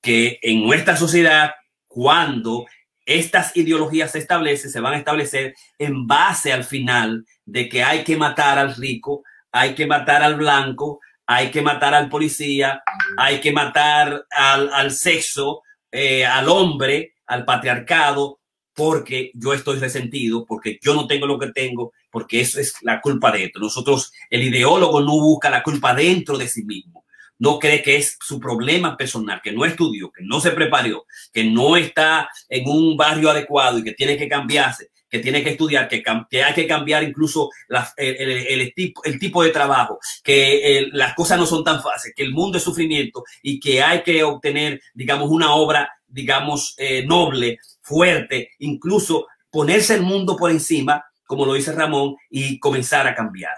[0.06, 1.56] Que en nuestra sociedad,
[1.88, 2.68] cuando
[3.08, 8.04] estas ideologías se establecen, se van a establecer en base al final de que hay
[8.04, 12.84] que matar al rico, hay que matar al blanco, hay que matar al policía,
[13.18, 18.42] hay que matar al, sexo, eh, al hombre, al patriarcado,
[18.76, 23.02] porque yo estoy resentido, porque yo no tengo lo que tengo, porque eso es la
[23.02, 23.60] culpa de esto.
[23.60, 27.05] Nosotros, el ideólogo no busca la culpa dentro de sí mismo
[27.40, 31.44] no cree que es su problema personal, que no estudió, que no se preparó, que
[31.44, 35.88] no está en un barrio adecuado y que tiene que cambiarse, que tiene que estudiar,
[35.88, 36.04] que,
[36.42, 37.50] hay que cambiar incluso
[37.98, 38.74] el,
[39.20, 43.24] tipo, de trabajo, que las cosas no son tan fáciles, que el mundo es sufrimiento
[43.42, 50.02] y que hay que obtener, digamos, una obra, digamos, eh, noble, fuerte, incluso ponerse el
[50.02, 53.56] mundo por encima, como lo dice Ramón, y comenzar a cambiar,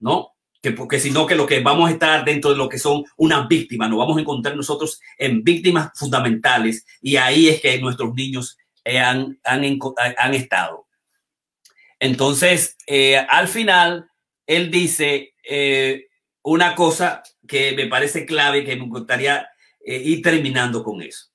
[0.00, 0.34] ¿no?
[0.68, 3.48] Que porque sino que lo que vamos a estar dentro de lo que son unas
[3.48, 8.58] víctimas, nos vamos a encontrar nosotros en víctimas fundamentales y ahí es que nuestros niños
[8.84, 9.78] han, han,
[10.16, 10.88] han, estado.
[11.98, 14.08] Entonces, eh, al final,
[14.46, 16.06] él dice eh,
[16.42, 19.48] una cosa que me parece clave, que me gustaría
[19.84, 21.26] eh, ir terminando con eso.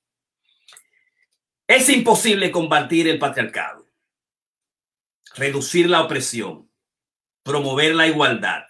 [1.66, 3.88] Es imposible combatir el patriarcado,
[5.36, 6.70] reducir la opresión,
[7.42, 8.64] promover la igualdad,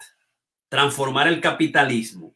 [0.75, 2.35] transformar el capitalismo,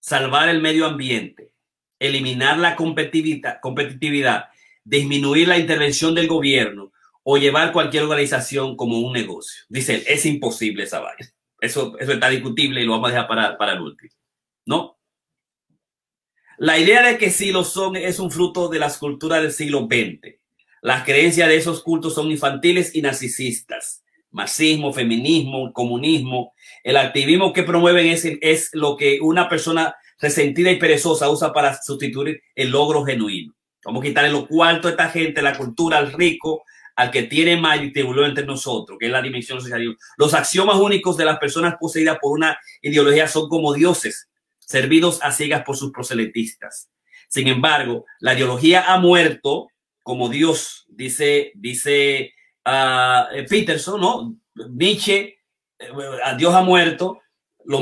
[0.00, 1.52] salvar el medio ambiente,
[1.98, 4.46] eliminar la competitividad, competitividad,
[4.84, 6.92] disminuir la intervención del gobierno
[7.22, 9.64] o llevar cualquier organización como un negocio.
[9.68, 11.02] Dice es imposible esa.
[11.60, 14.14] Eso, eso está discutible y lo vamos a dejar para, para el último.
[14.64, 14.98] ¿No?
[16.56, 19.80] La idea de que sí lo son es un fruto de las culturas del siglo
[19.80, 20.36] XX.
[20.80, 24.02] Las creencias de esos cultos son infantiles y narcisistas.
[24.30, 26.53] Marxismo, feminismo, comunismo.
[26.84, 31.82] El activismo que promueven es, es lo que una persona resentida y perezosa usa para
[31.82, 33.54] sustituir el logro genuino.
[33.84, 36.62] Vamos a quitarle lo cuarto a esta gente, la cultura, al rico,
[36.96, 39.96] al que tiene más y entre nosotros, que es la dimensión social.
[40.16, 44.28] Los axiomas únicos de las personas poseídas por una ideología son como dioses,
[44.58, 46.90] servidos a ciegas por sus proselitistas.
[47.28, 49.68] Sin embargo, la ideología ha muerto
[50.04, 52.34] como Dios, dice, dice
[52.66, 54.36] uh, Peterson, ¿no?
[54.70, 55.38] Nietzsche, eh,
[56.36, 57.20] Dios ha muerto,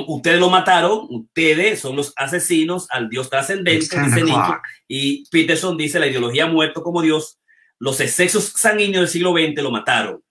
[0.07, 4.55] ustedes lo mataron, ustedes son los asesinos al Dios trascendente, dice Nietzsche,
[4.89, 7.39] y Peterson dice la ideología ha muerto como Dios,
[7.79, 10.23] los excesos sanguíneos del siglo XX lo mataron.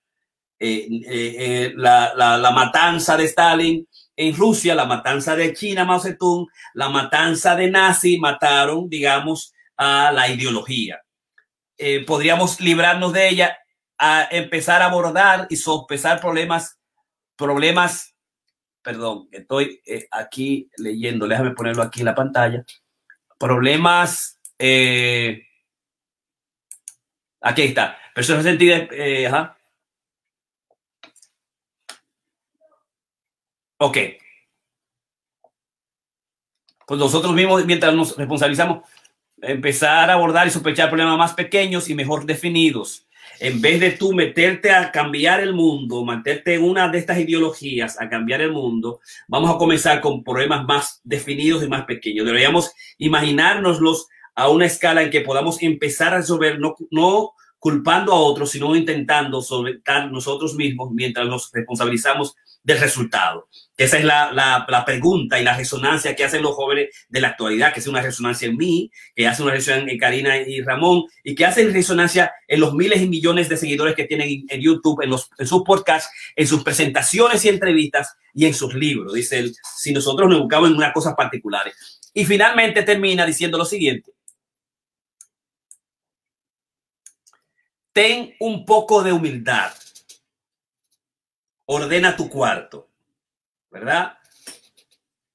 [0.63, 5.99] Eh, eh, la, la, la, matanza de Stalin en Rusia, la matanza de China, Mao
[5.99, 6.45] Zedong,
[6.75, 11.01] la matanza de Nazi, mataron, digamos, a la ideología.
[11.77, 13.57] Eh, podríamos librarnos de ella
[13.97, 16.77] a empezar a abordar y sopesar problemas,
[17.35, 18.15] problemas,
[18.81, 22.65] perdón, estoy eh, aquí leyendo, déjame ponerlo aquí en la pantalla,
[23.39, 25.43] problemas, eh,
[27.41, 28.87] aquí está, personas sentidas,
[29.27, 29.57] ajá,
[33.83, 33.97] Ok.
[36.85, 38.87] Pues nosotros mismos, mientras nos responsabilizamos,
[39.41, 43.07] empezar a abordar y sospechar problemas más pequeños y mejor definidos.
[43.41, 47.99] En vez de tú meterte a cambiar el mundo, meterte en una de estas ideologías
[47.99, 52.27] a cambiar el mundo, vamos a comenzar con problemas más definidos y más pequeños.
[52.27, 54.05] Deberíamos imaginárnoslos
[54.35, 58.75] a una escala en que podamos empezar a resolver, no, no culpando a otros, sino
[58.75, 63.47] intentando solventar nosotros mismos mientras nos responsabilizamos del resultado.
[63.77, 67.29] Esa es la, la, la, pregunta y la resonancia que hacen los jóvenes de la
[67.29, 71.05] actualidad, que es una resonancia en mí, que hace una resonancia en Karina y Ramón,
[71.23, 75.01] y que hace resonancia en los miles y millones de seguidores que tienen en YouTube,
[75.01, 79.13] en, los, en sus podcasts, en sus presentaciones y entrevistas y en sus libros.
[79.13, 81.99] Dice él, si nosotros nos buscamos en unas cosas particulares.
[82.13, 84.11] Y finalmente termina diciendo lo siguiente.
[87.93, 89.71] Ten un poco de humildad
[91.73, 92.90] ordena tu cuarto,
[93.71, 94.17] ¿verdad?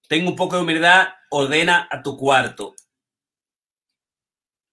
[0.08, 2.74] Ten un poco de humildad, ordena a tu cuarto.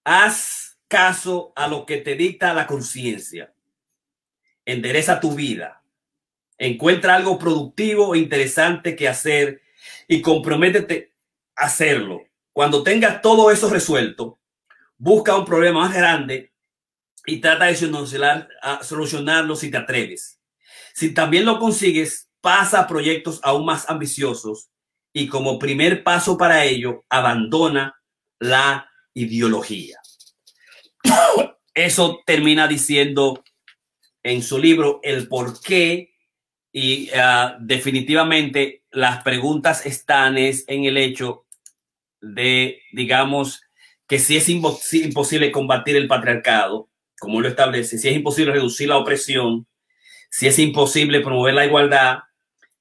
[0.04, 3.52] Haz caso a lo que te dicta la conciencia.
[4.64, 5.82] Endereza tu vida.
[6.56, 9.62] Encuentra algo productivo e interesante que hacer
[10.06, 11.12] y comprométete
[11.56, 12.22] a hacerlo.
[12.52, 14.38] Cuando tengas todo eso resuelto,
[14.96, 16.52] busca un problema más grande
[17.26, 17.76] y trata de
[18.82, 20.38] solucionarlo si te atreves.
[20.92, 24.68] Si también lo consigues, pasa a proyectos aún más ambiciosos
[25.14, 27.98] y como primer paso para ello, abandona
[28.38, 29.96] la ideología.
[31.72, 33.42] Eso termina diciendo
[34.22, 36.12] en su libro el por qué
[36.70, 41.46] y uh, definitivamente las preguntas están es en el hecho
[42.20, 43.62] de, digamos,
[44.06, 48.98] que si es imposible combatir el patriarcado, como lo establece, si es imposible reducir la
[48.98, 49.66] opresión,
[50.28, 52.18] si es imposible promover la igualdad,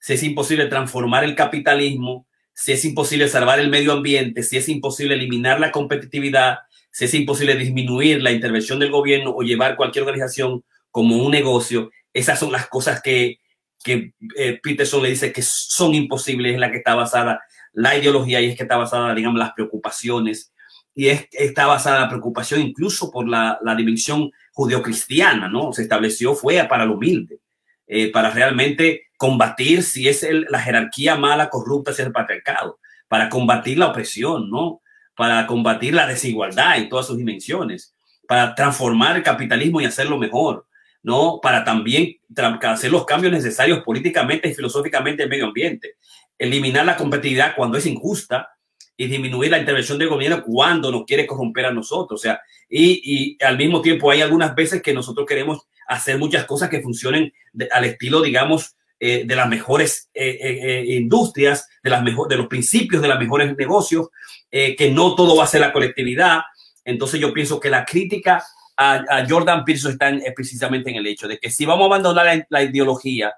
[0.03, 4.67] si es imposible transformar el capitalismo, si es imposible salvar el medio ambiente, si es
[4.67, 6.57] imposible eliminar la competitividad,
[6.91, 11.89] si es imposible disminuir la intervención del gobierno o llevar cualquier organización como un negocio,
[12.11, 13.37] esas son las cosas que,
[13.81, 17.39] que eh, Peterson le dice que son imposibles en la que está basada
[17.71, 20.51] la ideología y es que está basada, digamos, las preocupaciones
[20.93, 25.71] y es, está basada la preocupación incluso por la, la dimensión judeocristiana, ¿no?
[25.71, 27.39] Se estableció, fue para lo humilde.
[27.87, 33.29] Eh, para realmente combatir si es la jerarquía mala, corrupta, si es el patriarcado, para
[33.29, 34.81] combatir la opresión, ¿no?
[35.15, 37.93] Para combatir la desigualdad en todas sus dimensiones,
[38.27, 40.65] para transformar el capitalismo y hacerlo mejor,
[41.01, 41.39] ¿no?
[41.41, 42.17] Para también
[42.61, 45.95] hacer los cambios necesarios políticamente y filosóficamente en medio ambiente.
[46.39, 48.49] eliminar la competitividad cuando es injusta
[48.97, 52.19] y disminuir la intervención del gobierno cuando nos quiere corromper a nosotros.
[52.19, 56.69] O sea, y al mismo tiempo hay algunas veces que nosotros queremos hacer muchas cosas
[56.69, 57.33] que funcionen
[57.71, 62.47] al estilo, digamos, eh, de las mejores eh, eh, industrias, de, las mejor, de los
[62.47, 64.07] principios de los mejores negocios,
[64.49, 66.41] que no todo va a ser la colectividad.
[66.85, 68.41] Entonces yo pienso que la crítica
[68.77, 72.63] a, Jordan Peterson está precisamente en el hecho de que si vamos a abandonar la,
[72.63, 73.33] ideología,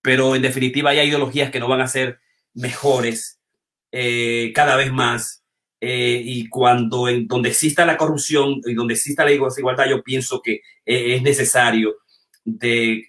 [0.00, 2.20] pero en definitiva hay ideologías que no van a ser
[2.54, 3.40] mejores
[4.54, 5.42] cada vez más,
[5.80, 10.62] y cuando en donde exista la corrupción y donde exista la desigualdad, yo pienso que
[10.84, 11.96] es necesario
[12.44, 13.04] de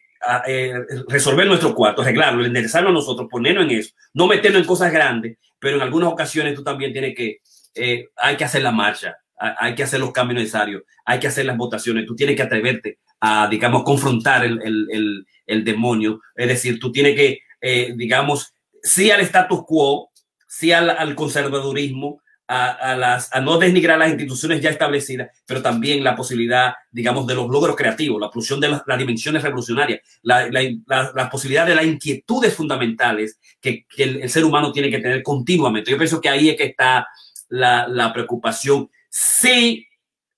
[0.48, 0.74] eh,
[1.08, 5.38] resolver nuestro cuarto, arreglarlo, enderezarlo a nosotros, ponernos en eso, no meternos en cosas grandes,
[5.60, 7.38] pero en algunas ocasiones tú también tienes que,
[7.76, 11.46] eh, hay que hacer la marcha, hay que hacer los cambios necesarios, hay que hacer
[11.46, 16.80] las votaciones, tú tienes que atreverte a, digamos, confrontar el, el, el, demonio, es decir,
[16.80, 20.10] tú tienes que, eh, digamos, sí al status quo,
[20.48, 26.04] sí al, al conservadurismo, a, las, a no denigrar las instituciones ya establecidas, pero también
[26.04, 31.12] la posibilidad, digamos, de los logros creativos, la pulsión de las, dimensiones revolucionarias, la, la,
[31.14, 35.92] la, posibilidad de las inquietudes fundamentales que, que el, ser humano tiene que tener continuamente.
[35.92, 37.08] Yo pienso que ahí es que está
[37.50, 38.90] la, la preocupación.
[39.10, 39.86] Sí,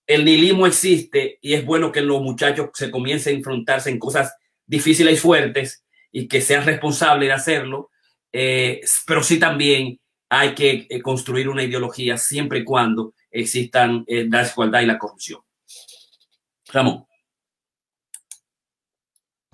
[0.08, 4.36] el nihilismo existe y es bueno que los muchachos se comiencen a enfrentarse en cosas
[4.66, 7.92] difíciles y fuertes y que sean responsables de hacerlo,
[8.34, 10.00] eh, pero sí también
[10.30, 14.98] hay que eh, construir una ideología siempre y cuando existan eh, la desigualdad y la
[14.98, 15.42] corrupción.
[16.72, 17.06] Ramón.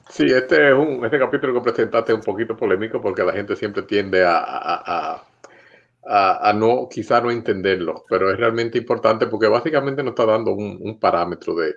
[0.10, 3.56] Sí, este, es un, este capítulo que presentaste es un poquito polémico porque la gente
[3.56, 5.26] siempre tiende a, a,
[6.50, 11.00] a, no, quizá no entenderlo, pero es realmente importante porque básicamente nos está dando un
[11.00, 11.74] parámetro de,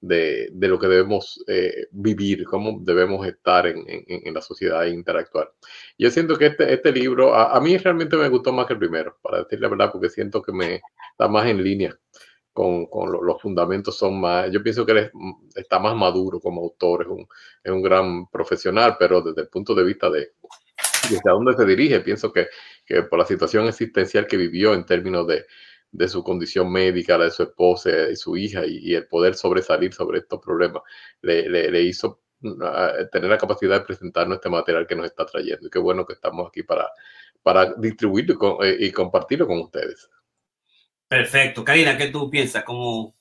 [0.00, 4.90] de, de, lo que debemos eh, vivir, cómo debemos estar en, en, la sociedad e
[4.90, 5.52] interactuar.
[5.98, 8.78] Yo siento que este, este libro, a, a, mí realmente me gustó más que el
[8.78, 10.82] primero, para decir la verdad, porque siento que me
[11.12, 11.98] está más en línea
[12.52, 15.10] con, con lo, los fundamentos, son más, yo pienso que él
[15.54, 17.26] está más maduro como autor, es un,
[17.62, 20.32] es un gran profesional, pero desde el punto de vista de
[21.08, 22.48] desde dónde se dirige, pienso que,
[22.84, 25.44] que por la situación existencial que vivió en términos de,
[25.92, 29.92] de su condición médica, la de su esposa y su hija, y, el poder sobresalir
[29.92, 30.82] sobre estos problemas,
[31.22, 35.26] le, le, le hizo uh, tener la capacidad de presentarnos este material que nos está
[35.26, 35.66] trayendo.
[35.66, 36.88] Y qué bueno que estamos aquí para,
[37.42, 40.08] para distribuirlo y, con, eh, y compartirlo con ustedes.
[41.08, 41.64] Perfecto.
[41.64, 42.62] Karina, ¿qué tú piensas?
[42.64, 43.16] ¿Cómo...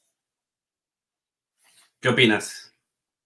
[2.00, 2.69] ¿Qué opinas?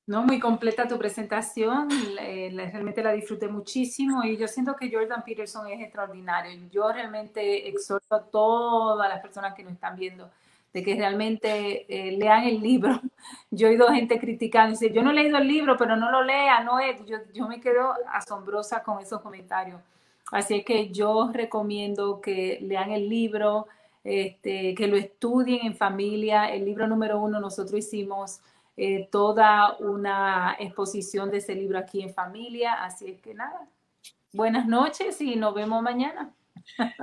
[0.06, 1.88] No, muy completa tu presentación,
[2.20, 6.60] eh, realmente la disfruté muchísimo y yo siento que Jordan Peterson es extraordinario.
[6.70, 10.30] Yo realmente exhorto a todas las personas que nos están viendo
[10.74, 13.00] de que realmente eh, lean el libro.
[13.52, 16.24] Yo he oído gente criticando, dice, yo no he leído el libro, pero no lo
[16.24, 17.06] lea, no es.
[17.06, 19.80] Yo, yo me quedo asombrosa con esos comentarios.
[20.32, 23.68] Así que yo recomiendo que lean el libro,
[24.04, 26.50] este, que lo estudien en familia.
[26.50, 28.40] El libro número uno nosotros hicimos
[28.76, 32.84] eh, toda una exposición de ese libro aquí en familia.
[32.84, 33.68] Así es que nada,
[34.32, 36.34] buenas noches y nos vemos mañana.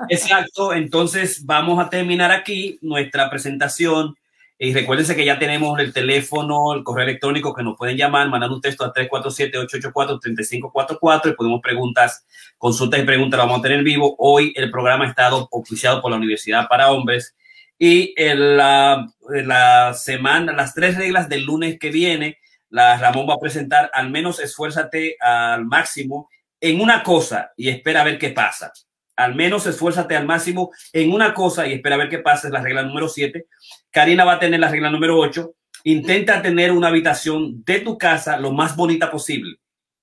[0.09, 4.17] Exacto, entonces vamos a terminar aquí nuestra presentación.
[4.63, 8.57] Y recuérdense que ya tenemos el teléfono, el correo electrónico que nos pueden llamar, mandando
[8.57, 12.27] un texto a 347-884-3544 y podemos preguntas,
[12.59, 14.15] consultas y preguntas, lo vamos a tener vivo.
[14.19, 17.35] Hoy el programa ha estado oficiado por la Universidad para Hombres
[17.83, 22.37] y en la, en la semana, las tres reglas del lunes que viene,
[22.69, 26.29] la Ramón va a presentar, al menos esfuérzate al máximo
[26.61, 28.71] en una cosa y espera a ver qué pasa.
[29.17, 32.49] Al menos esfuérzate al máximo en una cosa y espera a ver qué pasa.
[32.49, 33.47] Es la regla número siete.
[33.91, 35.55] Karina va a tener la regla número ocho.
[35.85, 39.57] Intenta tener una habitación de tu casa lo más bonita posible.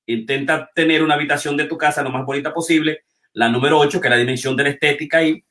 [0.07, 3.01] Intenta tener una habitación de tu casa lo más bonita posible.
[3.33, 5.43] La número ocho, que es la dimensión de la estética y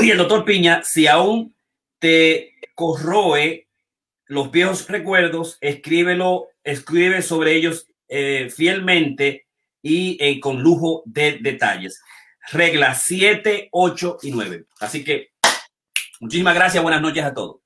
[0.00, 1.54] y el doctor Piña, si aún
[1.98, 3.68] te corroe
[4.26, 9.46] los viejos recuerdos, escríbelo, escribe sobre ellos eh, fielmente
[9.82, 12.02] y eh, con lujo de detalles.
[12.50, 14.64] Reglas 7, 8 y 9.
[14.80, 15.30] Así que
[16.20, 17.61] muchísimas gracias, buenas noches a todos.